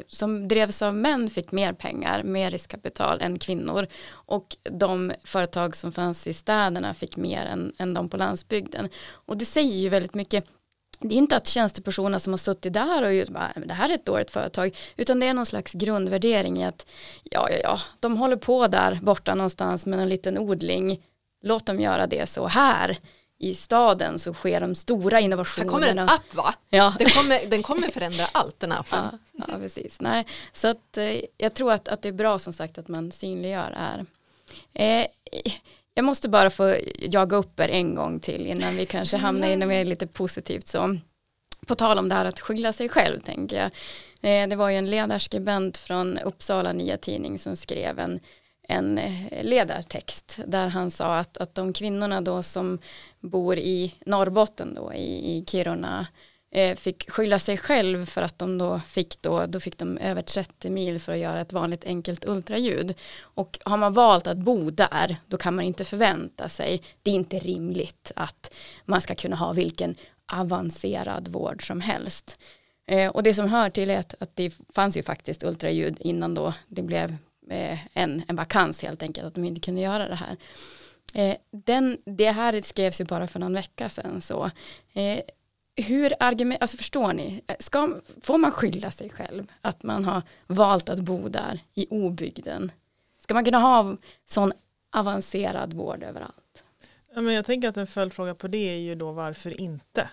som 0.08 0.48
drevs 0.48 0.82
av 0.82 0.94
män 0.94 1.30
fick 1.30 1.52
mer 1.52 1.72
pengar, 1.72 2.22
mer 2.22 2.50
riskkapital 2.50 3.20
än 3.20 3.38
kvinnor. 3.38 3.86
Och 4.10 4.56
de 4.62 5.12
företag 5.24 5.76
som 5.76 5.92
fanns 5.92 6.26
i 6.26 6.34
städerna 6.34 6.94
fick 6.94 7.16
mer 7.16 7.44
än, 7.46 7.72
än 7.78 7.94
de 7.94 8.08
på 8.08 8.16
landsbygden. 8.16 8.88
Och 9.04 9.36
det 9.36 9.44
säger 9.44 9.76
ju 9.76 9.88
väldigt 9.88 10.14
mycket 10.14 10.44
det 11.02 11.14
är 11.14 11.18
inte 11.18 11.36
att 11.36 11.46
tjänstepersoner 11.46 12.18
som 12.18 12.32
har 12.32 12.38
suttit 12.38 12.72
där 12.72 13.02
och 13.02 13.14
just 13.14 13.30
bara, 13.30 13.52
det 13.66 13.74
här 13.74 13.88
är 13.88 13.94
ett 13.94 14.06
dåligt 14.06 14.30
företag, 14.30 14.76
utan 14.96 15.20
det 15.20 15.26
är 15.26 15.34
någon 15.34 15.46
slags 15.46 15.72
grundvärdering 15.72 16.58
i 16.58 16.64
att 16.64 16.86
ja, 17.22 17.50
ja, 17.50 17.56
ja, 17.62 17.80
de 18.00 18.16
håller 18.16 18.36
på 18.36 18.66
där 18.66 18.98
borta 19.02 19.34
någonstans 19.34 19.86
med 19.86 19.98
en 19.98 20.08
liten 20.08 20.38
odling, 20.38 21.02
låt 21.42 21.66
dem 21.66 21.80
göra 21.80 22.06
det 22.06 22.26
så 22.26 22.46
här 22.46 22.98
i 23.42 23.54
staden 23.54 24.18
så 24.18 24.34
sker 24.34 24.60
de 24.60 24.74
stora 24.74 25.20
innovationerna. 25.20 25.72
Här 25.72 25.80
kommer 25.80 26.02
en 26.02 26.08
app 26.08 26.34
va? 26.34 26.54
Ja. 26.68 26.94
Den, 26.98 27.08
kommer, 27.08 27.46
den 27.46 27.62
kommer 27.62 27.88
förändra 27.88 28.26
allt 28.32 28.60
den 28.60 28.72
appen. 28.72 29.18
Ja, 29.32 29.44
ja 29.48 29.58
precis. 29.58 30.00
Nej, 30.00 30.26
så 30.52 30.68
att, 30.68 30.96
eh, 30.96 31.20
jag 31.36 31.54
tror 31.54 31.72
att, 31.72 31.88
att 31.88 32.02
det 32.02 32.08
är 32.08 32.12
bra 32.12 32.38
som 32.38 32.52
sagt 32.52 32.78
att 32.78 32.88
man 32.88 33.12
synliggör 33.12 33.70
det 33.70 33.78
här. 33.78 34.06
Eh, 34.72 35.06
jag 35.94 36.04
måste 36.04 36.28
bara 36.28 36.50
få 36.50 36.76
jaga 36.98 37.36
upp 37.36 37.60
er 37.60 37.68
en 37.68 37.94
gång 37.94 38.20
till 38.20 38.46
innan 38.46 38.76
vi 38.76 38.86
kanske 38.86 39.16
hamnar 39.16 39.48
i 39.48 39.56
något 39.56 39.86
lite 39.86 40.06
positivt 40.06 40.68
så. 40.68 40.98
På 41.66 41.74
tal 41.74 41.98
om 41.98 42.08
det 42.08 42.14
här 42.14 42.24
att 42.24 42.40
skylla 42.40 42.72
sig 42.72 42.88
själv 42.88 43.20
tänker 43.20 43.56
jag. 43.56 43.70
Eh, 44.22 44.48
det 44.48 44.56
var 44.56 44.70
ju 44.70 44.76
en 44.76 44.90
ledarskribent 44.90 45.78
från 45.78 46.18
Uppsala 46.18 46.72
Nya 46.72 46.96
Tidning 46.96 47.38
som 47.38 47.56
skrev 47.56 47.98
en, 47.98 48.20
en 48.68 48.98
eh, 48.98 49.44
ledartext 49.44 50.40
där 50.46 50.68
han 50.68 50.90
sa 50.90 51.18
att, 51.18 51.36
att 51.36 51.54
de 51.54 51.72
kvinnorna 51.72 52.20
då 52.20 52.42
som 52.42 52.78
bor 53.20 53.58
i 53.58 53.94
Norrbotten 54.06 54.74
då 54.74 54.92
i, 54.94 55.36
i 55.36 55.44
Kiruna 55.46 55.98
Eh, 56.00 56.06
Eh, 56.54 56.76
fick 56.76 57.10
skylla 57.10 57.38
sig 57.38 57.58
själv 57.58 58.06
för 58.06 58.22
att 58.22 58.38
de 58.38 58.58
då 58.58 58.80
fick 58.86 59.22
då, 59.22 59.46
då 59.46 59.60
fick 59.60 59.78
de 59.78 59.98
över 59.98 60.22
30 60.22 60.70
mil 60.70 61.00
för 61.00 61.12
att 61.12 61.18
göra 61.18 61.40
ett 61.40 61.52
vanligt 61.52 61.84
enkelt 61.84 62.24
ultraljud. 62.28 62.94
Och 63.20 63.58
har 63.64 63.76
man 63.76 63.92
valt 63.92 64.26
att 64.26 64.38
bo 64.38 64.70
där, 64.70 65.16
då 65.26 65.36
kan 65.36 65.54
man 65.54 65.64
inte 65.64 65.84
förvänta 65.84 66.48
sig, 66.48 66.82
det 67.02 67.10
är 67.10 67.14
inte 67.14 67.38
rimligt 67.38 68.12
att 68.16 68.54
man 68.84 69.00
ska 69.00 69.14
kunna 69.14 69.36
ha 69.36 69.52
vilken 69.52 69.96
avancerad 70.32 71.28
vård 71.28 71.66
som 71.66 71.80
helst. 71.80 72.38
Eh, 72.86 73.10
och 73.10 73.22
det 73.22 73.34
som 73.34 73.48
hör 73.48 73.70
till 73.70 73.90
är 73.90 73.98
att, 73.98 74.14
att 74.20 74.36
det 74.36 74.54
fanns 74.74 74.96
ju 74.96 75.02
faktiskt 75.02 75.44
ultraljud 75.44 75.96
innan 76.00 76.34
då 76.34 76.54
det 76.68 76.82
blev 76.82 77.16
eh, 77.50 77.78
en, 77.92 78.22
en 78.28 78.36
vakans 78.36 78.82
helt 78.82 79.02
enkelt, 79.02 79.26
att 79.26 79.34
de 79.34 79.44
inte 79.44 79.60
kunde 79.60 79.80
göra 79.80 80.08
det 80.08 80.14
här. 80.14 80.36
Eh, 81.14 81.36
den, 81.50 81.98
det 82.04 82.30
här 82.30 82.60
skrevs 82.60 83.00
ju 83.00 83.04
bara 83.04 83.26
för 83.26 83.40
någon 83.40 83.54
vecka 83.54 83.88
sedan 83.88 84.20
så 84.20 84.50
eh, 84.92 85.20
hur 85.76 86.12
argument, 86.20 86.62
alltså 86.62 86.76
förstår 86.76 87.12
ni, 87.12 87.42
eh, 87.46 87.56
ska, 87.58 88.00
får 88.22 88.38
man 88.38 88.52
skylla 88.52 88.90
sig 88.90 89.10
själv 89.10 89.52
att 89.60 89.82
man 89.82 90.04
har 90.04 90.22
valt 90.46 90.88
att 90.88 91.00
bo 91.00 91.28
där 91.28 91.60
i 91.74 91.86
obygden? 91.90 92.72
Ska 93.18 93.34
man 93.34 93.44
kunna 93.44 93.58
ha 93.58 93.96
sån 94.26 94.52
avancerad 94.92 95.74
vård 95.74 96.02
överallt? 96.02 96.64
Ja, 97.14 97.20
men 97.20 97.34
jag 97.34 97.44
tänker 97.44 97.68
att 97.68 97.76
en 97.76 97.86
följdfråga 97.86 98.34
på 98.34 98.48
det 98.48 98.74
är 98.74 98.78
ju 98.78 98.94
då 98.94 99.12
varför 99.12 99.60
inte? 99.60 100.10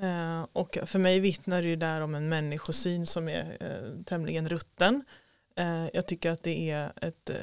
Eh, 0.00 0.46
och 0.52 0.78
för 0.86 0.98
mig 0.98 1.20
vittnar 1.20 1.62
det 1.62 1.68
ju 1.68 1.76
där 1.76 2.00
om 2.00 2.14
en 2.14 2.28
människosyn 2.28 3.06
som 3.06 3.28
är 3.28 3.56
eh, 3.60 4.04
tämligen 4.04 4.48
rutten. 4.48 5.04
Eh, 5.56 5.86
jag 5.92 6.06
tycker 6.06 6.30
att 6.30 6.42
det 6.42 6.70
är 6.70 6.92
ett 6.96 7.30
eh, 7.30 7.36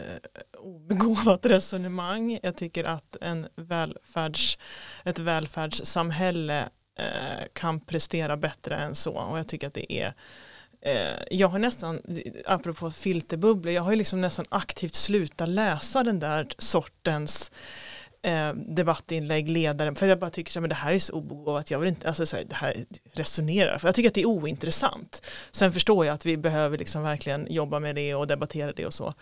obegåvat 0.59 1.45
resonemang. 1.45 2.39
Jag 2.43 2.55
tycker 2.55 2.83
att 2.83 3.15
en 3.21 3.47
välfärds, 3.55 4.57
ett 5.03 5.19
välfärdssamhälle 5.19 6.69
Eh, 6.99 7.45
kan 7.53 7.79
prestera 7.79 8.37
bättre 8.37 8.75
än 8.75 8.95
så. 8.95 9.13
Och 9.13 9.39
jag 9.39 9.47
tycker 9.47 9.67
att 9.67 9.73
det 9.73 9.93
är 9.93 10.13
eh, 10.81 11.23
jag 11.31 11.47
har 11.47 11.59
nästan, 11.59 12.01
apropå 12.45 12.91
filterbubblor, 12.91 13.73
jag 13.73 13.81
har 13.81 13.91
ju 13.91 13.97
liksom 13.97 14.21
nästan 14.21 14.45
aktivt 14.49 14.95
slutat 14.95 15.49
läsa 15.49 16.03
den 16.03 16.19
där 16.19 16.47
sortens 16.57 17.51
eh, 18.23 18.53
debattinlägg, 18.53 19.49
ledare, 19.49 19.95
för 19.95 20.07
jag 20.07 20.19
bara 20.19 20.29
tycker 20.29 20.63
att 20.63 20.69
det 20.69 20.75
här 20.75 20.93
är 20.93 20.99
så 20.99 21.13
obegåvat, 21.13 21.71
jag 21.71 21.79
vill 21.79 21.89
inte, 21.89 22.07
alltså 22.07 22.25
så 22.25 22.35
här, 22.37 22.43
det 22.43 22.55
här 22.55 22.85
resonerar, 23.13 23.77
för 23.77 23.87
jag 23.87 23.95
tycker 23.95 24.09
att 24.09 24.13
det 24.13 24.21
är 24.21 24.25
ointressant. 24.25 25.25
Sen 25.51 25.71
förstår 25.71 26.05
jag 26.05 26.13
att 26.13 26.25
vi 26.25 26.37
behöver 26.37 26.77
liksom 26.77 27.03
verkligen 27.03 27.47
jobba 27.49 27.79
med 27.79 27.95
det 27.95 28.15
och 28.15 28.27
debattera 28.27 28.71
det 28.71 28.85
och 28.85 28.93
så. 28.93 29.13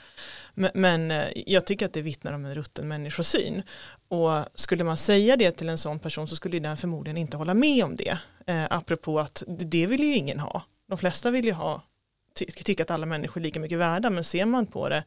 Men, 0.54 0.72
men 0.74 1.12
eh, 1.12 1.26
jag 1.46 1.66
tycker 1.66 1.86
att 1.86 1.94
det 1.94 2.02
vittnar 2.02 2.34
om 2.34 2.46
en 2.46 2.56
rutten 2.56 2.88
människosyn. 2.88 3.64
Och 4.08 4.46
skulle 4.56 4.84
man 4.84 4.98
säga 4.98 5.38
det 5.38 5.52
till 5.52 5.70
en 5.70 5.78
sån 5.78 6.00
person 6.00 6.28
så 6.28 6.36
skulle 6.36 6.60
den 6.60 6.78
förmodligen 6.78 7.18
inte 7.18 7.38
hålla 7.38 7.54
med 7.54 7.84
om 7.84 7.96
det. 7.96 8.18
Eh, 8.48 8.66
apropå 8.70 9.20
att 9.20 9.44
det 9.48 9.88
vill 9.88 10.04
ju 10.04 10.16
ingen 10.16 10.40
ha. 10.40 10.64
De 10.88 10.98
flesta 10.98 11.32
vill 11.32 11.46
ju 11.46 11.54
ha 11.54 11.84
ty 12.34 12.46
tycka 12.46 12.84
att 12.84 12.92
alla 12.92 13.06
människor 13.06 13.42
är 13.42 13.44
lika 13.44 13.60
mycket 13.60 13.78
värda 13.78 14.10
men 14.10 14.24
ser 14.24 14.46
man 14.46 14.66
på 14.68 14.90
det 14.90 15.04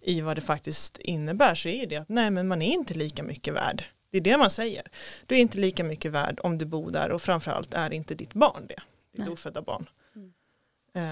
i 0.00 0.20
vad 0.20 0.36
det 0.36 0.40
faktiskt 0.40 0.98
innebär 0.98 1.54
så 1.54 1.68
är 1.68 1.86
det 1.86 1.96
att 1.96 2.08
nej 2.08 2.30
men 2.30 2.48
man 2.48 2.62
är 2.62 2.72
inte 2.72 2.94
lika 2.94 3.22
mycket 3.22 3.54
värd. 3.54 3.84
Det 4.10 4.16
är 4.18 4.20
det 4.20 4.36
man 4.36 4.50
säger. 4.50 4.82
Du 5.26 5.34
är 5.34 5.38
inte 5.38 5.58
lika 5.58 5.84
mycket 5.84 6.12
värd 6.12 6.40
om 6.42 6.58
du 6.58 6.64
bor 6.64 6.90
där 6.90 7.10
och 7.10 7.22
framförallt 7.22 7.74
är 7.74 7.92
inte 7.92 8.14
ditt 8.14 8.34
barn 8.34 8.66
det. 8.66 8.74
Ditt 9.12 9.20
nej. 9.20 9.28
ofödda 9.28 9.62
barn. 9.62 9.88
Mm. 10.14 10.32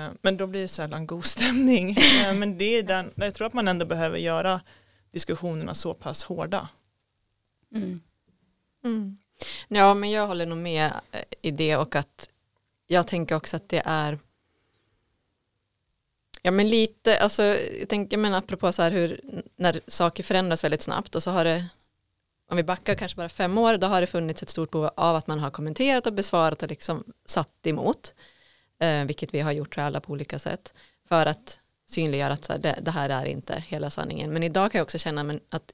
Eh, 0.09 0.13
men 0.23 0.37
då 0.37 0.47
blir 0.47 0.61
det 0.61 0.69
sällan 0.69 1.07
god 1.07 1.25
stämning. 1.25 1.91
Eh, 1.91 2.35
men 2.35 2.59
det 2.59 2.65
är 2.65 2.83
den, 2.83 3.13
jag 3.15 3.35
tror 3.35 3.47
att 3.47 3.53
man 3.53 3.69
ändå 3.69 3.87
behöver 3.87 4.19
göra 4.19 4.61
diskussionerna 5.13 5.75
så 5.75 5.95
pass 5.95 6.25
hårda. 6.25 6.69
Mm. 7.75 8.01
Mm. 8.85 9.19
Ja, 9.69 9.95
men 9.95 10.11
jag 10.11 10.27
håller 10.27 10.47
nog 10.47 10.59
med 10.59 10.93
eh, 11.13 11.21
i 11.43 11.51
det 11.51 11.77
och 11.77 11.97
att 11.97 12.31
jag 12.87 13.07
tänker 13.07 13.35
också 13.35 13.57
att 13.57 13.69
det 13.69 13.83
är 13.85 14.19
Ja 16.47 16.51
men 16.51 16.69
lite, 16.69 17.19
alltså 17.19 17.43
jag 17.43 17.89
tänker 17.89 18.17
men 18.17 18.35
apropå 18.35 18.73
så 18.73 18.83
här 18.83 18.91
hur 18.91 19.21
när 19.57 19.81
saker 19.87 20.23
förändras 20.23 20.65
väldigt 20.65 20.83
snabbt 20.83 21.15
och 21.15 21.23
så 21.23 21.31
har 21.31 21.45
det 21.45 21.67
om 22.51 22.57
vi 22.57 22.63
backar 22.63 22.95
kanske 22.95 23.17
bara 23.17 23.29
fem 23.29 23.59
år 23.59 23.77
då 23.77 23.87
har 23.87 24.01
det 24.01 24.07
funnits 24.07 24.43
ett 24.43 24.51
stort 24.51 24.71
behov 24.71 24.91
av 24.97 25.17
att 25.17 25.27
man 25.27 25.39
har 25.39 25.51
kommenterat 25.51 26.07
och 26.07 26.13
besvarat 26.13 26.63
och 26.63 26.69
liksom 26.69 27.05
satt 27.27 27.67
emot 27.67 28.15
eh, 28.79 29.05
vilket 29.05 29.35
vi 29.35 29.41
har 29.41 29.53
gjort 29.53 29.79
alla 29.79 30.01
på 30.01 30.13
olika 30.13 30.39
sätt 30.39 30.75
för 31.09 31.27
att 31.27 31.61
synliggöra 31.87 32.33
att 32.33 32.45
så 32.45 32.53
här, 32.53 32.61
det, 32.61 32.79
det, 32.83 32.91
här 32.91 33.09
är 33.09 33.25
inte 33.25 33.65
hela 33.69 33.91
sanningen. 33.91 34.33
Men 34.33 34.43
idag 34.43 34.73
kan 34.73 34.79
jag 34.79 34.85
också 34.85 34.99
känna 34.99 35.23
men, 35.23 35.41
att 35.49 35.73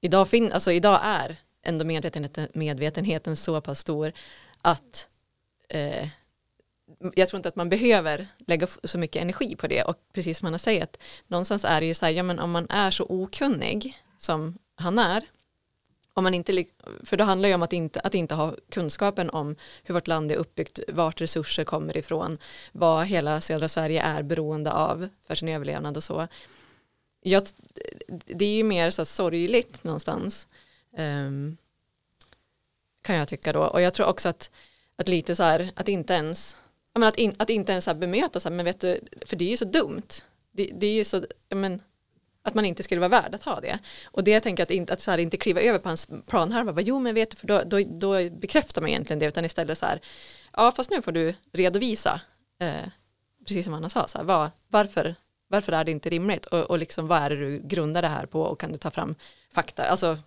idag, 0.00 0.28
fin, 0.28 0.52
alltså, 0.52 0.72
idag 0.72 1.00
är 1.02 1.36
ändå 1.62 1.84
medvetenheten, 1.84 2.48
medvetenheten 2.52 3.36
så 3.36 3.60
pass 3.60 3.80
stor 3.80 4.12
att 4.62 5.08
eh, 5.68 6.08
jag 7.14 7.28
tror 7.28 7.38
inte 7.38 7.48
att 7.48 7.56
man 7.56 7.68
behöver 7.68 8.26
lägga 8.46 8.66
så 8.84 8.98
mycket 8.98 9.22
energi 9.22 9.56
på 9.56 9.66
det 9.66 9.82
och 9.82 9.96
precis 10.12 10.38
som 10.38 10.48
han 10.48 10.58
säger 10.58 10.82
att 10.82 10.98
någonstans 11.26 11.64
är 11.64 11.80
det 11.80 11.86
ju 11.86 11.94
så 11.94 12.06
här, 12.06 12.12
ja 12.12 12.22
men 12.22 12.38
om 12.38 12.50
man 12.50 12.66
är 12.70 12.90
så 12.90 13.04
okunnig 13.08 14.02
som 14.18 14.58
han 14.76 14.98
är 14.98 15.24
om 16.16 16.24
man 16.24 16.34
inte, 16.34 16.64
för 17.04 17.16
det 17.16 17.24
handlar 17.24 17.48
ju 17.48 17.54
om 17.54 17.62
att 17.62 17.72
inte, 17.72 18.00
att 18.00 18.14
inte 18.14 18.34
ha 18.34 18.54
kunskapen 18.70 19.30
om 19.30 19.56
hur 19.82 19.94
vårt 19.94 20.06
land 20.06 20.32
är 20.32 20.36
uppbyggt, 20.36 20.78
vart 20.88 21.20
resurser 21.20 21.64
kommer 21.64 21.96
ifrån, 21.96 22.36
vad 22.72 23.06
hela 23.06 23.40
södra 23.40 23.68
Sverige 23.68 24.02
är 24.02 24.22
beroende 24.22 24.72
av 24.72 25.08
för 25.26 25.34
sin 25.34 25.48
överlevnad 25.48 25.96
och 25.96 26.04
så. 26.04 26.28
Jag, 27.20 27.42
det 28.26 28.44
är 28.44 28.56
ju 28.56 28.64
mer 28.64 28.90
så 28.90 29.04
sorgligt 29.04 29.84
någonstans 29.84 30.48
um, 30.98 31.56
kan 33.02 33.16
jag 33.16 33.28
tycka 33.28 33.52
då 33.52 33.60
och 33.60 33.80
jag 33.80 33.94
tror 33.94 34.06
också 34.06 34.28
att, 34.28 34.50
att 34.96 35.08
lite 35.08 35.36
så 35.36 35.42
här 35.42 35.70
att 35.74 35.88
inte 35.88 36.14
ens 36.14 36.58
att, 37.02 37.16
in, 37.16 37.34
att 37.38 37.50
inte 37.50 37.72
ens 37.72 37.86
bemöta 37.86 38.40
så 38.40 38.48
här, 38.48 38.56
men 38.56 38.64
vet 38.64 38.80
du, 38.80 39.00
för 39.26 39.36
det 39.36 39.44
är 39.44 39.50
ju 39.50 39.56
så 39.56 39.64
dumt. 39.64 40.08
Det, 40.52 40.70
det 40.74 40.86
är 40.86 40.94
ju 40.94 41.04
så, 41.04 41.24
men 41.54 41.80
att 42.44 42.54
man 42.54 42.64
inte 42.64 42.82
skulle 42.82 43.00
vara 43.00 43.08
värd 43.08 43.34
att 43.34 43.42
ha 43.42 43.60
det. 43.60 43.78
Och 44.04 44.24
det 44.24 44.30
jag 44.30 44.42
tänker 44.42 44.62
att, 44.62 44.70
inte, 44.70 44.92
att 44.92 45.00
så 45.00 45.10
här, 45.10 45.18
inte 45.18 45.36
kliva 45.36 45.60
över 45.60 45.78
på 45.78 45.88
hans 45.88 46.08
planhalva, 46.26 46.80
jo 46.80 46.98
men 46.98 47.14
vet 47.14 47.30
du, 47.30 47.36
för 47.36 47.46
då, 47.46 47.62
då, 47.66 47.78
då, 47.86 48.30
bekräftar 48.30 48.80
man 48.80 48.90
egentligen 48.90 49.18
det, 49.18 49.26
utan 49.26 49.44
istället 49.44 49.78
så 49.78 49.86
här, 49.86 50.00
ja 50.52 50.72
fast 50.76 50.90
nu 50.90 51.02
får 51.02 51.12
du 51.12 51.34
redovisa, 51.52 52.20
eh, 52.60 52.88
precis 53.46 53.64
som 53.64 53.74
Anna 53.74 53.88
sa, 53.88 54.08
så 54.08 54.18
här, 54.18 54.24
var, 54.24 54.50
varför, 54.68 55.14
varför 55.48 55.72
är 55.72 55.84
det 55.84 55.90
inte 55.90 56.10
rimligt? 56.10 56.46
Och, 56.46 56.60
och 56.60 56.78
liksom, 56.78 57.06
vad 57.06 57.22
är 57.22 57.30
det 57.30 57.36
du 57.36 57.60
grundar 57.64 58.02
det 58.02 58.08
här 58.08 58.26
på? 58.26 58.42
Och 58.42 58.60
kan 58.60 58.72
du 58.72 58.78
ta 58.78 58.90
fram 58.90 59.14
fakta, 59.52 59.84
alltså 59.84 60.18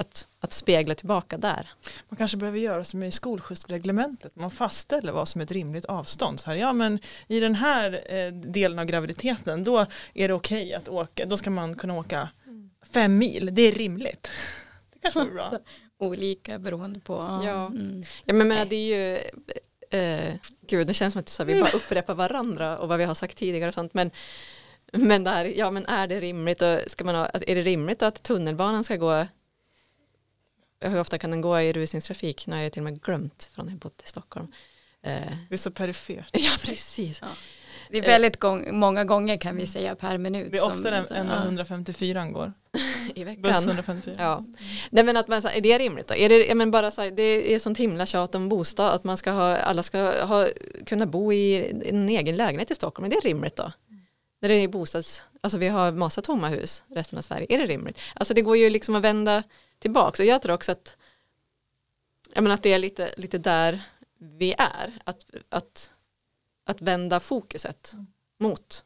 att, 0.00 0.28
att 0.40 0.52
spegla 0.52 0.94
tillbaka 0.94 1.36
där. 1.36 1.70
Man 2.08 2.16
kanske 2.16 2.36
behöver 2.36 2.58
göra 2.58 2.84
som 2.84 3.02
i 3.02 3.10
skolskjutsreglementet, 3.10 4.36
man 4.36 4.50
fastställer 4.50 5.12
vad 5.12 5.28
som 5.28 5.40
är 5.40 5.44
ett 5.44 5.52
rimligt 5.52 5.84
avstånd. 5.84 6.40
Så 6.40 6.50
här, 6.50 6.56
ja, 6.56 6.72
men 6.72 6.98
I 7.28 7.40
den 7.40 7.54
här 7.54 8.04
eh, 8.06 8.32
delen 8.32 8.78
av 8.78 8.84
graviditeten 8.84 9.64
då 9.64 9.86
är 10.14 10.28
det 10.28 10.34
okej 10.34 10.62
okay 10.62 10.74
att 10.74 10.88
åka, 10.88 11.26
då 11.26 11.36
ska 11.36 11.50
man 11.50 11.74
kunna 11.74 11.94
åka 11.94 12.28
fem 12.92 13.18
mil, 13.18 13.50
det 13.52 13.62
är 13.62 13.72
rimligt. 13.72 14.30
Det 14.92 14.98
kanske 14.98 15.20
är 15.20 15.34
bra. 15.34 15.52
Olika 15.98 16.58
beroende 16.58 17.00
på. 17.00 17.40
Ja, 17.44 17.66
mm. 17.66 18.02
ja 18.24 18.34
men 18.34 18.48
menar, 18.48 18.64
det 18.64 18.76
är 18.76 18.96
ju 18.96 19.16
eh, 20.00 20.34
gud 20.66 20.86
det 20.86 20.94
känns 20.94 21.12
som 21.12 21.20
att 21.20 21.48
vi 21.48 21.60
bara 21.60 21.70
upprepar 21.70 22.14
varandra 22.14 22.78
och 22.78 22.88
vad 22.88 22.98
vi 22.98 23.04
har 23.04 23.14
sagt 23.14 23.36
tidigare 23.36 23.68
och 23.68 23.74
sånt 23.74 23.94
men 23.94 24.10
men 24.92 25.24
där, 25.24 25.44
ja 25.44 25.70
men 25.70 25.86
är 25.86 26.06
det 26.06 26.20
rimligt 26.20 26.62
och 26.62 26.78
ska 26.86 27.04
man 27.04 27.14
ha, 27.14 27.26
är 27.26 27.54
det 27.54 27.62
rimligt 27.62 28.02
att 28.02 28.22
tunnelbanan 28.22 28.84
ska 28.84 28.96
gå 28.96 29.26
hur 30.80 31.00
ofta 31.00 31.18
kan 31.18 31.30
den 31.30 31.40
gå 31.40 31.60
i 31.60 31.72
rusningstrafik? 31.72 32.46
Nu 32.46 32.56
har 32.56 32.62
jag 32.62 32.72
till 32.72 32.80
och 32.80 32.84
med 32.84 33.02
glömt 33.02 33.50
från 33.54 33.66
när 33.66 33.72
jag 33.72 33.78
bott 33.78 34.02
i 34.04 34.08
Stockholm. 34.08 34.52
Eh, 35.02 35.12
det 35.48 35.54
är 35.54 35.58
så 35.58 35.70
perifert. 35.70 36.28
Ja, 36.32 36.50
precis. 36.62 37.18
Ja. 37.22 37.28
Det 37.90 37.98
är 37.98 38.02
väldigt 38.02 38.36
gång, 38.36 38.78
många 38.78 39.04
gånger 39.04 39.36
kan 39.36 39.56
vi 39.56 39.66
säga 39.66 39.94
per 39.94 40.18
minut. 40.18 40.52
Det 40.52 40.58
är 40.58 40.66
oftare 40.66 40.96
än, 40.96 41.28
än 41.28 41.30
154 41.30 42.26
går. 42.26 42.52
I 43.14 43.24
veckan. 43.24 43.42
Buss 43.42 43.66
154. 43.66 44.14
Ja. 44.18 44.44
Nej 44.90 45.04
men 45.04 45.16
att 45.16 45.28
man, 45.28 45.42
är 45.46 45.60
det 45.60 45.78
rimligt 45.78 46.08
då? 46.08 46.14
Är 46.14 46.28
det, 46.28 46.54
men 46.54 46.70
bara 46.70 46.90
så 46.90 47.02
här, 47.02 47.10
det 47.10 47.54
är 47.54 47.58
sånt 47.58 47.78
himla 47.78 48.06
tjat 48.06 48.34
om 48.34 48.48
bostad, 48.48 48.94
att 48.94 49.04
man 49.04 49.16
ska 49.16 49.30
ha, 49.30 49.56
alla 49.56 49.82
ska 49.82 50.24
ha, 50.26 50.48
kunna 50.86 51.06
bo 51.06 51.32
i 51.32 51.70
en 51.84 52.08
egen 52.08 52.36
lägenhet 52.36 52.70
i 52.70 52.74
Stockholm, 52.74 53.06
är 53.06 53.10
det 53.10 53.28
rimligt 53.28 53.56
då? 53.56 53.72
När 54.42 54.48
det 54.48 54.54
är 54.54 54.68
bostads, 54.68 55.22
alltså 55.40 55.58
vi 55.58 55.68
har 55.68 55.92
massa 55.92 56.22
tomma 56.22 56.48
hus 56.48 56.84
resten 56.88 57.18
av 57.18 57.22
Sverige, 57.22 57.46
är 57.48 57.58
det 57.58 57.66
rimligt? 57.66 58.00
Alltså 58.14 58.34
det 58.34 58.42
går 58.42 58.56
ju 58.56 58.70
liksom 58.70 58.94
att 58.94 59.02
vända 59.02 59.42
tillbaka. 59.80 60.22
Och 60.22 60.26
jag 60.26 60.42
tror 60.42 60.54
också 60.54 60.72
att, 60.72 60.96
jag 62.34 62.42
menar 62.42 62.54
att 62.54 62.62
det 62.62 62.72
är 62.72 62.78
lite, 62.78 63.14
lite 63.16 63.38
där 63.38 63.82
vi 64.18 64.54
är. 64.58 64.92
Att, 65.04 65.26
att, 65.48 65.90
att 66.66 66.82
vända 66.82 67.20
fokuset 67.20 67.92
mm. 67.92 68.06
mot 68.38 68.84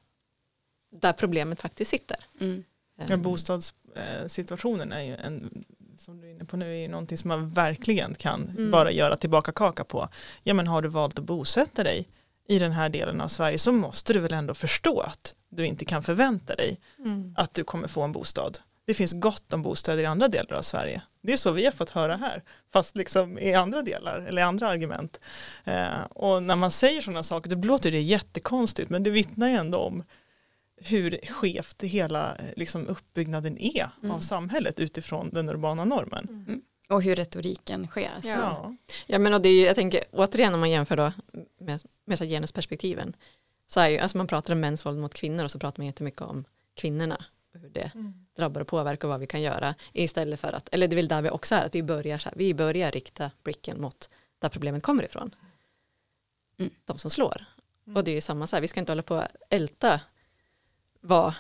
där 0.91 1.13
problemet 1.13 1.61
faktiskt 1.61 1.91
sitter. 1.91 2.17
Mm. 2.41 2.65
Ja, 3.09 3.17
bostadssituationen 3.17 4.93
är 4.93 5.03
ju 5.03 5.15
en, 5.15 5.65
som 5.97 6.21
du 6.21 6.27
är 6.27 6.31
inne 6.31 6.45
på 6.45 6.57
nu, 6.57 6.85
är 6.85 6.89
någonting 6.89 7.19
som 7.19 7.29
man 7.29 7.49
verkligen 7.49 8.15
kan 8.15 8.49
mm. 8.49 8.71
bara 8.71 8.91
göra 8.91 9.17
tillbaka 9.17 9.53
kaka 9.53 9.85
på. 9.85 10.09
Ja 10.43 10.55
men 10.55 10.67
har 10.67 10.83
du 10.83 10.89
valt 10.89 11.19
att 11.19 11.25
bosätta 11.25 11.83
dig 11.83 12.09
i 12.49 12.59
den 12.59 12.73
här 12.73 12.89
delen 12.89 13.21
av 13.21 13.29
Sverige 13.29 13.59
så 13.59 13.73
måste 13.73 14.13
du 14.13 14.21
väl 14.21 14.33
ändå 14.33 14.55
förstå 14.55 15.01
att 15.01 15.35
du 15.49 15.67
inte 15.67 15.85
kan 15.85 16.03
förvänta 16.03 16.55
dig 16.55 16.81
mm. 16.99 17.35
att 17.37 17.55
du 17.55 17.65
kommer 17.65 17.89
få 17.89 18.03
en 18.03 18.13
bostad 18.13 18.59
det 18.87 18.95
finns 18.95 19.13
gott 19.13 19.53
om 19.53 19.63
bostäder 19.63 20.03
i 20.03 20.07
andra 20.07 20.29
delar 20.29 20.57
av 20.57 20.63
Sverige. 20.63 21.03
Det 21.21 21.33
är 21.33 21.37
så 21.37 21.51
vi 21.51 21.65
har 21.65 21.73
fått 21.73 21.91
höra 21.91 22.17
här, 22.17 22.43
fast 22.73 22.97
liksom 22.97 23.39
i 23.39 23.55
andra 23.55 23.83
delar 23.83 24.21
eller 24.21 24.43
andra 24.43 24.69
argument. 24.69 25.21
Eh, 25.65 26.01
och 26.11 26.43
när 26.43 26.57
man 26.57 26.71
säger 26.71 27.01
sådana 27.01 27.23
saker, 27.23 27.51
då 27.51 27.67
låter 27.69 27.91
det 27.91 28.01
jättekonstigt, 28.01 28.91
men 28.91 29.03
det 29.03 29.11
vittnar 29.11 29.49
ju 29.49 29.55
ändå 29.55 29.79
om 29.79 30.03
hur 30.77 31.19
skevt 31.31 31.83
hela 31.83 32.37
liksom, 32.57 32.89
uppbyggnaden 32.89 33.59
är 33.59 33.89
mm. 34.03 34.11
av 34.11 34.21
samhället 34.21 34.81
utifrån 34.81 35.31
den 35.31 35.49
urbana 35.49 35.85
normen. 35.85 36.29
Mm. 36.47 36.63
Och 36.89 37.03
hur 37.03 37.17
retoriken 37.17 37.87
sker. 37.87 38.13
Så. 38.23 38.29
Ja. 38.29 38.77
ja, 39.07 39.19
men 39.19 39.35
och 39.35 39.43
det 39.43 39.49
är, 39.49 39.67
jag 39.67 39.75
tänker 39.75 40.01
återigen 40.13 40.55
om 40.55 40.61
man 40.61 40.71
jämför 40.71 40.97
då 40.97 41.13
med, 41.61 41.83
med 42.05 42.19
så 42.19 42.25
genusperspektiven, 42.25 43.17
så 43.67 43.81
är 43.81 43.89
ju, 43.89 43.99
alltså 43.99 44.17
man 44.17 44.27
pratar 44.27 44.53
om 44.53 44.61
mäns 44.61 44.87
våld 44.87 44.99
mot 44.99 45.15
kvinnor 45.15 45.45
och 45.45 45.51
så 45.51 45.59
pratar 45.59 45.81
man 45.81 45.87
jättemycket 45.87 46.23
om 46.23 46.45
kvinnorna 46.75 47.25
hur 47.59 47.69
det 47.69 47.91
mm. 47.95 48.24
Drabbar 48.37 48.61
och 48.61 48.67
påverkar 48.67 49.09
vad 49.09 49.21
vi 49.21 49.27
kan 49.27 49.43
göra 49.43 49.75
istället 49.93 50.41
för 50.41 50.53
att, 50.53 50.69
eller 50.73 50.89
det 50.89 50.95
är 50.95 50.97
väl 50.97 51.09
där 51.09 51.23
vi 51.23 51.31
också 51.31 51.55
är, 51.55 51.65
att 51.65 51.75
vi 51.75 51.83
börjar, 51.83 52.19
så 52.19 52.29
här, 52.29 52.37
vi 52.37 52.55
börjar 52.55 52.91
rikta 52.91 53.31
blicken 53.43 53.81
mot 53.81 54.11
där 54.39 54.49
problemet 54.49 54.83
kommer 54.83 55.05
ifrån. 55.05 55.35
Mm. 56.59 56.73
De 56.85 56.99
som 56.99 57.11
slår. 57.11 57.45
Mm. 57.87 57.97
Och 57.97 58.05
det 58.05 58.17
är 58.17 58.21
samma 58.21 58.47
så 58.47 58.57
här, 58.57 58.61
vi 58.61 58.69
ska 58.69 58.81
inte 58.81 58.93
hålla 58.93 59.03
på 59.03 59.15
att 59.15 59.37
älta 59.51 60.01
vad, 61.01 61.35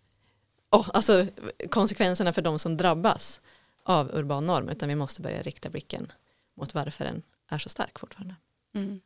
oh, 0.70 0.90
alltså 0.94 1.26
konsekvenserna 1.70 2.32
för 2.32 2.42
de 2.42 2.58
som 2.58 2.76
drabbas 2.76 3.40
av 3.82 4.10
urban 4.14 4.46
norm, 4.46 4.68
utan 4.68 4.88
vi 4.88 4.94
måste 4.94 5.20
börja 5.20 5.42
rikta 5.42 5.70
blicken 5.70 6.12
mot 6.54 6.74
varför 6.74 7.04
den 7.04 7.22
är 7.48 7.58
så 7.58 7.68
stark 7.68 7.98
fortfarande. 7.98 8.34
Mm. 8.74 9.00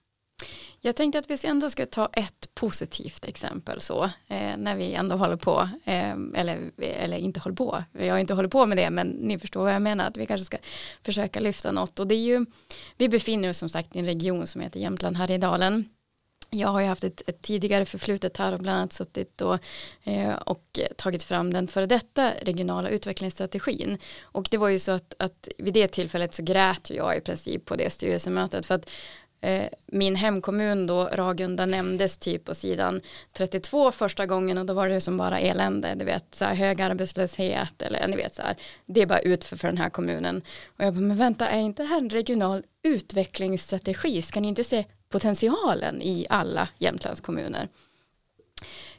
Jag 0.87 0.97
tänkte 0.97 1.18
att 1.18 1.30
vi 1.30 1.47
ändå 1.49 1.70
ska 1.70 1.87
ta 1.87 2.09
ett 2.12 2.55
positivt 2.55 3.24
exempel 3.24 3.80
så 3.80 4.05
eh, 4.05 4.57
när 4.57 4.76
vi 4.76 4.95
ändå 4.95 5.16
håller 5.16 5.37
på 5.37 5.68
eh, 5.85 6.14
eller, 6.35 6.70
eller 6.78 7.16
inte 7.16 7.41
håller 7.41 7.57
på. 7.57 7.85
jag 7.93 8.14
har 8.14 8.18
inte 8.18 8.35
hållit 8.35 8.53
på 8.53 8.66
med 8.66 8.78
det 8.78 8.91
men 8.91 9.09
ni 9.09 9.39
förstår 9.39 9.62
vad 9.62 9.74
jag 9.74 9.82
menar 9.82 10.07
att 10.07 10.16
vi 10.16 10.26
kanske 10.26 10.45
ska 10.45 10.57
försöka 11.03 11.41
lyfta 11.41 11.72
något 11.72 12.01
och 12.01 12.07
det 12.07 12.14
är 12.14 12.24
ju 12.24 12.47
vi 12.97 13.09
befinner 13.09 13.49
oss 13.49 13.59
som 13.59 13.68
sagt 13.68 13.97
i 13.97 13.99
en 13.99 14.07
region 14.07 14.47
som 14.47 14.61
heter 14.61 14.80
Jämtland 14.80 15.16
Härjedalen. 15.16 15.89
Jag 16.51 16.68
har 16.68 16.80
ju 16.80 16.87
haft 16.87 17.05
ett, 17.05 17.22
ett, 17.26 17.43
tidigare 17.43 17.85
förflutet 17.85 18.37
här 18.37 18.53
och 18.53 18.59
bland 18.59 18.78
annat 18.78 18.93
suttit 18.93 19.41
och, 19.41 19.59
eh, 20.03 20.35
och 20.35 20.80
tagit 20.97 21.22
fram 21.22 21.53
den 21.53 21.68
före 21.68 21.87
detta 21.87 22.32
regionala 22.43 22.89
utvecklingsstrategin. 22.89 23.99
Och 24.22 24.49
det 24.51 24.59
var 24.59 24.68
ju 24.68 24.78
så 24.78 24.93
att, 24.93 25.14
att 25.18 25.49
vid 25.59 25.74
det 25.74 25.89
tillfället 25.89 26.35
så 26.35 26.43
grät 26.43 26.91
jag 26.91 27.16
i 27.16 27.20
princip 27.20 27.64
på 27.64 27.76
det 27.76 27.91
styrelsemötet 27.91 28.66
för 28.66 28.74
att 28.74 28.91
Eh, 29.45 29.68
min 29.86 30.16
hemkommun 30.16 30.86
då, 30.86 31.05
Ragunda 31.12 31.66
nämndes 31.66 32.18
typ 32.18 32.45
på 32.45 32.55
sidan 32.55 33.01
32 33.32 33.92
första 33.92 34.26
gången 34.26 34.59
och 34.59 34.66
då 34.66 34.74
var 34.74 34.88
det 34.88 35.01
som 35.01 35.16
bara 35.16 35.40
elände, 35.40 35.95
du 35.95 36.05
vet 36.05 36.34
så 36.34 36.45
här, 36.45 36.55
hög 36.55 36.82
arbetslöshet 36.82 37.82
eller 37.82 38.09
ni 38.09 38.16
vet 38.16 38.34
så 38.34 38.42
här, 38.42 38.57
det 38.86 39.03
är 39.03 39.07
bara 39.07 39.18
utför 39.18 39.57
för 39.57 39.68
den 39.68 39.78
här 39.78 39.90
kommunen. 39.90 40.42
Och 40.66 40.84
jag 40.84 40.95
bara, 40.95 41.01
men 41.01 41.16
vänta, 41.16 41.49
är 41.49 41.59
inte 41.59 41.82
det 41.82 41.86
här 41.86 41.99
en 41.99 42.11
regional 42.11 42.62
utvecklingsstrategi? 42.82 44.22
Ska 44.22 44.40
ni 44.40 44.49
inte 44.49 44.64
se 44.64 44.84
potentialen 45.09 46.03
i 46.03 46.26
alla 46.28 46.68
Jämtlands 46.78 47.20
kommuner? 47.20 47.68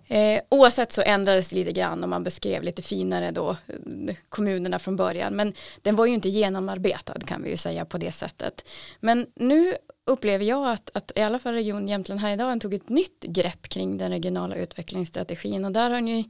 Eh, 0.07 0.41
oavsett 0.49 0.91
så 0.91 1.01
ändrades 1.01 1.49
det 1.49 1.55
lite 1.55 1.71
grann 1.71 2.03
och 2.03 2.09
man 2.09 2.23
beskrev 2.23 2.63
lite 2.63 2.81
finare 2.81 3.31
då 3.31 3.49
eh, 3.49 4.15
kommunerna 4.29 4.79
från 4.79 4.95
början 4.95 5.35
men 5.35 5.53
den 5.81 5.95
var 5.95 6.05
ju 6.05 6.13
inte 6.13 6.29
genomarbetad 6.29 7.19
kan 7.25 7.43
vi 7.43 7.49
ju 7.49 7.57
säga 7.57 7.85
på 7.85 7.97
det 7.97 8.11
sättet. 8.11 8.69
Men 8.99 9.27
nu 9.35 9.75
upplever 10.05 10.45
jag 10.45 10.69
att, 10.69 10.89
att 10.93 11.11
i 11.15 11.21
alla 11.21 11.39
fall 11.39 11.53
Region 11.53 11.87
Jämtland 11.87 12.21
Härjedalen 12.21 12.59
tog 12.59 12.73
ett 12.73 12.89
nytt 12.89 13.23
grepp 13.23 13.69
kring 13.69 13.97
den 13.97 14.11
regionala 14.11 14.55
utvecklingsstrategin 14.55 15.65
och 15.65 15.71
där 15.71 15.89
har 15.89 16.01
ni 16.01 16.29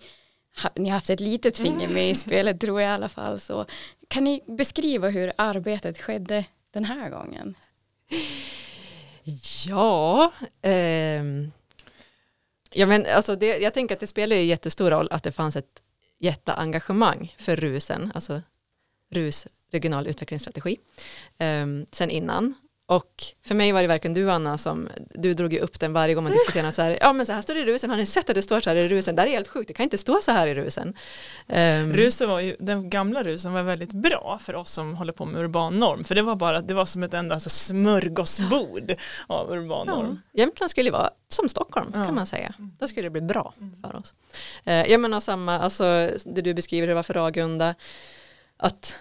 ha, 0.63 0.69
ni 0.75 0.89
haft 0.89 1.09
ett 1.09 1.19
litet 1.19 1.57
finger 1.57 1.87
med 1.87 2.09
i 2.09 2.15
spelet 2.15 2.61
tror 2.61 2.81
jag 2.81 2.89
i 2.89 2.93
alla 2.93 3.09
fall. 3.09 3.39
Så 3.39 3.65
kan 4.07 4.23
ni 4.23 4.43
beskriva 4.47 5.09
hur 5.09 5.33
arbetet 5.35 5.97
skedde 5.97 6.45
den 6.71 6.85
här 6.85 7.09
gången? 7.09 7.55
Ja, 9.67 10.31
ehm, 10.61 11.51
ja 12.71 12.85
men 12.85 13.05
alltså 13.15 13.35
det, 13.35 13.57
jag 13.57 13.73
tänker 13.73 13.95
att 13.95 13.99
det 13.99 14.07
spelar 14.07 14.35
ju 14.35 14.43
jättestor 14.43 14.89
roll 14.89 15.07
att 15.11 15.23
det 15.23 15.31
fanns 15.31 15.55
ett 15.55 15.81
jätteengagemang 16.19 17.35
för 17.37 17.55
RUSen, 17.55 18.11
alltså 18.15 18.41
RUS 19.11 19.47
regional 19.71 20.07
utvecklingsstrategi, 20.07 20.77
um, 21.39 21.85
sen 21.91 22.09
innan. 22.09 22.53
Och 22.87 23.23
för 23.45 23.55
mig 23.55 23.71
var 23.71 23.81
det 23.81 23.87
verkligen 23.87 24.13
du 24.13 24.31
Anna 24.31 24.57
som, 24.57 24.89
du 25.09 25.33
drog 25.33 25.53
ju 25.53 25.59
upp 25.59 25.79
den 25.79 25.93
varje 25.93 26.13
gång 26.13 26.23
man 26.23 26.33
diskuterade 26.33 26.71
så 26.71 26.81
här, 26.81 26.97
ja 27.01 27.13
men 27.13 27.25
så 27.25 27.33
här 27.33 27.41
står 27.41 27.53
det 27.53 27.59
i 27.59 27.65
rusen, 27.65 27.89
har 27.89 27.97
ni 27.97 28.05
sett 28.05 28.29
att 28.29 28.35
det 28.35 28.41
står 28.41 28.59
så 28.59 28.69
här 28.69 28.75
i 28.75 28.89
rusen, 28.89 29.15
det 29.15 29.21
här 29.21 29.29
är 29.29 29.31
helt 29.31 29.47
sjukt, 29.47 29.67
det 29.67 29.73
kan 29.73 29.83
inte 29.83 29.97
stå 29.97 30.21
så 30.21 30.31
här 30.31 30.47
i 30.47 30.55
rusen. 30.55 30.93
Um, 31.47 31.93
rusen 31.93 32.29
var 32.29 32.39
ju, 32.39 32.55
den 32.59 32.89
gamla 32.89 33.23
rusen 33.23 33.53
var 33.53 33.63
väldigt 33.63 33.91
bra 33.91 34.39
för 34.41 34.55
oss 34.55 34.71
som 34.71 34.95
håller 34.95 35.13
på 35.13 35.25
med 35.25 35.41
urban 35.41 35.79
norm, 35.79 36.03
för 36.03 36.15
det 36.15 36.21
var 36.21 36.35
bara, 36.35 36.61
det 36.61 36.73
var 36.73 36.85
som 36.85 37.03
ett 37.03 37.13
enda 37.13 37.35
alltså, 37.35 37.49
smörgåsbord 37.49 38.95
av 39.27 39.51
urban 39.51 39.87
norm. 39.87 40.21
Ja. 40.31 40.41
Jämtland 40.41 40.71
skulle 40.71 40.91
vara 40.91 41.09
som 41.27 41.49
Stockholm 41.49 41.91
ja. 41.93 42.05
kan 42.05 42.15
man 42.15 42.25
säga, 42.25 42.53
då 42.57 42.87
skulle 42.87 43.05
det 43.05 43.09
bli 43.11 43.21
bra 43.21 43.53
mm. 43.57 43.75
för 43.81 43.95
oss. 43.95 44.13
Uh, 44.67 44.91
jag 44.91 45.01
menar 45.01 45.19
samma, 45.19 45.59
alltså 45.59 46.09
det 46.25 46.41
du 46.41 46.53
beskriver, 46.53 46.87
det 46.87 46.93
var 46.93 47.03
för 47.03 47.13
Ragunda, 47.13 47.75
att 48.57 48.95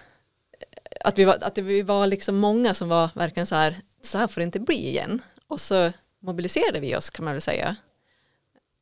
att 1.05 1.19
vi 1.19 1.25
var, 1.25 1.37
att 1.41 1.57
vi 1.57 1.81
var 1.81 2.07
liksom 2.07 2.37
många 2.37 2.73
som 2.73 2.89
var 2.89 3.09
verkligen 3.15 3.47
så 3.47 3.55
här, 3.55 3.75
så 4.01 4.17
här 4.17 4.27
får 4.27 4.41
det 4.41 4.45
inte 4.45 4.59
bli 4.59 4.89
igen. 4.89 5.21
Och 5.47 5.61
så 5.61 5.91
mobiliserade 6.19 6.79
vi 6.79 6.95
oss 6.95 7.09
kan 7.09 7.25
man 7.25 7.33
väl 7.33 7.41
säga. 7.41 7.75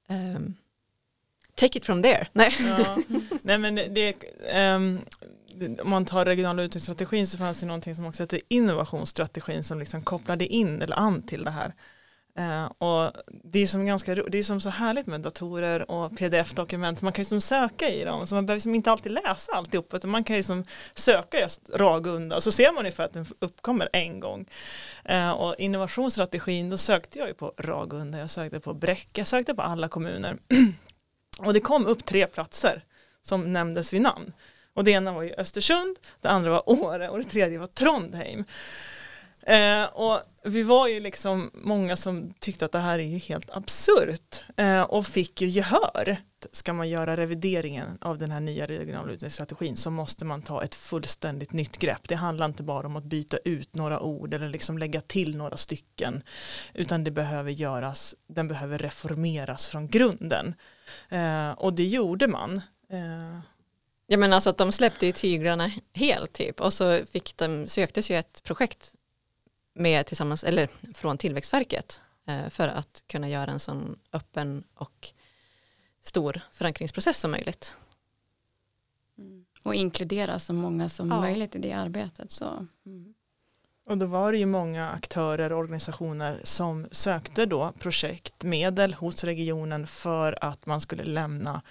Um, 0.10 0.56
take 1.56 1.78
it 1.78 1.86
from 1.86 2.04
there. 2.04 2.28
Nej, 2.34 2.56
ja, 2.60 2.98
nej 3.42 3.58
men 3.58 3.76
det, 3.76 4.16
um, 4.74 5.00
om 5.82 5.90
man 5.90 6.06
tar 6.06 6.26
regionala 6.26 6.64
utvecklingsstrategin 6.64 7.28
så 7.28 7.38
fanns 7.38 7.60
det 7.60 7.66
någonting 7.66 7.96
som 7.96 8.06
också 8.06 8.24
heter 8.24 8.42
innovationsstrategin 8.48 9.64
som 9.64 9.80
liksom 9.80 10.02
kopplade 10.02 10.46
in 10.46 10.82
eller 10.82 11.00
an 11.00 11.22
till 11.22 11.44
det 11.44 11.52
här. 11.52 11.74
Uh, 12.40 12.66
och 12.66 13.12
det 13.44 13.60
är, 13.60 13.68
som 13.68 13.86
ganska, 13.86 14.16
det 14.16 14.38
är 14.38 14.44
som 14.44 14.62
så 14.62 14.70
härligt 14.70 15.08
med 15.08 15.22
datorer 15.22 15.92
och 15.92 16.18
pdf-dokument, 16.18 17.02
man 17.02 17.14
kan 17.14 17.22
ju 17.22 17.26
som 17.26 17.42
söka 17.42 17.90
i 17.90 18.04
dem, 18.04 18.28
så 18.28 18.36
man 18.36 18.46
behöver 18.46 18.60
som 18.60 18.76
inte 18.76 18.92
alltid 18.92 19.12
läsa 19.12 19.52
alltihop, 19.52 19.94
utan 19.94 20.10
man 20.10 20.24
kan 20.24 20.36
ju 20.36 20.44
som 20.44 20.66
söka 20.96 21.40
just 21.40 21.70
Ragunda, 21.74 22.42
så 22.42 22.52
ser 22.52 22.74
man 22.74 22.78
ungefär 22.78 23.04
att 23.04 23.14
den 23.14 23.26
uppkommer 23.40 23.90
en 23.94 24.20
gång. 24.20 24.46
Uh, 25.12 25.32
och 25.32 25.56
innovationsstrategin, 25.58 26.70
då 26.70 26.78
sökte 26.78 27.20
jag 27.20 27.28
ju 27.28 27.34
på 27.34 27.54
Ragunda, 27.58 28.20
jag 28.20 28.30
sökte 28.30 28.60
på 28.60 28.74
Bräcke, 28.74 29.22
jag 29.22 29.28
sökte 29.28 29.56
på 29.56 29.62
alla 29.62 29.88
kommuner. 29.88 30.38
och 31.40 31.54
det 31.54 31.60
kom 31.60 31.86
upp 31.86 32.06
tre 32.06 32.28
platser 32.28 32.84
som 33.22 33.54
nämndes 33.54 33.94
vid 33.94 34.02
namn. 34.02 34.34
Och 34.74 34.84
det 34.84 34.92
ena 34.92 35.14
var 35.14 35.24
ju 35.24 35.34
Östersund, 35.34 36.00
det 36.22 36.30
andra 36.30 36.50
var 36.50 36.70
Åre 36.70 37.10
och 37.10 37.18
det 37.18 37.24
tredje 37.24 37.58
var 37.58 37.68
Trondheim. 37.68 38.46
Eh, 39.46 39.86
och 39.86 40.22
vi 40.44 40.64
var 40.64 40.88
ju 40.88 41.00
liksom 41.00 41.52
många 41.54 41.96
som 41.98 42.34
tyckte 42.39 42.66
att 42.66 42.72
det 42.72 42.80
här 42.80 43.00
är 43.00 43.04
ju 43.04 43.18
helt 43.18 43.50
absurt 43.50 44.44
eh, 44.58 44.82
och 44.82 45.06
fick 45.06 45.41
ju 45.41 45.48
gehör. 45.48 46.18
Ska 46.52 46.74
man 46.74 46.89
göra 46.89 47.18
revideringen 47.18 47.98
av 48.02 48.18
den 48.18 48.32
här 48.32 48.39
nya 48.39 48.68
regionala 48.68 49.08
utvecklingsstrategin 49.08 49.78
så 49.78 49.89
måste 49.89 50.26
man 50.26 50.41
ta 50.41 50.64
ett 50.64 50.76
fullständigt 50.76 51.54
nytt 51.54 51.78
grepp. 51.78 52.08
Det 52.08 52.16
handlar 52.16 52.46
inte 52.46 52.64
bara 52.64 52.88
om 52.88 52.96
att 52.96 53.04
byta 53.04 53.38
ut 53.38 53.76
några 53.76 54.00
ord 54.00 54.34
eller 54.34 54.50
liksom 54.50 54.78
lägga 54.78 55.02
till 55.02 55.38
några 55.38 55.58
stycken 55.58 56.24
utan 56.74 57.04
det 57.04 57.12
behöver 57.12 57.52
göras, 57.52 58.16
den 58.28 58.48
behöver 58.48 58.78
reformeras 58.78 59.68
från 59.68 59.88
grunden. 59.88 60.56
Eh, 61.10 61.52
och 61.52 61.74
det 61.74 61.86
gjorde 61.86 62.28
man. 62.28 62.62
Eh, 62.91 63.39
Ja 64.08 64.18
men 64.18 64.34
alltså 64.34 64.50
att 64.50 64.58
de 64.58 64.72
släppte 64.72 65.06
ju 65.06 65.12
tyglarna 65.12 65.72
helt 65.94 66.34
typ 66.34 66.62
och 66.62 66.74
så 66.74 67.00
fick 67.12 67.38
de, 67.38 67.68
söktes 67.68 68.12
ju 68.12 68.16
ett 68.16 68.44
projekt 68.44 68.94
med 69.74 70.06
tillsammans, 70.06 70.44
eller 70.44 70.70
från 70.94 71.18
Tillväxtverket 71.18 72.02
eh, 72.28 72.50
för 72.50 72.68
att 72.68 73.04
kunna 73.08 73.30
göra 73.30 73.52
en 73.52 73.60
sån 73.60 74.00
öppen 74.12 74.64
och 74.76 75.14
stor 76.02 76.42
förankringsprocess 76.52 77.18
som 77.18 77.32
möjligt. 77.32 77.76
Mm. 79.18 79.46
Och 79.64 79.76
inkludera 79.76 80.40
så 80.40 80.54
många 80.54 80.90
som 80.90 81.12
ja. 81.12 81.22
möjligt 81.22 81.56
i 81.56 81.60
det 81.60 81.74
arbetet. 81.74 82.32
Så. 82.32 82.68
Mm. 82.86 83.14
Och 83.86 83.98
då 83.98 84.06
var 84.06 84.32
det 84.32 84.38
ju 84.38 84.46
många 84.46 84.90
aktörer 84.90 85.52
och 85.52 85.60
organisationer 85.60 86.40
som 86.44 86.88
sökte 86.92 87.46
då 87.46 87.74
projektmedel 87.80 88.94
hos 88.94 89.24
regionen 89.24 89.88
för 89.88 90.38
att 90.42 90.66
man 90.66 90.82
skulle 90.82 91.04
lämna 91.04 91.62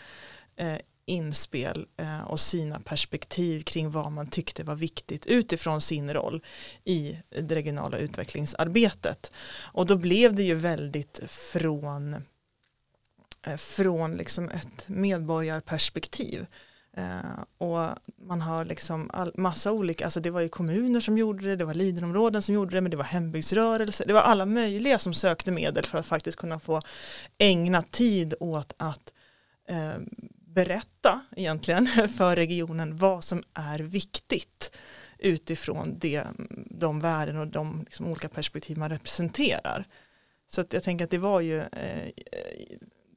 eh, 0.57 0.79
inspel 1.07 1.87
eh, 1.97 2.23
och 2.23 2.41
sina 2.41 2.81
perspektiv 2.81 3.63
kring 3.63 3.91
vad 3.91 4.13
man 4.13 4.27
tyckte 4.27 4.65
var 4.65 4.75
viktigt 4.75 5.27
utifrån 5.27 5.81
sin 5.81 6.13
roll 6.13 6.45
i 6.85 7.19
det 7.29 7.55
regionala 7.55 7.99
utvecklingsarbetet. 7.99 9.33
Och 9.59 9.87
då 9.87 9.97
blev 9.97 10.35
det 10.35 10.43
ju 10.43 10.55
väldigt 10.55 11.21
från, 11.29 12.15
eh, 13.47 13.57
från 13.57 14.17
liksom 14.17 14.49
ett 14.49 14.89
medborgarperspektiv. 14.89 16.47
Uh, 16.99 17.45
och 17.59 17.89
man 18.17 18.41
har 18.41 18.65
liksom 18.65 19.11
all, 19.13 19.33
massa 19.35 19.73
olika, 19.73 20.05
alltså 20.05 20.21
det 20.21 20.31
var 20.31 20.41
ju 20.41 20.49
kommuner 20.49 21.01
som 21.01 21.19
gjorde 21.19 21.47
det, 21.47 21.57
det 21.57 21.65
var 21.65 21.75
lidenområden 21.75 22.43
som 22.43 22.55
gjorde 22.55 22.77
det, 22.77 22.81
men 22.81 22.91
det 22.91 22.97
var 22.97 23.05
hembygdsrörelser, 23.05 24.07
det 24.07 24.13
var 24.13 24.21
alla 24.21 24.47
möjliga 24.47 24.99
som 24.99 25.15
sökte 25.15 25.51
medel 25.51 25.87
för 25.87 25.99
att 25.99 26.07
faktiskt 26.07 26.39
kunna 26.39 26.61
få 26.61 26.81
ägna 27.39 27.83
tid 27.83 28.35
åt 28.41 28.75
att 28.77 29.13
uh, 29.71 30.05
berätta 30.55 31.21
egentligen 31.37 31.87
för 32.17 32.37
regionen 32.37 32.97
vad 32.97 33.25
som 33.25 33.43
är 33.55 33.79
viktigt 33.79 34.77
utifrån 35.19 35.99
det, 35.99 36.17
mm, 36.17 36.67
de 36.71 37.01
värden 37.01 37.37
och 37.37 37.47
de 37.47 37.81
liksom 37.81 38.07
olika 38.07 38.29
perspektiv 38.29 38.79
man 38.79 38.91
representerar. 38.91 39.87
Så 40.47 40.61
att 40.61 40.73
jag 40.73 40.83
tänker 40.83 41.05
att 41.05 41.11
det 41.11 41.19
var 41.19 41.41
ju, 41.41 41.61
eh, 41.61 42.11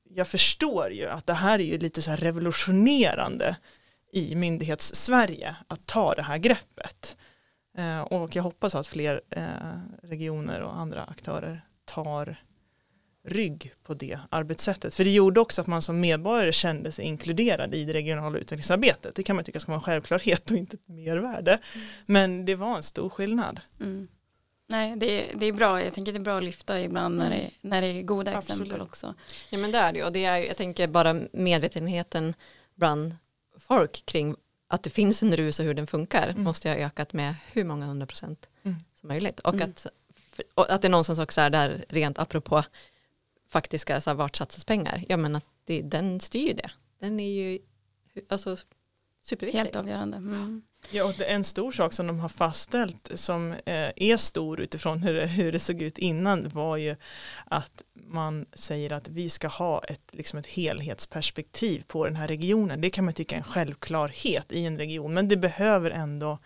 jag 0.09 0.27
förstår 0.27 0.91
ju 0.91 1.07
att 1.07 1.25
det 1.25 1.33
här 1.33 1.59
är 1.59 1.63
ju 1.63 1.77
lite 1.77 2.01
så 2.01 2.09
här 2.09 2.17
revolutionerande 2.17 3.55
i 4.11 4.35
myndighets-Sverige 4.35 5.55
att 5.67 5.85
ta 5.85 6.13
det 6.13 6.21
här 6.21 6.37
greppet. 6.37 7.17
Eh, 7.77 8.01
och 8.01 8.35
jag 8.35 8.43
hoppas 8.43 8.75
att 8.75 8.87
fler 8.87 9.21
eh, 9.29 9.43
regioner 10.03 10.61
och 10.61 10.77
andra 10.77 11.03
aktörer 11.03 11.61
tar 11.85 12.37
rygg 13.25 13.73
på 13.83 13.93
det 13.93 14.19
arbetssättet. 14.29 14.95
För 14.95 15.03
det 15.03 15.11
gjorde 15.11 15.39
också 15.39 15.61
att 15.61 15.67
man 15.67 15.81
som 15.81 15.99
medborgare 15.99 16.51
kände 16.51 16.91
sig 16.91 17.05
inkluderad 17.05 17.75
i 17.75 17.85
det 17.85 17.93
regionala 17.93 18.37
utvecklingsarbetet. 18.37 19.15
Det 19.15 19.23
kan 19.23 19.35
man 19.35 19.45
tycka 19.45 19.59
ska 19.59 19.71
vara 19.71 19.79
en 19.79 19.83
självklarhet 19.83 20.51
och 20.51 20.57
inte 20.57 20.75
ett 20.75 20.87
mervärde. 20.87 21.51
Mm. 21.51 21.87
Men 22.05 22.45
det 22.45 22.55
var 22.55 22.75
en 22.75 22.83
stor 22.83 23.09
skillnad. 23.09 23.59
Mm. 23.79 24.07
Nej, 24.67 24.95
det 24.95 25.31
är, 25.31 25.35
det 25.35 25.45
är 25.45 25.53
bra. 25.53 25.83
Jag 25.83 25.93
tänker 25.93 26.11
det 26.11 26.17
är 26.17 26.23
bra 26.23 26.37
att 26.37 26.43
lyfta 26.43 26.81
ibland 26.81 27.17
när, 27.17 27.25
mm. 27.25 27.39
det, 27.39 27.69
när 27.69 27.81
det 27.81 27.87
är 27.87 28.01
goda 28.01 28.37
Absolut. 28.37 28.61
exempel 28.61 28.81
också. 28.81 29.13
Ja 29.49 29.57
men 29.57 29.71
det 29.71 29.77
är 29.77 29.93
det 29.93 30.03
och 30.03 30.11
det 30.11 30.25
är, 30.25 30.37
jag 30.37 30.57
tänker 30.57 30.87
bara 30.87 31.21
medvetenheten 31.31 32.33
bland 32.75 33.15
folk 33.57 34.05
kring 34.05 34.35
att 34.67 34.83
det 34.83 34.89
finns 34.89 35.23
en 35.23 35.37
rus 35.37 35.59
och 35.59 35.65
hur 35.65 35.73
den 35.73 35.87
funkar 35.87 36.27
mm. 36.27 36.43
måste 36.43 36.69
ha 36.69 36.75
ökat 36.75 37.13
med 37.13 37.35
hur 37.53 37.63
många 37.63 37.85
hundra 37.85 38.05
procent 38.05 38.49
mm. 38.63 38.77
som 38.99 39.09
möjligt. 39.09 39.39
Och, 39.39 39.53
mm. 39.53 39.69
att, 39.69 39.87
och 40.53 40.71
att 40.71 40.81
det 40.81 40.89
någonstans 40.89 41.19
också 41.19 41.41
är 41.41 41.49
där 41.49 41.85
rent 41.89 42.19
apropå 42.19 42.63
faktiska, 43.55 44.01
så 44.01 44.09
här, 44.09 44.15
vart 44.15 44.35
satsas 44.35 44.65
pengar? 44.65 45.03
Ja 45.09 45.17
men 45.17 45.35
att 45.35 45.45
det, 45.65 45.81
den 45.81 46.19
styr 46.19 46.47
ju 46.47 46.53
det. 46.53 46.71
Den 46.99 47.19
är 47.19 47.29
ju 47.29 47.59
alltså, 48.29 48.57
superviktig. 49.21 49.59
Helt 49.59 49.75
avgörande. 49.75 50.17
Mm. 50.17 50.61
Ja, 50.91 51.03
och 51.05 51.13
det 51.17 51.25
är 51.25 51.35
en 51.35 51.43
stor 51.43 51.71
sak 51.71 51.93
som 51.93 52.07
de 52.07 52.19
har 52.19 52.29
fastställt 52.29 53.11
som 53.15 53.51
eh, 53.51 53.89
är 53.95 54.17
stor 54.17 54.61
utifrån 54.61 54.99
hur 54.99 55.13
det, 55.13 55.27
hur 55.27 55.51
det 55.51 55.59
såg 55.59 55.81
ut 55.81 55.97
innan 55.97 56.49
var 56.49 56.77
ju 56.77 56.95
att 57.45 57.83
man 57.93 58.45
säger 58.53 58.93
att 58.93 59.09
vi 59.09 59.29
ska 59.29 59.47
ha 59.47 59.83
ett, 59.83 60.09
liksom 60.11 60.39
ett 60.39 60.47
helhetsperspektiv 60.47 61.83
på 61.87 62.05
den 62.05 62.15
här 62.15 62.27
regionen. 62.27 62.81
Det 62.81 62.89
kan 62.89 63.05
man 63.05 63.13
tycka 63.13 63.35
är 63.35 63.39
en 63.39 63.43
självklarhet 63.43 64.51
i 64.51 64.65
en 64.65 64.77
region, 64.77 65.13
men 65.13 65.27
det 65.27 65.37
behöver 65.37 65.91
ändå 65.91 66.31
Eh, 66.31 66.39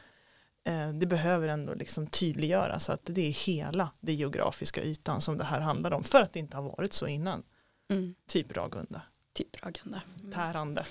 det 0.93 1.05
behöver 1.05 1.47
ändå 1.47 1.73
liksom 1.73 2.07
tydliggöras 2.07 2.89
att 2.89 3.01
det 3.03 3.27
är 3.27 3.31
hela 3.31 3.91
den 3.99 4.15
geografiska 4.15 4.83
ytan 4.83 5.21
som 5.21 5.37
det 5.37 5.43
här 5.43 5.59
handlar 5.59 5.91
om 5.91 6.03
för 6.03 6.21
att 6.21 6.33
det 6.33 6.39
inte 6.39 6.57
har 6.57 6.63
varit 6.63 6.93
så 6.93 7.07
innan. 7.07 7.43
Mm. 7.89 8.15
Typ 8.27 8.57
Ragunda. 8.57 9.01
Typ 9.33 9.63
Ragunda. 9.63 10.01
Mm. 10.19 10.31
Tärande. 10.31 10.85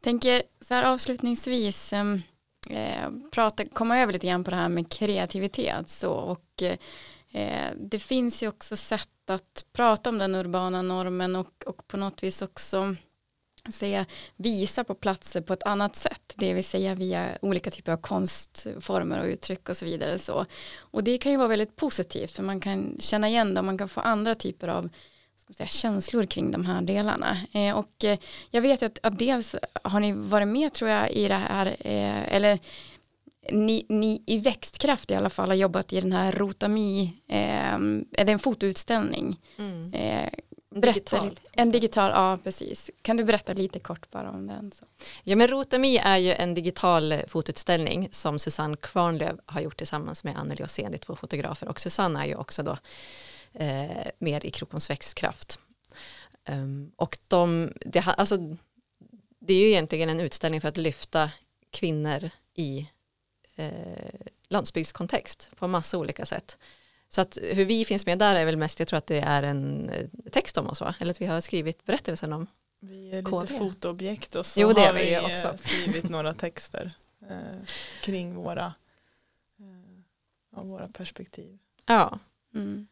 Tänker 0.00 0.42
så 0.60 0.74
här 0.74 0.82
avslutningsvis 0.82 1.92
ehm, 1.92 2.22
eh, 2.70 3.10
prata, 3.32 3.64
komma 3.68 3.98
över 3.98 4.12
lite 4.12 4.26
grann 4.26 4.44
på 4.44 4.50
det 4.50 4.56
här 4.56 4.68
med 4.68 4.92
kreativitet 4.92 5.88
så 5.88 6.12
och 6.12 6.62
eh, 6.62 7.70
det 7.76 7.98
finns 7.98 8.42
ju 8.42 8.48
också 8.48 8.76
sätt 8.76 9.30
att 9.30 9.64
prata 9.72 10.10
om 10.10 10.18
den 10.18 10.34
urbana 10.34 10.82
normen 10.82 11.36
och, 11.36 11.64
och 11.66 11.88
på 11.88 11.96
något 11.96 12.22
vis 12.22 12.42
också 12.42 12.96
säga, 13.72 14.06
visa 14.36 14.84
på 14.84 14.94
platser 14.94 15.40
på 15.40 15.52
ett 15.52 15.62
annat 15.62 15.96
sätt, 15.96 16.34
det 16.36 16.54
vill 16.54 16.64
säga 16.64 16.94
via 16.94 17.38
olika 17.42 17.70
typer 17.70 17.92
av 17.92 17.96
konstformer 17.96 19.20
och 19.20 19.26
uttryck 19.26 19.68
och 19.68 19.76
så 19.76 19.84
vidare. 19.84 20.18
Så. 20.18 20.46
Och 20.78 21.04
det 21.04 21.18
kan 21.18 21.32
ju 21.32 21.38
vara 21.38 21.48
väldigt 21.48 21.76
positivt 21.76 22.30
för 22.30 22.42
man 22.42 22.60
kan 22.60 22.96
känna 22.98 23.28
igen 23.28 23.54
det 23.54 23.60
och 23.60 23.64
man 23.64 23.78
kan 23.78 23.88
få 23.88 24.00
andra 24.00 24.34
typer 24.34 24.68
av 24.68 24.88
säga, 25.50 25.66
känslor 25.66 26.26
kring 26.26 26.50
de 26.50 26.66
här 26.66 26.82
delarna. 26.82 27.36
Eh, 27.52 27.76
och 27.76 28.04
eh, 28.04 28.18
jag 28.50 28.62
vet 28.62 28.82
att, 28.82 28.98
att 29.02 29.18
dels 29.18 29.56
har 29.82 30.00
ni 30.00 30.12
varit 30.12 30.48
med 30.48 30.72
tror 30.72 30.90
jag 30.90 31.10
i 31.12 31.28
det 31.28 31.34
här, 31.34 31.66
eh, 31.66 32.34
eller 32.34 32.58
ni, 33.50 33.86
ni 33.88 34.22
i 34.26 34.38
växtkraft 34.38 35.10
i 35.10 35.14
alla 35.14 35.30
fall 35.30 35.48
har 35.48 35.54
jobbat 35.54 35.92
i 35.92 36.00
den 36.00 36.12
här 36.12 36.32
Rotami, 36.32 37.12
eh, 37.28 37.74
är 38.12 38.24
det 38.24 38.32
en 38.32 38.38
fotoutställning? 38.38 39.40
Mm. 39.58 39.94
Eh. 39.94 40.28
Berätta 40.80 41.24
lite, 41.24 41.42
en 41.52 41.70
digital, 41.70 42.10
ja 42.10 42.38
precis. 42.44 42.90
Kan 43.02 43.16
du 43.16 43.24
berätta 43.24 43.52
lite 43.52 43.78
kort 43.78 44.10
bara 44.10 44.30
om 44.30 44.46
den? 44.46 44.72
Så. 44.72 44.84
Ja 45.24 45.36
men 45.36 45.48
Rotami 45.48 45.96
är 45.96 46.16
ju 46.16 46.32
en 46.32 46.54
digital 46.54 47.14
fotoutställning 47.28 48.08
som 48.12 48.38
Susanne 48.38 48.76
Kvarnlöv 48.76 49.40
har 49.46 49.60
gjort 49.60 49.76
tillsammans 49.76 50.24
med 50.24 50.36
Anneli 50.36 50.64
Åsén, 50.64 50.90
det 50.90 50.96
är 50.96 50.98
två 50.98 51.16
fotografer 51.16 51.68
och 51.68 51.80
Susanne 51.80 52.20
är 52.22 52.26
ju 52.26 52.34
också 52.34 52.62
då 52.62 52.78
eh, 53.52 54.06
mer 54.18 54.46
i 54.46 54.50
Krokoms 54.50 54.90
växtkraft. 54.90 55.58
Um, 56.48 56.92
och 56.96 57.18
de, 57.28 57.72
det, 57.80 58.00
alltså, 58.00 58.36
det 59.38 59.54
är 59.54 59.60
ju 59.60 59.68
egentligen 59.68 60.08
en 60.08 60.20
utställning 60.20 60.60
för 60.60 60.68
att 60.68 60.76
lyfta 60.76 61.30
kvinnor 61.70 62.30
i 62.54 62.88
eh, 63.56 63.70
landsbygdskontext 64.48 65.50
på 65.56 65.68
massa 65.68 65.98
olika 65.98 66.26
sätt. 66.26 66.58
Så 67.14 67.20
att 67.20 67.38
hur 67.42 67.64
vi 67.64 67.84
finns 67.84 68.06
med 68.06 68.18
där 68.18 68.34
är 68.34 68.44
väl 68.44 68.56
mest, 68.56 68.78
jag 68.78 68.88
tror 68.88 68.96
att 68.98 69.06
det 69.06 69.20
är 69.20 69.42
en 69.42 69.88
eh, 69.90 70.06
text 70.32 70.58
om 70.58 70.68
oss 70.68 70.80
va? 70.80 70.94
Eller 71.00 71.10
att 71.10 71.20
vi 71.20 71.26
har 71.26 71.40
skrivit 71.40 71.84
berättelsen 71.84 72.32
om. 72.32 72.46
Vi 72.80 73.10
är 73.10 73.16
lite 73.22 73.30
KB. 73.54 73.58
fotoobjekt 73.58 74.34
och 74.36 74.46
så 74.46 74.60
Jo, 74.60 74.72
det 74.72 74.80
är 74.82 74.86
har 74.86 74.94
vi 74.94 75.14
eh, 75.14 75.24
också. 75.24 75.56
skrivit 75.68 76.08
några 76.08 76.34
texter 76.34 76.92
eh, 77.30 77.36
kring 78.02 78.34
våra, 78.34 78.74
eh, 80.56 80.62
våra 80.62 80.88
perspektiv. 80.88 81.58
Ja. 81.86 82.18
Mm. 82.54 82.86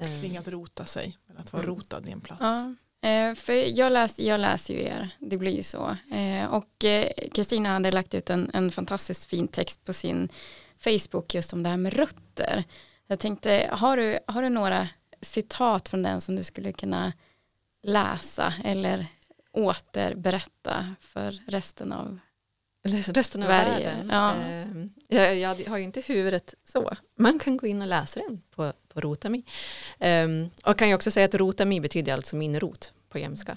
eh, 0.00 0.20
Kring 0.20 0.36
att 0.36 0.48
rota 0.48 0.84
sig, 0.84 1.18
eller 1.30 1.40
att 1.40 1.52
vara 1.52 1.62
Mm. 1.62 1.74
rotad 1.76 2.08
i 2.08 2.10
en 2.12 2.20
plats. 2.20 2.40
Ja, 2.42 2.74
eh, 3.08 3.34
för 3.34 3.78
jag 3.78 3.92
läser, 3.92 4.22
jag 4.22 4.40
läser 4.40 4.74
ju 4.74 4.80
er, 4.82 5.10
det 5.18 5.36
blir 5.38 5.56
ju 5.56 5.62
så. 5.62 5.96
Eh, 6.12 6.46
och 6.46 6.84
eh, 6.84 7.12
Kristina 7.34 7.68
hade 7.68 7.90
lagt 7.90 8.14
ut 8.14 8.30
en, 8.30 8.50
en 8.54 8.70
fantastiskt 8.70 9.24
fin 9.24 9.48
text 9.48 9.84
på 9.84 9.92
sin 9.92 10.28
Facebook 10.78 11.34
just 11.34 11.52
om 11.52 11.62
det 11.62 11.68
här 11.68 11.76
med 11.76 11.92
rötter. 11.92 12.64
Jag 13.12 13.18
tänkte, 13.18 13.68
har 13.72 13.96
du, 13.96 14.18
har 14.26 14.42
du 14.42 14.48
några 14.48 14.88
citat 15.22 15.88
från 15.88 16.02
den 16.02 16.20
som 16.20 16.36
du 16.36 16.44
skulle 16.44 16.72
kunna 16.72 17.12
läsa 17.82 18.54
eller 18.64 19.06
återberätta 19.52 20.94
för 21.00 21.38
resten 21.48 21.92
av 21.92 22.18
resten 22.82 23.42
av 23.42 23.46
Sverige, 23.46 23.86
världen. 23.86 24.08
ja. 24.10 24.36
Eh, 25.08 25.32
jag, 25.32 25.60
jag 25.60 25.68
har 25.68 25.78
ju 25.78 25.84
inte 25.84 26.00
huvudet 26.00 26.54
så. 26.64 26.92
Man 27.16 27.38
kan 27.38 27.56
gå 27.56 27.66
in 27.66 27.82
och 27.82 27.88
läsa 27.88 28.20
den 28.20 28.42
på, 28.50 28.72
på 28.88 29.00
Rotami. 29.00 29.44
Um, 29.98 30.50
och 30.64 30.78
kan 30.78 30.88
ju 30.88 30.94
också 30.94 31.10
säga 31.10 31.24
att 31.24 31.34
Rotami 31.34 31.80
betyder 31.80 32.14
alltså 32.14 32.36
min 32.36 32.60
rot 32.60 32.92
på 33.08 33.18
jämska. 33.18 33.56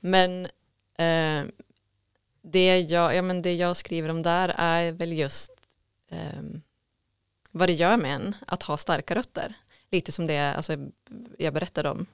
Men, 0.00 0.44
eh, 0.98 1.44
det, 2.42 2.80
jag, 2.80 3.14
ja, 3.14 3.22
men 3.22 3.42
det 3.42 3.54
jag 3.54 3.76
skriver 3.76 4.08
om 4.08 4.22
där 4.22 4.54
är 4.56 4.92
väl 4.92 5.12
just 5.12 5.52
ehm, 6.10 6.62
vad 7.50 7.68
det 7.68 7.72
gör 7.72 7.96
med 7.96 8.14
en 8.14 8.34
att 8.46 8.62
ha 8.62 8.76
starka 8.76 9.14
rötter. 9.14 9.54
Lite 9.90 10.12
som 10.12 10.26
det 10.26 10.38
alltså, 10.38 10.76
jag 11.38 11.54
berättade 11.54 11.90
om 11.90 12.06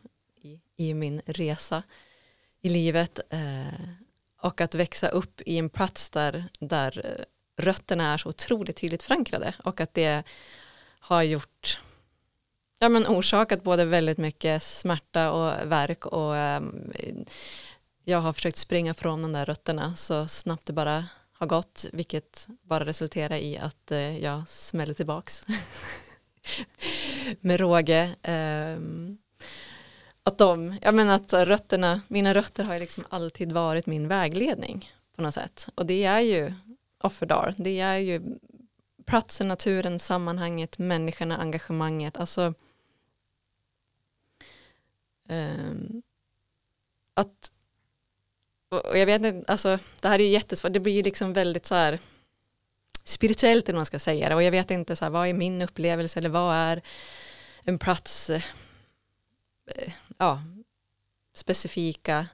i, 0.42 0.60
i 0.76 0.94
min 0.94 1.22
resa 1.26 1.82
i 2.60 2.68
livet. 2.68 3.20
Eh, 3.30 3.88
och 4.40 4.60
att 4.60 4.74
växa 4.74 5.08
upp 5.08 5.40
i 5.46 5.58
en 5.58 5.70
plats 5.70 6.10
där, 6.10 6.48
där 6.58 7.02
eh, 7.04 7.24
rötterna 7.64 8.12
är 8.12 8.18
så 8.18 8.28
otroligt 8.28 8.76
tydligt 8.76 9.02
förankrade 9.02 9.54
och 9.64 9.80
att 9.80 9.94
det 9.94 10.22
har 11.00 11.22
gjort 11.22 11.80
ja, 12.78 12.88
men 12.88 13.06
orsakat 13.06 13.62
både 13.62 13.84
väldigt 13.84 14.18
mycket 14.18 14.62
smärta 14.62 15.32
och 15.32 15.72
verk 15.72 16.06
och 16.06 16.36
ehm, 16.36 16.92
jag 18.04 18.18
har 18.18 18.32
försökt 18.32 18.56
springa 18.56 18.94
från 18.94 19.22
de 19.22 19.32
där 19.32 19.46
rötterna 19.46 19.94
så 19.94 20.28
snabbt 20.28 20.66
det 20.66 20.72
bara 20.72 21.04
har 21.38 21.46
gått 21.46 21.86
vilket 21.92 22.48
bara 22.62 22.84
resulterar 22.84 23.36
i 23.36 23.58
att 23.58 23.92
eh, 23.92 24.18
jag 24.18 24.48
smäller 24.48 24.94
tillbaks 24.94 25.46
med 27.40 27.60
råge. 27.60 28.14
Ehm, 28.22 29.18
att 30.22 30.38
de, 30.38 30.76
jag 30.82 30.94
menar 30.94 31.14
att 31.14 31.32
rötterna, 31.32 32.00
mina 32.08 32.34
rötter 32.34 32.64
har 32.64 32.74
ju 32.74 32.80
liksom 32.80 33.04
alltid 33.08 33.52
varit 33.52 33.86
min 33.86 34.08
vägledning 34.08 34.90
på 35.16 35.22
något 35.22 35.34
sätt. 35.34 35.68
Och 35.74 35.86
det 35.86 36.04
är 36.04 36.20
ju 36.20 36.54
offerdar, 37.02 37.54
det 37.58 37.80
är 37.80 37.98
ju 37.98 38.38
platsen, 39.06 39.48
naturen, 39.48 40.00
sammanhanget, 40.00 40.78
människorna, 40.78 41.38
engagemanget. 41.38 42.16
Alltså 42.16 42.54
ehm, 45.28 46.02
att 47.14 47.52
och 48.76 48.98
jag 48.98 49.06
vet 49.06 49.24
inte, 49.24 49.52
alltså 49.52 49.78
det 50.00 50.08
här 50.08 50.18
är 50.18 50.24
ju 50.24 50.30
jättesvårt, 50.30 50.72
det 50.72 50.80
blir 50.80 50.92
ju 50.92 51.02
liksom 51.02 51.32
väldigt 51.32 51.66
så 51.66 51.74
här 51.74 51.98
spirituellt 53.04 53.64
eller 53.64 53.74
vad 53.74 53.78
man 53.78 53.86
ska 53.86 53.98
säga 53.98 54.28
det 54.28 54.34
och 54.34 54.42
jag 54.42 54.50
vet 54.50 54.70
inte 54.70 54.96
så 54.96 55.04
här, 55.04 55.10
vad 55.10 55.28
är 55.28 55.34
min 55.34 55.62
upplevelse 55.62 56.18
eller 56.18 56.28
vad 56.28 56.56
är 56.56 56.82
en 57.64 57.78
plats 57.78 58.30
eh, 58.30 58.42
ja, 60.18 60.42
specifika 61.34 62.26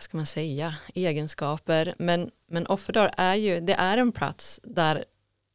vad 0.00 0.04
ska 0.04 0.16
man 0.16 0.26
säga, 0.26 0.74
egenskaper. 0.94 1.94
Men, 1.98 2.30
men 2.46 2.66
Offerdal 2.66 3.10
är 3.16 3.34
ju, 3.34 3.60
det 3.60 3.72
är 3.74 3.98
en 3.98 4.12
plats 4.12 4.60
där 4.62 5.04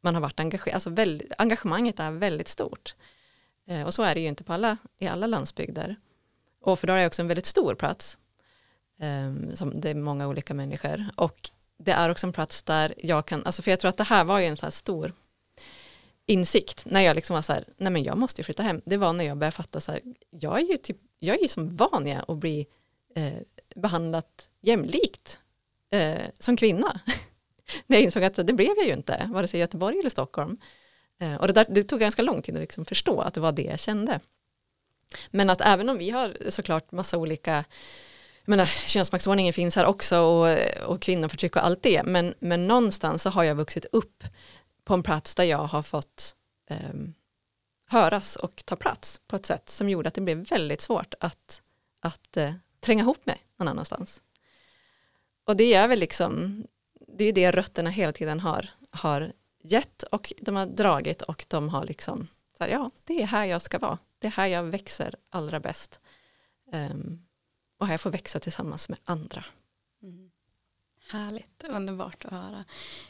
man 0.02 0.14
har 0.16 0.22
varit 0.22 0.40
engagerad, 0.40 0.74
alltså 0.74 0.90
väldigt, 0.90 1.32
engagemanget 1.38 2.00
är 2.00 2.12
väldigt 2.12 2.48
stort. 2.48 2.96
Eh, 3.68 3.84
och 3.84 3.94
så 3.94 4.04
är 4.04 4.16
det 4.16 4.22
ju 4.22 4.28
inte 4.28 4.44
på 4.44 4.54
alla, 4.54 4.78
i 4.98 5.08
alla 5.08 5.28
landsbygder. 5.28 5.96
Offerdal 6.62 6.98
är 6.98 7.08
också 7.08 7.22
en 7.22 7.28
väldigt 7.28 7.46
stor 7.46 7.76
plats. 7.76 8.18
Ehm, 9.00 9.56
som 9.56 9.82
det 9.82 9.90
är 9.90 9.96
många 9.96 10.28
olika 10.28 10.54
människor. 10.54 11.06
Och 11.16 11.50
det 11.78 11.92
är 11.92 12.10
också 12.10 12.28
en 12.28 12.34
plats 12.34 12.64
där 12.64 12.94
jag 12.98 13.26
kan, 13.26 13.46
alltså 13.46 13.62
för 13.62 13.72
jag 13.72 13.80
tror 13.80 13.90
att 13.90 13.98
det 13.98 14.04
här 14.04 14.24
var 14.24 14.40
ju 14.40 14.46
en 14.46 14.58
så 14.58 14.66
här 14.66 14.72
stor 14.72 15.14
insikt 16.26 16.86
när 16.86 17.02
jag 17.02 17.16
liksom 17.16 17.34
var 17.34 17.42
så 17.42 17.54
här, 17.54 17.66
nej 17.78 17.92
men 17.92 18.04
jag 18.04 18.18
måste 18.18 18.42
ju 18.42 18.44
flytta 18.44 18.64
hem. 18.64 18.82
Det 18.86 18.98
var 18.98 19.14
när 19.14 19.26
jag 19.26 19.38
började 19.38 19.56
fatta 19.56 19.82
så 19.82 19.92
här, 19.92 20.02
jag 20.30 20.60
är 20.60 20.66
ju 20.66 20.78
typ, 20.78 20.98
jag 21.20 21.38
är 21.38 21.42
ju 21.42 21.48
som 21.48 21.76
van 21.76 22.08
jag 22.08 22.26
att 22.28 22.38
bli 22.38 22.68
eh, 23.16 23.34
behandlat 23.76 24.50
jämlikt 24.62 25.40
eh, 25.92 26.22
som 26.40 26.58
kvinna. 26.58 27.00
när 27.88 27.98
jag 27.98 28.04
insåg 28.04 28.24
att 28.24 28.36
det 28.36 28.54
blev 28.54 28.74
jag 28.78 28.88
ju 28.88 28.94
inte, 28.94 29.30
vare 29.34 29.48
sig 29.48 29.58
i 29.58 29.62
Göteborg 29.62 30.00
eller 30.00 30.10
Stockholm. 30.10 30.58
Eh, 31.20 31.36
och 31.36 31.48
det, 31.48 31.54
där, 31.54 31.66
det 31.70 31.84
tog 31.84 32.00
ganska 32.00 32.22
lång 32.22 32.42
tid 32.42 32.56
att 32.56 32.62
liksom 32.62 32.86
förstå 32.86 33.20
att 33.20 33.34
det 33.34 33.42
var 33.42 33.52
det 33.52 33.64
jag 33.64 33.80
kände. 33.80 34.20
Men 35.32 35.50
att 35.50 35.62
även 35.62 35.90
om 35.90 35.98
vi 35.98 36.10
har 36.10 36.38
såklart 36.50 36.92
massa 36.92 37.18
olika 37.18 37.66
jag 38.46 38.50
menar, 38.50 38.64
äh, 38.64 38.88
könsmaktsordningen 38.88 39.54
finns 39.54 39.76
här 39.76 39.86
också 39.86 40.20
och, 40.20 40.58
och 40.86 41.02
kvinnoförtryck 41.02 41.56
och 41.56 41.66
allt 41.66 41.84
det 41.84 42.04
men, 42.04 42.34
men 42.40 42.68
någonstans 42.68 43.22
så 43.22 43.30
har 43.30 43.44
jag 43.44 43.56
vuxit 43.56 43.86
upp 43.92 44.24
på 44.84 44.94
en 44.94 45.04
plats 45.04 45.36
där 45.36 45.44
jag 45.44 45.66
har 45.66 45.82
fått 45.82 46.36
eh, 46.70 46.94
höras 47.88 48.36
och 48.36 48.66
ta 48.66 48.76
plats 48.76 49.22
på 49.28 49.36
ett 49.36 49.46
sätt 49.46 49.70
som 49.70 49.90
gjorde 49.90 50.08
att 50.08 50.14
det 50.14 50.22
blev 50.22 50.38
väldigt 50.38 50.82
svårt 50.82 51.14
att, 51.20 51.62
att 52.00 52.38
eh, 52.38 52.54
tränga 52.80 53.04
ihop 53.04 53.26
mig 53.26 53.42
någon 53.58 53.68
annanstans. 53.68 54.22
Och 55.46 55.56
det 55.56 55.74
är 55.74 55.88
väl 55.88 56.00
liksom, 56.00 56.64
det 57.08 57.26
är 57.26 57.34
det 57.34 57.52
rötterna 57.52 57.90
hela 57.90 58.12
tiden 58.12 58.40
har, 58.40 58.70
har 58.90 59.32
gett 59.64 60.04
och 60.04 60.34
de 60.42 60.56
har 60.56 60.66
dragit 60.66 61.22
och 61.22 61.46
de 61.48 61.70
har 61.70 61.86
liksom, 61.86 62.28
så 62.58 62.64
här, 62.64 62.72
ja 62.72 62.90
det 63.04 63.22
är 63.22 63.26
här 63.26 63.46
jag 63.46 63.62
ska 63.62 63.80
vara, 63.80 63.98
det 64.20 64.28
är 64.28 64.32
här 64.32 64.48
jag 64.48 64.64
växer 64.64 65.16
allra 65.30 65.60
bäst. 65.60 66.00
Um, 66.72 67.26
och 67.78 67.88
här 67.88 67.94
jag 67.94 68.02
får 68.02 68.12
växa 68.12 68.40
tillsammans 68.40 68.90
med 68.90 69.00
andra. 69.04 69.46
Mm. 70.04 70.32
Härligt, 71.12 71.64
underbart 71.70 72.26
att 72.26 72.32
höra. 72.32 72.66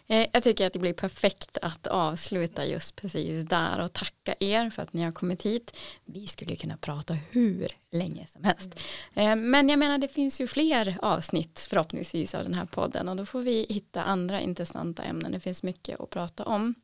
Eh, 0.07 0.27
jag 0.33 0.43
tycker 0.43 0.67
att 0.67 0.73
det 0.73 0.79
blir 0.79 0.93
perfekt 0.93 1.57
att 1.61 1.87
avsluta 1.87 2.65
just 2.65 2.95
precis 2.95 3.45
där 3.45 3.79
och 3.79 3.93
tacka 3.93 4.35
er 4.39 4.69
för 4.69 4.81
att 4.81 4.93
ni 4.93 5.03
har 5.03 5.11
kommit 5.11 5.45
hit. 5.45 5.75
Vi 6.05 6.27
skulle 6.27 6.55
kunna 6.55 6.77
prata 6.77 7.13
hur 7.13 7.67
länge 7.91 8.27
som 8.27 8.43
helst. 8.43 8.79
Eh, 9.13 9.35
men 9.35 9.69
jag 9.69 9.79
menar 9.79 9.97
det 9.97 10.07
finns 10.07 10.41
ju 10.41 10.47
fler 10.47 10.97
avsnitt 11.01 11.67
förhoppningsvis 11.69 12.35
av 12.35 12.43
den 12.43 12.53
här 12.53 12.65
podden 12.65 13.09
och 13.09 13.15
då 13.15 13.25
får 13.25 13.41
vi 13.41 13.65
hitta 13.69 14.03
andra 14.03 14.41
intressanta 14.41 15.03
ämnen. 15.03 15.31
Det 15.31 15.39
finns 15.39 15.63
mycket 15.63 15.99
att 15.99 16.09
prata 16.09 16.45
om. 16.45 16.75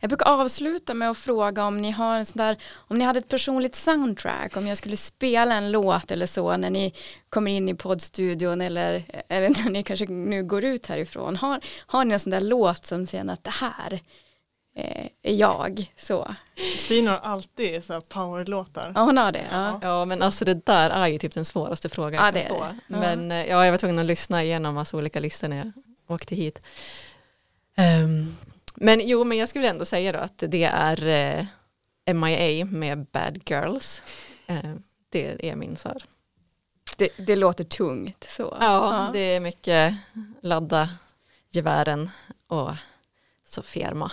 Jag 0.00 0.08
brukar 0.10 0.26
avsluta 0.28 0.94
med 0.94 1.10
att 1.10 1.18
fråga 1.18 1.64
om 1.64 1.78
ni 1.82 1.90
har 1.90 2.16
en 2.18 2.26
sån 2.26 2.38
där, 2.38 2.56
om 2.74 2.98
ni 2.98 3.04
hade 3.04 3.18
ett 3.18 3.28
personligt 3.28 3.74
soundtrack, 3.74 4.56
om 4.56 4.66
jag 4.66 4.78
skulle 4.78 4.96
spela 4.96 5.54
en 5.54 5.72
låt 5.72 6.10
eller 6.10 6.26
så 6.26 6.56
när 6.56 6.70
ni 6.70 6.92
kommer 7.28 7.50
in 7.50 7.68
i 7.68 7.74
poddstudion 7.74 8.60
eller, 8.60 9.04
eller 9.28 9.48
när 9.64 9.70
ni 9.70 9.82
kanske 9.82 10.06
nu 10.06 10.44
går 10.44 10.64
ut 10.64 10.86
härifrån. 10.86 11.36
Har, 11.36 11.60
har 11.86 12.04
ni 12.04 12.12
en 12.12 12.20
sån 12.20 12.30
där 12.30 12.40
låt 12.40 12.86
som 12.86 13.06
säger 13.06 13.28
att 13.30 13.44
det 13.44 13.50
här 13.50 14.00
eh, 14.76 15.06
är 15.22 15.34
jag? 15.34 15.92
Så. 15.96 16.34
Kristina 16.56 17.10
har 17.10 17.18
alltid 17.18 17.84
så 17.84 18.00
powerlåtar. 18.00 18.92
Ja, 18.94 19.00
hon 19.02 19.18
har 19.18 19.32
det. 19.32 19.46
Ja. 19.50 19.78
Ja 19.82 20.04
men 20.04 20.22
alltså 20.22 20.44
det 20.44 20.66
där 20.66 20.90
är 20.90 21.06
ju 21.06 21.18
typ 21.18 21.34
den 21.34 21.44
svåraste 21.44 21.88
frågan 21.88 22.14
Ja, 22.14 22.24
jag 22.24 22.34
det 22.34 22.40
kan 22.42 22.56
är 22.56 22.58
få. 22.60 22.64
det. 22.64 22.76
Ja. 22.88 22.96
Men 23.00 23.30
eh, 23.32 23.46
ja, 23.46 23.64
jag 23.64 23.70
var 23.72 23.78
tvungen 23.78 23.98
att 23.98 24.06
lyssna 24.06 24.44
igenom 24.44 24.74
massa 24.74 24.96
olika 24.96 25.20
listor 25.20 25.48
när 25.48 25.56
jag 25.56 25.72
åkte 26.08 26.34
hit. 26.34 26.62
Ehm, 27.76 28.36
men 28.74 29.00
jo, 29.08 29.24
men 29.24 29.38
jag 29.38 29.48
skulle 29.48 29.68
ändå 29.68 29.84
säga 29.84 30.12
då 30.12 30.18
att 30.18 30.38
det 30.48 30.64
är, 30.64 31.06
eh, 31.06 32.14
MIA 32.14 32.64
med 32.64 33.06
Bad 33.06 33.40
Girls. 33.50 34.02
Eh, 34.46 34.74
det 35.08 35.48
är 35.50 35.56
min 35.56 35.76
så 35.76 35.98
Det, 36.98 37.08
det 37.26 37.36
låter 37.36 37.64
tungt 37.64 38.24
så. 38.24 38.56
Ja, 38.60 39.10
det 39.12 39.18
är 39.18 39.40
mycket 39.40 39.94
ladda 40.42 40.88
gevären 41.50 42.10
och 42.46 42.70
så 43.44 43.62
firma. 43.62 44.12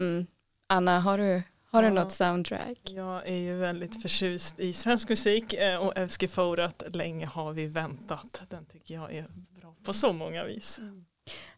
Mm. 0.00 0.26
Anna, 0.66 1.00
har 1.00 1.18
du, 1.18 1.42
har 1.70 1.82
du 1.82 1.88
Ja. 1.88 1.94
något 1.94 2.12
soundtrack? 2.12 2.78
Jag 2.84 3.28
är 3.28 3.36
ju 3.36 3.56
väldigt 3.56 4.02
förtjust 4.02 4.60
i 4.60 4.72
svensk 4.72 5.08
musik 5.08 5.52
eh, 5.52 5.76
och 5.86 5.96
Evski 5.96 6.28
Forat, 6.28 6.82
Länge 6.92 7.26
har 7.26 7.52
vi 7.52 7.66
väntat. 7.66 8.42
Den 8.48 8.64
tycker 8.66 8.94
jag 8.94 9.14
är 9.14 9.26
bra 9.60 9.74
på 9.84 9.92
så 9.92 10.12
många 10.12 10.44
vis. 10.44 10.80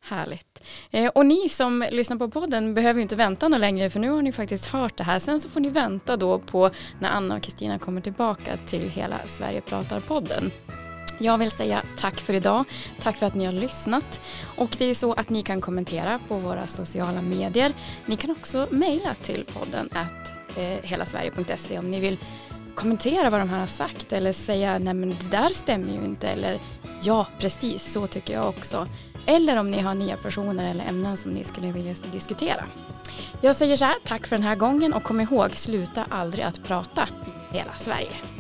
Härligt. 0.00 0.62
Eh, 0.90 1.10
och 1.14 1.26
ni 1.26 1.48
som 1.48 1.84
lyssnar 1.90 2.16
på 2.16 2.28
podden 2.28 2.74
behöver 2.74 2.98
ju 2.98 3.02
inte 3.02 3.16
vänta 3.16 3.48
något 3.48 3.60
längre 3.60 3.90
för 3.90 4.00
nu 4.00 4.10
har 4.10 4.22
ni 4.22 4.32
faktiskt 4.32 4.66
hört 4.66 4.96
det 4.96 5.04
här. 5.04 5.18
Sen 5.18 5.40
så 5.40 5.48
får 5.48 5.60
ni 5.60 5.68
vänta 5.68 6.16
då 6.16 6.38
på 6.38 6.70
när 7.00 7.10
Anna 7.10 7.36
och 7.36 7.42
Kristina 7.42 7.78
kommer 7.78 8.00
tillbaka 8.00 8.56
till 8.66 8.90
Hela 8.90 9.18
Sverige 9.26 9.60
pratar-podden. 9.60 10.50
Jag 11.18 11.38
vill 11.38 11.50
säga 11.50 11.82
tack 11.98 12.20
för 12.20 12.34
idag. 12.34 12.64
Tack 13.00 13.16
för 13.16 13.26
att 13.26 13.34
ni 13.34 13.44
har 13.44 13.52
lyssnat. 13.52 14.20
Och 14.56 14.76
det 14.78 14.84
är 14.84 14.94
så 14.94 15.12
att 15.12 15.30
ni 15.30 15.42
kan 15.42 15.60
kommentera 15.60 16.20
på 16.28 16.38
våra 16.38 16.66
sociala 16.66 17.22
medier. 17.22 17.72
Ni 18.06 18.16
kan 18.16 18.30
också 18.30 18.68
mejla 18.70 19.14
till 19.14 19.44
podden 19.44 19.88
att 19.92 20.32
eh, 20.58 20.88
helasverige.se 20.90 21.78
om 21.78 21.90
ni 21.90 22.00
vill 22.00 22.18
kommentera 22.74 23.30
vad 23.30 23.40
de 23.40 23.48
här 23.48 23.60
har 23.60 23.66
sagt 23.66 24.12
eller 24.12 24.32
säga 24.32 24.78
nej 24.78 24.94
men 24.94 25.10
det 25.10 25.30
där 25.30 25.48
stämmer 25.48 25.92
ju 25.92 26.04
inte 26.04 26.28
eller 26.28 26.58
ja 27.04 27.26
precis 27.38 27.92
så 27.92 28.06
tycker 28.06 28.34
jag 28.34 28.48
också. 28.48 28.86
Eller 29.26 29.60
om 29.60 29.70
ni 29.70 29.80
har 29.80 29.94
nya 29.94 30.16
personer 30.16 30.70
eller 30.70 30.84
ämnen 30.84 31.16
som 31.16 31.30
ni 31.30 31.44
skulle 31.44 31.72
vilja 31.72 31.94
diskutera. 32.12 32.64
Jag 33.40 33.56
säger 33.56 33.76
så 33.76 33.84
här, 33.84 33.96
tack 34.04 34.26
för 34.26 34.36
den 34.36 34.46
här 34.46 34.56
gången 34.56 34.92
och 34.92 35.02
kom 35.02 35.20
ihåg, 35.20 35.50
sluta 35.50 36.04
aldrig 36.08 36.44
att 36.44 36.64
prata. 36.64 37.08
Hela 37.50 37.74
Sverige. 37.74 38.33